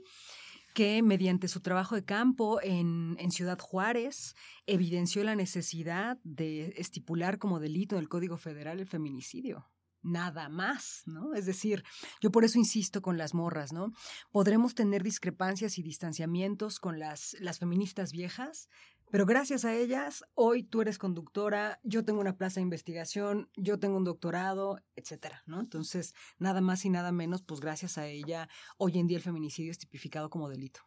que 0.73 1.01
mediante 1.01 1.47
su 1.47 1.62
trabajo 1.62 1.95
de 1.95 2.05
campo 2.05 2.62
en, 2.62 3.17
en, 3.19 3.31
Ciudad 3.31 3.60
Juárez 3.60 4.36
evidenció 4.67 5.23
la 5.23 5.36
necesidad 5.36 6.17
de 6.23 6.73
estipular 6.77 7.39
como 7.39 7.60
delito 7.60 7.95
en 7.95 8.01
el 8.01 8.10
Código 8.10 8.38
Federal 8.38 8.79
el 8.79 8.88
feminicidio 8.88 9.65
nada 10.03 10.49
más, 10.49 11.03
¿no? 11.05 11.34
Es 11.34 11.45
decir, 11.45 11.84
yo 12.21 12.31
por 12.31 12.43
eso 12.43 12.57
insisto 12.57 13.01
con 13.01 13.17
las 13.17 13.34
morras, 13.34 13.71
¿no? 13.71 13.93
Podremos 14.31 14.75
tener 14.75 15.03
discrepancias 15.03 15.77
y 15.77 15.84
distanciamientos 15.84 16.79
con 16.79 16.99
las, 16.99 17.36
las 17.39 17.60
feministas 17.60 18.12
viejas, 18.12 18.67
pero 19.12 19.26
gracias 19.26 19.65
a 19.65 19.76
ellas, 19.76 20.24
hoy 20.36 20.63
tú 20.63 20.82
eres 20.82 20.97
conductora, 20.97 21.80
yo 21.84 22.06
tengo 22.06 22.21
una 22.21 22.38
plaza 22.38 22.56
de 22.56 22.63
investigación, 22.63 23.50
yo 23.58 23.78
tengo 23.78 23.97
un 23.97 24.06
doctorado, 24.06 24.80
etcétera, 24.95 25.43
¿no? 25.45 25.60
Entonces, 25.60 26.15
nada 26.39 26.62
más 26.62 26.86
y 26.86 26.89
nada 26.89 27.12
menos, 27.12 27.43
pues 27.43 27.60
gracias 27.60 27.97
a 27.97 28.08
ella, 28.08 28.47
hoy 28.78 28.97
en 28.97 29.08
día 29.08 29.17
el 29.17 29.24
feminicidio 29.24 29.71
es 29.71 29.80
tipificado 29.80 30.30
como 30.30 30.50
delito. 30.50 30.80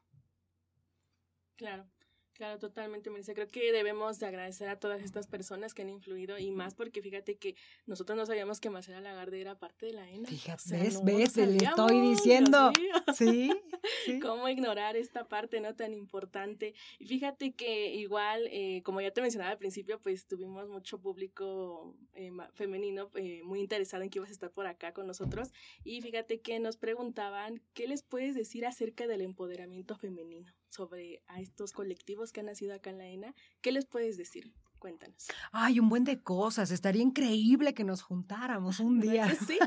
Claro. 1.57 1.93
Claro, 2.35 2.59
totalmente, 2.59 3.11
Melissa. 3.11 3.33
Creo 3.33 3.47
que 3.47 3.70
debemos 3.70 4.18
de 4.18 4.27
agradecer 4.27 4.68
a 4.68 4.81
todas 4.81 5.03
estas 5.03 5.29
personas 5.29 5.73
que 5.73 5.83
han 5.83 5.88
influido 5.88 6.37
y 6.37 6.51
más 6.51 6.75
porque 6.75 7.01
fíjate 7.01 7.37
que 7.37 7.55
nosotros 7.87 8.18
no 8.18 8.27
sabíamos 8.27 8.59
que 8.59 8.70
Marcela 8.70 9.01
Lagarde 9.01 9.40
era 9.40 9.57
parte 9.57 9.87
de 9.87 9.92
la 9.92 10.11
ENA. 10.11 10.29
Fíjate, 10.29 10.62
ves, 10.77 11.05
ves, 11.05 11.37
le 11.37 11.57
estoy 11.57 12.01
diciendo. 12.01 12.73
Sí, 13.14 13.51
sí. 14.05 14.18
¿Cómo 14.18 14.49
ignorar 14.49 14.97
esta 14.97 15.29
parte 15.29 15.61
no 15.61 15.77
tan 15.77 15.92
importante? 15.92 16.75
Y 16.99 17.07
fíjate 17.07 17.53
que 17.53 17.94
igual, 17.94 18.49
eh, 18.51 18.83
como 18.83 19.01
ya 19.01 19.12
te 19.12 19.20
mencionaba 19.20 19.53
al 19.53 19.59
principio, 19.59 20.01
pues 20.01 20.27
tuvimos 20.27 20.68
mucho 20.68 20.99
público 20.99 21.94
eh, 22.14 22.33
femenino 22.55 23.11
eh, 23.14 23.42
muy 23.44 23.61
interesado 23.61 24.03
en 24.03 24.11
que 24.11 24.18
ibas 24.18 24.31
a 24.31 24.33
estar 24.33 24.51
por 24.51 24.66
acá 24.66 24.92
con 24.92 25.07
nosotros 25.07 25.53
y 25.85 26.01
fíjate 26.01 26.40
que 26.40 26.59
nos 26.59 26.77
preguntaban, 26.77 27.61
¿qué 27.75 27.87
les 27.87 28.03
puedes 28.03 28.35
decir 28.35 28.66
acerca 28.66 29.07
del 29.07 29.20
empoderamiento 29.20 29.97
femenino? 29.97 30.53
Sobre 30.75 31.23
a 31.29 31.41
estos 31.41 31.73
colectivos 31.73 32.33
que 32.33 32.41
han 32.41 32.47
nacido 32.47 32.75
acá 32.75 32.91
en 32.91 32.99
la 32.99 33.07
ENA. 33.07 33.35
¿Qué 33.63 33.73
les 33.73 33.87
puedes 33.87 34.17
decir? 34.17 34.53
Cuéntanos. 34.79 35.29
Ay, 35.53 35.81
un 35.81 35.89
buen 35.89 36.05
de 36.05 36.23
cosas. 36.23 36.71
Estaría 36.71 37.03
increíble 37.03 37.73
que 37.73 37.85
nos 37.85 38.03
juntáramos 38.03 38.81
un 38.81 39.01
día. 39.01 39.27
Sí, 39.47 39.59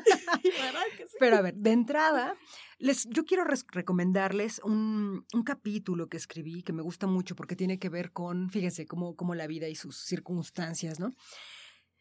¿verdad 0.62 0.84
que 0.96 1.08
sí? 1.08 1.16
Pero 1.20 1.38
a 1.38 1.42
ver, 1.42 1.56
de 1.56 1.72
entrada, 1.72 2.36
les, 2.78 3.08
yo 3.10 3.26
quiero 3.26 3.44
recomendarles 3.44 4.62
un, 4.64 5.26
un, 5.34 5.44
capítulo 5.44 6.08
que 6.08 6.18
escribí 6.18 6.62
que 6.62 6.74
me 6.74 6.84
gusta 6.84 7.08
mucho 7.08 7.36
porque 7.36 7.56
tiene 7.56 7.80
que 7.80 7.90
ver 7.90 8.12
con, 8.12 8.50
fíjense, 8.50 8.86
cómo, 8.86 9.16
cómo 9.16 9.34
la 9.34 9.48
vida 9.48 9.68
y 9.68 9.76
sus 9.76 9.98
circunstancias, 9.98 11.00
¿no? 11.00 11.14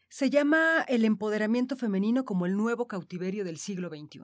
Se 0.08 0.30
llama 0.30 0.84
El 0.86 1.04
empoderamiento 1.04 1.76
femenino 1.76 2.24
como 2.24 2.46
el 2.46 2.56
nuevo 2.56 2.86
cautiverio 2.86 3.44
del 3.44 3.58
siglo 3.58 3.88
XXI. 3.88 4.20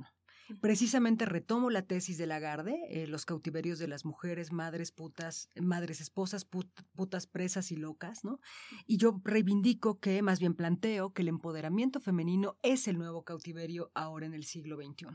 Precisamente 0.61 1.25
retomo 1.25 1.71
la 1.71 1.83
tesis 1.83 2.19
de 2.19 2.27
Lagarde, 2.27 2.79
eh, 2.91 3.07
los 3.07 3.25
cautiverios 3.25 3.79
de 3.79 3.89
las 3.89 4.05
mujeres, 4.05 4.53
madres 4.53 4.93
putas, 4.93 5.49
madres 5.61 6.01
esposas, 6.01 6.45
putas 6.45 7.27
presas 7.27 7.71
y 7.73 7.77
locas, 7.77 8.25
¿no? 8.25 8.41
Y 8.87 8.97
yo 8.97 9.21
reivindico 9.25 9.99
que, 9.99 10.21
más 10.23 10.41
bien 10.41 10.55
planteo, 10.55 11.13
que 11.13 11.23
el 11.23 11.29
empoderamiento 11.29 12.01
femenino 12.01 12.59
es 12.63 12.89
el 12.89 12.99
nuevo 12.99 13.25
cautiverio 13.25 13.91
ahora 13.95 14.27
en 14.27 14.35
el 14.35 14.45
siglo 14.45 14.77
XXI. 14.77 15.07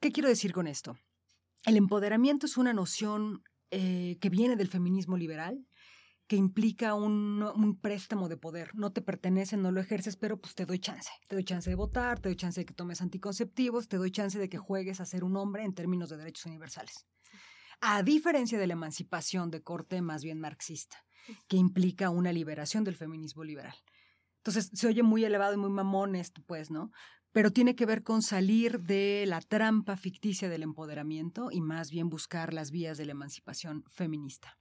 ¿Qué 0.00 0.12
quiero 0.12 0.28
decir 0.28 0.52
con 0.52 0.66
esto? 0.66 0.98
El 1.64 1.76
empoderamiento 1.76 2.46
es 2.46 2.56
una 2.56 2.72
noción 2.72 3.44
eh, 3.70 4.18
que 4.20 4.28
viene 4.28 4.56
del 4.56 4.68
feminismo 4.68 5.16
liberal, 5.16 5.66
que 6.26 6.36
implica 6.36 6.94
un, 6.94 7.78
préstamo 7.80 8.28
de 8.28 8.36
poder. 8.36 8.74
No 8.74 8.92
te 8.92 9.02
pertenece, 9.02 9.56
no 9.56 9.70
lo 9.70 9.80
ejerces, 9.80 10.16
pero 10.16 10.40
pues 10.40 10.54
te 10.54 10.66
doy 10.66 10.78
chance. 10.78 11.10
Te 11.28 11.36
doy 11.36 11.44
chance 11.44 11.68
de 11.68 11.76
votar, 11.76 12.20
te 12.20 12.28
doy 12.28 12.36
chance 12.36 12.60
de 12.60 12.64
que 12.64 12.74
tomes 12.74 13.02
anticonceptivos, 13.02 13.88
te 13.88 13.96
doy 13.96 14.10
chance 14.10 14.38
de 14.38 14.48
que 14.48 14.58
juegues 14.58 15.00
a 15.00 15.06
ser 15.06 15.24
un 15.24 15.36
hombre 15.36 15.64
en 15.64 15.74
términos 15.74 16.08
de 16.08 16.16
derechos 16.16 16.46
universales. 16.46 17.06
A 17.80 18.02
diferencia 18.02 18.58
de 18.58 18.66
la 18.66 18.74
emancipación 18.74 19.50
de 19.50 19.62
corte 19.62 20.00
más 20.02 20.22
bien 20.22 20.38
marxista, 20.38 21.04
que 21.48 21.56
implica 21.56 22.10
una 22.10 22.32
liberación 22.32 22.84
del 22.84 22.96
feminismo 22.96 23.44
liberal. 23.44 23.74
Entonces, 24.38 24.70
se 24.72 24.86
oye 24.86 25.02
muy 25.02 25.24
elevado 25.24 25.54
y 25.54 25.56
muy 25.56 25.70
mamón 25.70 26.14
esto, 26.16 26.42
pues, 26.46 26.70
¿no? 26.70 26.90
Pero 27.32 27.52
tiene 27.52 27.74
que 27.74 27.86
ver 27.86 28.02
con 28.02 28.22
salir 28.22 28.80
de 28.80 29.24
la 29.26 29.40
trampa 29.40 29.96
ficticia 29.96 30.48
del 30.48 30.62
empoderamiento 30.62 31.50
y 31.50 31.60
más 31.60 31.90
bien 31.90 32.08
buscar 32.08 32.52
las 32.52 32.70
vías 32.70 32.98
de 32.98 33.06
la 33.06 33.12
emancipación 33.12 33.84
feminista. 33.88 34.58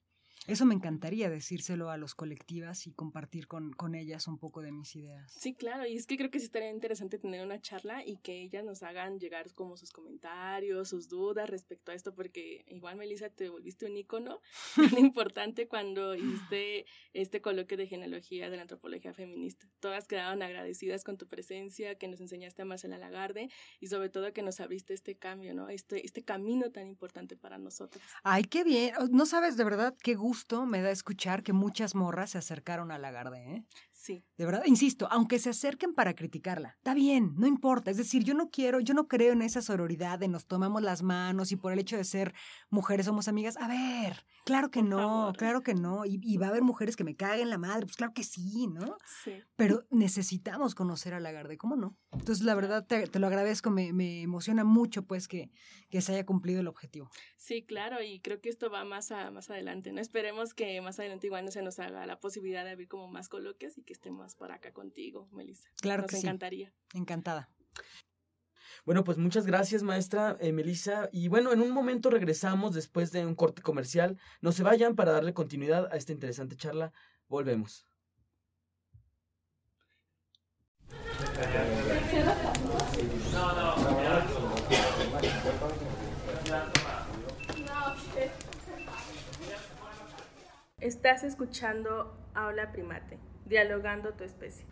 Eso 0.47 0.65
me 0.65 0.73
encantaría 0.73 1.29
decírselo 1.29 1.91
a 1.91 1.97
los 1.97 2.15
colectivas 2.15 2.87
y 2.87 2.93
compartir 2.93 3.45
con, 3.45 3.73
con, 3.73 3.93
ellas 3.93 4.27
un 4.27 4.39
poco 4.39 4.63
de 4.63 4.71
mis 4.71 4.95
ideas. 4.95 5.31
Sí, 5.37 5.53
claro, 5.53 5.85
y 5.85 5.95
es 5.95 6.07
que 6.07 6.17
creo 6.17 6.31
que 6.31 6.39
sí 6.39 6.45
estaría 6.45 6.71
interesante 6.71 7.19
tener 7.19 7.45
una 7.45 7.61
charla 7.61 8.03
y 8.03 8.17
que 8.17 8.41
ellas 8.41 8.65
nos 8.65 8.81
hagan 8.81 9.19
llegar 9.19 9.53
como 9.53 9.77
sus 9.77 9.91
comentarios, 9.91 10.89
sus 10.89 11.07
dudas 11.07 11.47
respecto 11.47 11.91
a 11.91 11.95
esto, 11.95 12.15
porque 12.15 12.65
igual, 12.67 12.95
Melissa, 12.95 13.29
te 13.29 13.49
volviste 13.49 13.85
un 13.85 13.95
ícono 13.95 14.41
tan 14.75 14.97
importante 14.97 15.67
cuando 15.67 16.15
hiciste 16.15 16.85
este 17.13 17.39
coloquio 17.41 17.77
de 17.77 17.85
genealogía 17.85 18.49
de 18.49 18.55
la 18.55 18.63
antropología 18.63 19.13
feminista. 19.13 19.67
Todas 19.79 20.07
quedaron 20.07 20.41
agradecidas 20.41 21.03
con 21.03 21.17
tu 21.17 21.27
presencia, 21.27 21.95
que 21.99 22.07
nos 22.07 22.19
enseñaste 22.19 22.63
a 22.63 22.65
Marcela 22.65 22.97
Lagarde 22.97 23.49
y 23.79 23.87
sobre 23.87 24.09
todo 24.09 24.33
que 24.33 24.41
nos 24.41 24.59
abriste 24.59 24.95
este 24.95 25.15
cambio, 25.15 25.53
¿no? 25.53 25.69
Este, 25.69 26.03
este 26.03 26.23
camino 26.23 26.71
tan 26.71 26.87
importante 26.87 27.37
para 27.37 27.59
nosotros. 27.59 28.03
Ay, 28.23 28.43
qué 28.45 28.63
bien. 28.63 28.95
No 29.11 29.27
sabes 29.27 29.55
de 29.55 29.63
verdad 29.63 29.95
qué 30.01 30.15
gusto 30.15 30.30
gusto 30.31 30.65
me 30.65 30.81
da 30.81 30.91
escuchar 30.91 31.43
que 31.43 31.51
muchas 31.51 31.93
morras 31.93 32.29
se 32.29 32.37
acercaron 32.37 32.89
a 32.89 32.97
Lagarde, 32.97 33.53
¿eh? 33.53 33.65
Sí. 33.91 34.23
De 34.37 34.45
verdad, 34.45 34.63
insisto, 34.65 35.09
aunque 35.11 35.39
se 35.39 35.49
acerquen 35.49 35.93
para 35.93 36.15
criticarla, 36.15 36.69
está 36.77 36.93
bien, 36.93 37.33
no 37.35 37.47
importa. 37.47 37.91
Es 37.91 37.97
decir, 37.97 38.23
yo 38.23 38.33
no 38.33 38.49
quiero, 38.49 38.79
yo 38.79 38.93
no 38.93 39.09
creo 39.09 39.33
en 39.33 39.41
esa 39.41 39.61
sororidad 39.61 40.19
de 40.19 40.29
nos 40.29 40.45
tomamos 40.45 40.81
las 40.81 41.03
manos 41.03 41.51
y 41.51 41.57
por 41.57 41.73
el 41.73 41.79
hecho 41.79 41.97
de 41.97 42.05
ser 42.05 42.33
mujeres 42.69 43.07
somos 43.07 43.27
amigas. 43.27 43.57
A 43.57 43.67
ver, 43.67 44.25
claro 44.45 44.71
que 44.71 44.81
no, 44.83 45.33
claro 45.37 45.63
que 45.63 45.75
no. 45.75 46.05
Y, 46.05 46.37
va 46.37 46.45
a 46.45 46.49
haber 46.49 46.63
mujeres 46.63 46.95
que 46.95 47.03
me 47.03 47.17
caguen 47.17 47.49
la 47.49 47.57
madre, 47.57 47.85
pues 47.85 47.97
claro 47.97 48.13
que 48.13 48.23
sí, 48.23 48.67
¿no? 48.67 48.95
Sí. 49.23 49.33
Pero 49.57 49.83
necesitamos 49.89 50.75
conocer 50.75 51.13
a 51.13 51.19
Lagarde, 51.19 51.57
¿cómo 51.57 51.75
no? 51.75 51.97
Entonces, 52.11 52.45
la 52.45 52.55
verdad, 52.55 52.85
te, 52.87 53.19
lo 53.19 53.27
agradezco, 53.27 53.69
me, 53.69 53.91
me, 53.91 54.21
emociona 54.21 54.63
mucho, 54.63 55.03
pues, 55.03 55.27
que, 55.27 55.51
que 55.91 56.01
se 56.01 56.13
haya 56.13 56.25
cumplido 56.25 56.61
el 56.61 56.67
objetivo. 56.67 57.11
Sí, 57.37 57.63
claro, 57.63 58.01
y 58.01 58.19
creo 58.21 58.41
que 58.41 58.49
esto 58.49 58.71
va 58.71 58.83
más, 58.83 59.11
a, 59.11 59.29
más 59.29 59.51
adelante, 59.51 59.91
¿no? 59.91 60.01
Esperemos 60.01 60.55
que 60.55 60.81
más 60.81 60.99
adelante 60.99 61.27
igual 61.27 61.45
no 61.45 61.51
se 61.51 61.61
nos 61.61 61.77
haga 61.79 62.05
la 62.07 62.19
posibilidad 62.19 62.65
de 62.65 62.71
abrir 62.71 62.87
como 62.87 63.07
más 63.07 63.29
coloquios 63.29 63.77
y 63.77 63.83
que 63.83 63.93
estemos 63.93 64.35
por 64.35 64.51
acá 64.51 64.71
contigo, 64.71 65.27
Melissa. 65.31 65.69
Claro 65.81 66.03
Nos 66.03 66.11
que 66.11 66.17
encantaría. 66.17 66.73
Encantada. 66.95 67.49
Bueno, 68.85 69.03
pues 69.03 69.17
muchas 69.19 69.45
gracias, 69.45 69.83
maestra 69.83 70.37
eh, 70.39 70.51
Melissa. 70.51 71.09
Y 71.11 71.27
bueno, 71.27 71.51
en 71.51 71.61
un 71.61 71.71
momento 71.71 72.09
regresamos 72.09 72.73
después 72.73 73.11
de 73.11 73.25
un 73.25 73.35
corte 73.35 73.61
comercial. 73.61 74.17
No 74.41 74.51
se 74.51 74.63
vayan 74.63 74.95
para 74.95 75.11
darle 75.11 75.33
continuidad 75.33 75.87
a 75.91 75.97
esta 75.97 76.13
interesante 76.13 76.55
charla. 76.55 76.91
Volvemos. 77.27 77.85
Estás 90.81 91.23
escuchando 91.23 92.11
Aula 92.33 92.71
Primate, 92.71 93.19
dialogando 93.45 94.13
tu 94.13 94.23
especie. 94.23 94.65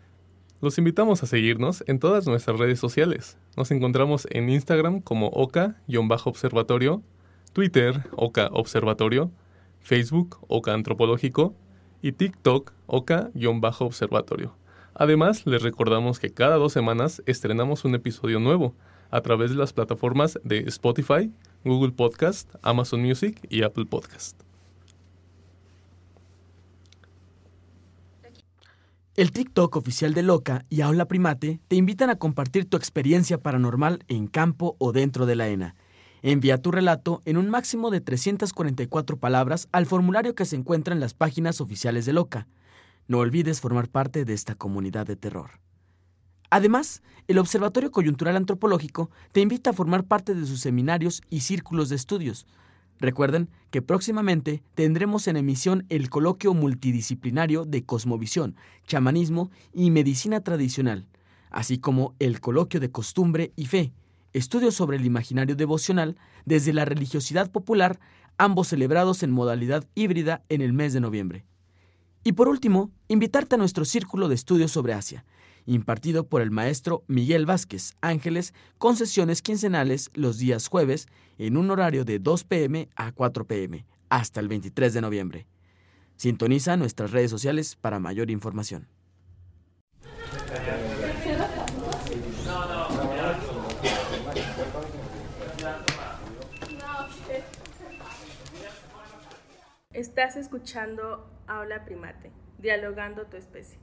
Los 0.60 0.76
invitamos 0.76 1.22
a 1.22 1.26
seguirnos 1.26 1.84
en 1.86 2.00
todas 2.00 2.26
nuestras 2.26 2.58
redes 2.58 2.80
sociales. 2.80 3.38
Nos 3.56 3.70
encontramos 3.70 4.26
en 4.32 4.48
Instagram 4.48 5.02
como 5.02 5.28
oca-observatorio, 5.28 7.04
Twitter 7.52 8.02
oca 8.16 8.48
observatorio, 8.48 9.30
Facebook 9.78 10.38
oca 10.48 10.74
antropológico 10.74 11.54
y 12.02 12.10
TikTok 12.10 12.72
oca-observatorio. 12.88 14.56
Además, 14.94 15.46
les 15.46 15.62
recordamos 15.62 16.18
que 16.18 16.34
cada 16.34 16.56
dos 16.56 16.72
semanas 16.72 17.22
estrenamos 17.26 17.84
un 17.84 17.94
episodio 17.94 18.40
nuevo 18.40 18.74
a 19.12 19.20
través 19.20 19.50
de 19.50 19.56
las 19.56 19.72
plataformas 19.72 20.40
de 20.42 20.58
Spotify, 20.66 21.32
Google 21.64 21.92
Podcast, 21.92 22.52
Amazon 22.62 23.00
Music 23.00 23.46
y 23.48 23.62
Apple 23.62 23.86
Podcast. 23.86 24.49
El 29.20 29.32
TikTok 29.32 29.76
oficial 29.76 30.14
de 30.14 30.22
Loca 30.22 30.64
y 30.70 30.80
Aula 30.80 31.04
Primate 31.04 31.60
te 31.68 31.76
invitan 31.76 32.08
a 32.08 32.16
compartir 32.16 32.64
tu 32.64 32.78
experiencia 32.78 33.36
paranormal 33.36 34.02
en 34.08 34.26
campo 34.26 34.76
o 34.78 34.92
dentro 34.92 35.26
de 35.26 35.36
la 35.36 35.48
ENA. 35.48 35.74
Envía 36.22 36.56
tu 36.56 36.70
relato 36.70 37.20
en 37.26 37.36
un 37.36 37.50
máximo 37.50 37.90
de 37.90 38.00
344 38.00 39.18
palabras 39.18 39.68
al 39.72 39.84
formulario 39.84 40.34
que 40.34 40.46
se 40.46 40.56
encuentra 40.56 40.94
en 40.94 41.00
las 41.00 41.12
páginas 41.12 41.60
oficiales 41.60 42.06
de 42.06 42.14
Loca. 42.14 42.48
No 43.08 43.18
olvides 43.18 43.60
formar 43.60 43.90
parte 43.90 44.24
de 44.24 44.32
esta 44.32 44.54
comunidad 44.54 45.06
de 45.06 45.16
terror. 45.16 45.50
Además, 46.48 47.02
el 47.28 47.36
Observatorio 47.36 47.90
Coyuntural 47.90 48.36
Antropológico 48.36 49.10
te 49.32 49.42
invita 49.42 49.68
a 49.68 49.74
formar 49.74 50.04
parte 50.04 50.34
de 50.34 50.46
sus 50.46 50.60
seminarios 50.60 51.20
y 51.28 51.40
círculos 51.40 51.90
de 51.90 51.96
estudios. 51.96 52.46
Recuerden 53.00 53.48
que 53.70 53.80
próximamente 53.80 54.62
tendremos 54.74 55.26
en 55.26 55.36
emisión 55.36 55.86
el 55.88 56.10
coloquio 56.10 56.52
multidisciplinario 56.52 57.64
de 57.64 57.82
cosmovisión, 57.84 58.56
chamanismo 58.86 59.50
y 59.72 59.90
medicina 59.90 60.42
tradicional, 60.42 61.06
así 61.50 61.78
como 61.78 62.14
el 62.18 62.40
coloquio 62.40 62.78
de 62.78 62.90
costumbre 62.90 63.52
y 63.56 63.66
fe, 63.66 63.92
estudios 64.34 64.74
sobre 64.74 64.98
el 64.98 65.06
imaginario 65.06 65.56
devocional 65.56 66.16
desde 66.44 66.74
la 66.74 66.84
religiosidad 66.84 67.50
popular, 67.50 67.98
ambos 68.36 68.68
celebrados 68.68 69.22
en 69.22 69.30
modalidad 69.30 69.88
híbrida 69.94 70.44
en 70.50 70.60
el 70.60 70.74
mes 70.74 70.92
de 70.92 71.00
noviembre. 71.00 71.46
Y 72.22 72.32
por 72.32 72.48
último, 72.48 72.90
invitarte 73.08 73.54
a 73.54 73.58
nuestro 73.58 73.86
círculo 73.86 74.28
de 74.28 74.34
estudios 74.34 74.72
sobre 74.72 74.92
Asia, 74.92 75.24
impartido 75.74 76.26
por 76.26 76.42
el 76.42 76.50
maestro 76.50 77.04
Miguel 77.06 77.46
Vázquez 77.46 77.94
Ángeles, 78.00 78.54
con 78.78 78.96
sesiones 78.96 79.40
quincenales 79.40 80.10
los 80.14 80.38
días 80.38 80.66
jueves 80.66 81.06
en 81.38 81.56
un 81.56 81.70
horario 81.70 82.04
de 82.04 82.18
2 82.18 82.44
pm 82.44 82.88
a 82.96 83.12
4 83.12 83.46
pm, 83.46 83.86
hasta 84.08 84.40
el 84.40 84.48
23 84.48 84.94
de 84.94 85.00
noviembre. 85.00 85.46
Sintoniza 86.16 86.76
nuestras 86.76 87.12
redes 87.12 87.30
sociales 87.30 87.76
para 87.76 88.00
mayor 88.00 88.30
información. 88.30 88.88
Estás 99.92 100.36
escuchando 100.36 101.30
Aula 101.46 101.84
Primate, 101.84 102.32
dialogando 102.58 103.26
tu 103.26 103.36
especie. 103.36 103.78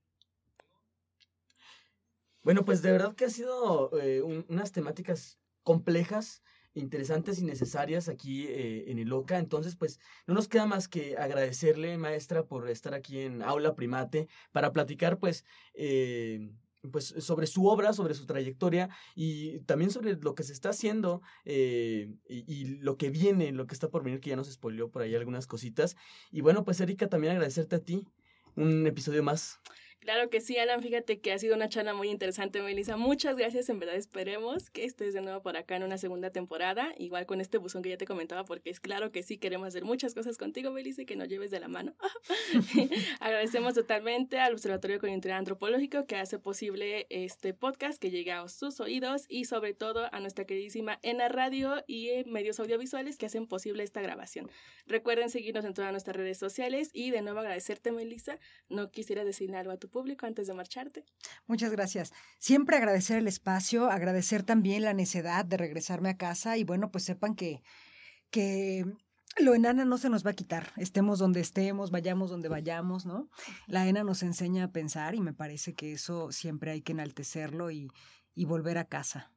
Bueno, 2.47 2.63
pues 2.63 2.81
de 2.81 2.93
verdad 2.93 3.13
que 3.13 3.25
ha 3.25 3.29
sido 3.29 3.91
eh, 3.99 4.21
unas 4.21 4.71
temáticas 4.71 5.37
complejas, 5.63 6.41
interesantes 6.73 7.39
y 7.39 7.43
necesarias 7.43 8.07
aquí 8.07 8.47
eh, 8.47 8.89
en 8.89 8.99
el 8.99 9.11
OCA. 9.11 9.37
Entonces, 9.37 9.75
pues 9.75 9.99
no 10.27 10.33
nos 10.33 10.47
queda 10.47 10.65
más 10.65 10.87
que 10.87 11.17
agradecerle, 11.17 11.97
maestra, 11.97 12.45
por 12.45 12.69
estar 12.69 12.93
aquí 12.93 13.19
en 13.19 13.41
Aula 13.43 13.75
Primate 13.75 14.29
para 14.53 14.71
platicar, 14.71 15.19
pues, 15.19 15.43
eh, 15.73 16.49
pues 16.89 17.13
sobre 17.19 17.47
su 17.47 17.67
obra, 17.67 17.91
sobre 17.91 18.13
su 18.13 18.25
trayectoria 18.25 18.87
y 19.13 19.59
también 19.65 19.91
sobre 19.91 20.15
lo 20.15 20.33
que 20.33 20.43
se 20.43 20.53
está 20.53 20.69
haciendo 20.69 21.21
y, 21.43 22.15
y, 22.29 22.77
lo 22.79 22.95
que 22.95 23.09
viene, 23.09 23.51
lo 23.51 23.67
que 23.67 23.73
está 23.73 23.89
por 23.89 24.03
venir, 24.03 24.21
que 24.21 24.29
ya 24.29 24.37
nos 24.37 24.49
spoileó 24.49 24.89
por 24.89 25.01
ahí 25.01 25.13
algunas 25.15 25.47
cositas. 25.47 25.97
Y 26.31 26.39
bueno, 26.39 26.63
pues 26.63 26.79
Erika, 26.79 27.09
también 27.09 27.33
agradecerte 27.33 27.75
a 27.75 27.79
ti 27.79 28.07
un 28.55 28.87
episodio 28.87 29.21
más. 29.21 29.59
Claro 29.99 30.29
que 30.29 30.41
sí, 30.41 30.57
Alan, 30.57 30.81
fíjate 30.81 31.19
que 31.19 31.33
ha 31.33 31.39
sido 31.39 31.55
una 31.55 31.69
charla 31.69 31.93
muy 31.93 32.09
interesante, 32.09 32.61
Melissa. 32.61 32.97
Muchas 32.97 33.35
gracias, 33.35 33.67
en 33.69 33.79
verdad 33.79 33.95
esperemos 33.95 34.69
que 34.69 34.85
estés 34.85 35.13
de 35.13 35.21
nuevo 35.21 35.41
por 35.41 35.57
acá 35.57 35.75
en 35.75 35.83
una 35.83 35.97
segunda 35.97 36.29
temporada, 36.29 36.93
igual 36.97 37.25
con 37.25 37.41
este 37.41 37.57
buzón 37.57 37.81
que 37.81 37.89
ya 37.89 37.97
te 37.97 38.05
comentaba, 38.05 38.45
porque 38.45 38.69
es 38.69 38.79
claro 38.79 39.11
que 39.11 39.23
sí 39.23 39.37
queremos 39.37 39.67
hacer 39.67 39.83
muchas 39.83 40.13
cosas 40.13 40.37
contigo, 40.37 40.71
Melissa, 40.71 41.01
y 41.01 41.05
que 41.05 41.15
nos 41.15 41.27
lleves 41.27 41.51
de 41.51 41.59
la 41.59 41.67
mano. 41.67 41.95
Agradecemos 43.19 43.73
totalmente 43.73 44.39
al 44.39 44.53
Observatorio 44.53 44.99
Coyuntural 44.99 45.39
Antropológico 45.39 46.05
que 46.05 46.15
hace 46.15 46.39
posible 46.39 47.07
este 47.09 47.53
podcast 47.53 47.99
que 47.99 48.11
llegue 48.11 48.31
a 48.31 48.47
sus 48.47 48.79
oídos 48.79 49.25
y 49.27 49.45
sobre 49.45 49.73
todo 49.73 50.07
a 50.13 50.19
nuestra 50.19 50.45
queridísima 50.45 50.99
ENA 51.01 51.27
Radio 51.27 51.83
y 51.87 52.23
medios 52.27 52.59
audiovisuales 52.59 53.17
que 53.17 53.25
hacen 53.25 53.47
posible 53.47 53.83
esta 53.83 54.01
grabación. 54.01 54.49
Recuerden 54.85 55.29
seguirnos 55.29 55.65
en 55.65 55.73
todas 55.73 55.91
nuestras 55.91 56.15
redes 56.15 56.37
sociales 56.37 56.91
y 56.93 57.11
de 57.11 57.21
nuevo 57.21 57.39
agradecerte, 57.39 57.91
Melissa. 57.91 58.39
No 58.69 58.91
quisiera 58.91 59.23
decir 59.23 59.47
algo 59.55 59.71
a 59.71 59.77
público 59.87 60.25
antes 60.25 60.47
de 60.47 60.53
marcharte? 60.53 61.05
Muchas 61.47 61.71
gracias. 61.71 62.13
Siempre 62.39 62.77
agradecer 62.77 63.17
el 63.17 63.27
espacio, 63.27 63.89
agradecer 63.89 64.43
también 64.43 64.83
la 64.83 64.93
necedad 64.93 65.45
de 65.45 65.57
regresarme 65.57 66.09
a 66.09 66.17
casa 66.17 66.57
y 66.57 66.63
bueno, 66.63 66.91
pues 66.91 67.03
sepan 67.03 67.35
que, 67.35 67.61
que 68.29 68.85
lo 69.39 69.53
enana 69.53 69.85
no 69.85 69.97
se 69.97 70.09
nos 70.09 70.25
va 70.25 70.31
a 70.31 70.35
quitar, 70.35 70.73
estemos 70.77 71.19
donde 71.19 71.41
estemos, 71.41 71.91
vayamos 71.91 72.29
donde 72.29 72.49
vayamos, 72.49 73.05
¿no? 73.05 73.29
La 73.67 73.87
ENA 73.87 74.03
nos 74.03 74.23
enseña 74.23 74.65
a 74.65 74.71
pensar 74.71 75.15
y 75.15 75.21
me 75.21 75.33
parece 75.33 75.75
que 75.75 75.93
eso 75.93 76.31
siempre 76.31 76.71
hay 76.71 76.81
que 76.81 76.93
enaltecerlo 76.93 77.69
y, 77.69 77.91
y 78.33 78.45
volver 78.45 78.77
a 78.77 78.85
casa. 78.85 79.31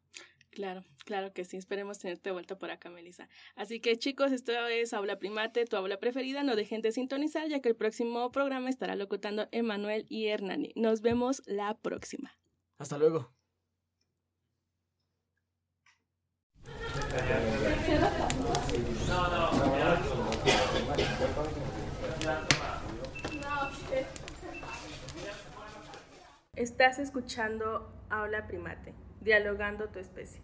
Claro, 0.51 0.85
claro 1.05 1.33
que 1.33 1.45
sí. 1.45 1.57
Esperemos 1.57 1.99
tenerte 1.99 2.31
de 2.31 2.33
vuelta 2.33 2.59
por 2.59 2.71
acá, 2.71 2.91
Melissa. 2.91 3.29
Así 3.55 3.81
que 3.81 3.97
chicos, 3.97 4.33
esto 4.33 4.53
es 4.67 4.93
Aula 4.93 5.19
Primate, 5.19 5.65
tu 5.65 5.77
aula 5.77 5.99
preferida. 5.99 6.43
No 6.43 6.57
dejen 6.57 6.83
de 6.83 6.91
sintonizar, 6.93 7.49
ya 7.49 7.61
que 7.61 7.69
el 7.69 7.77
próximo 7.77 8.33
programa 8.33 8.69
estará 8.69 8.97
locutando 8.97 9.49
Emanuel 9.53 10.07
y 10.09 10.27
Hernani. 10.27 10.73
Nos 10.75 11.03
vemos 11.03 11.43
la 11.47 11.79
próxima. 11.79 12.37
Hasta 12.79 12.99
luego. 12.99 13.33
Estás 26.57 26.99
escuchando 26.99 27.93
Aula 28.11 28.47
Primate 28.49 28.95
dialogando 29.21 29.89
tu 29.89 29.99
especie. 29.99 30.39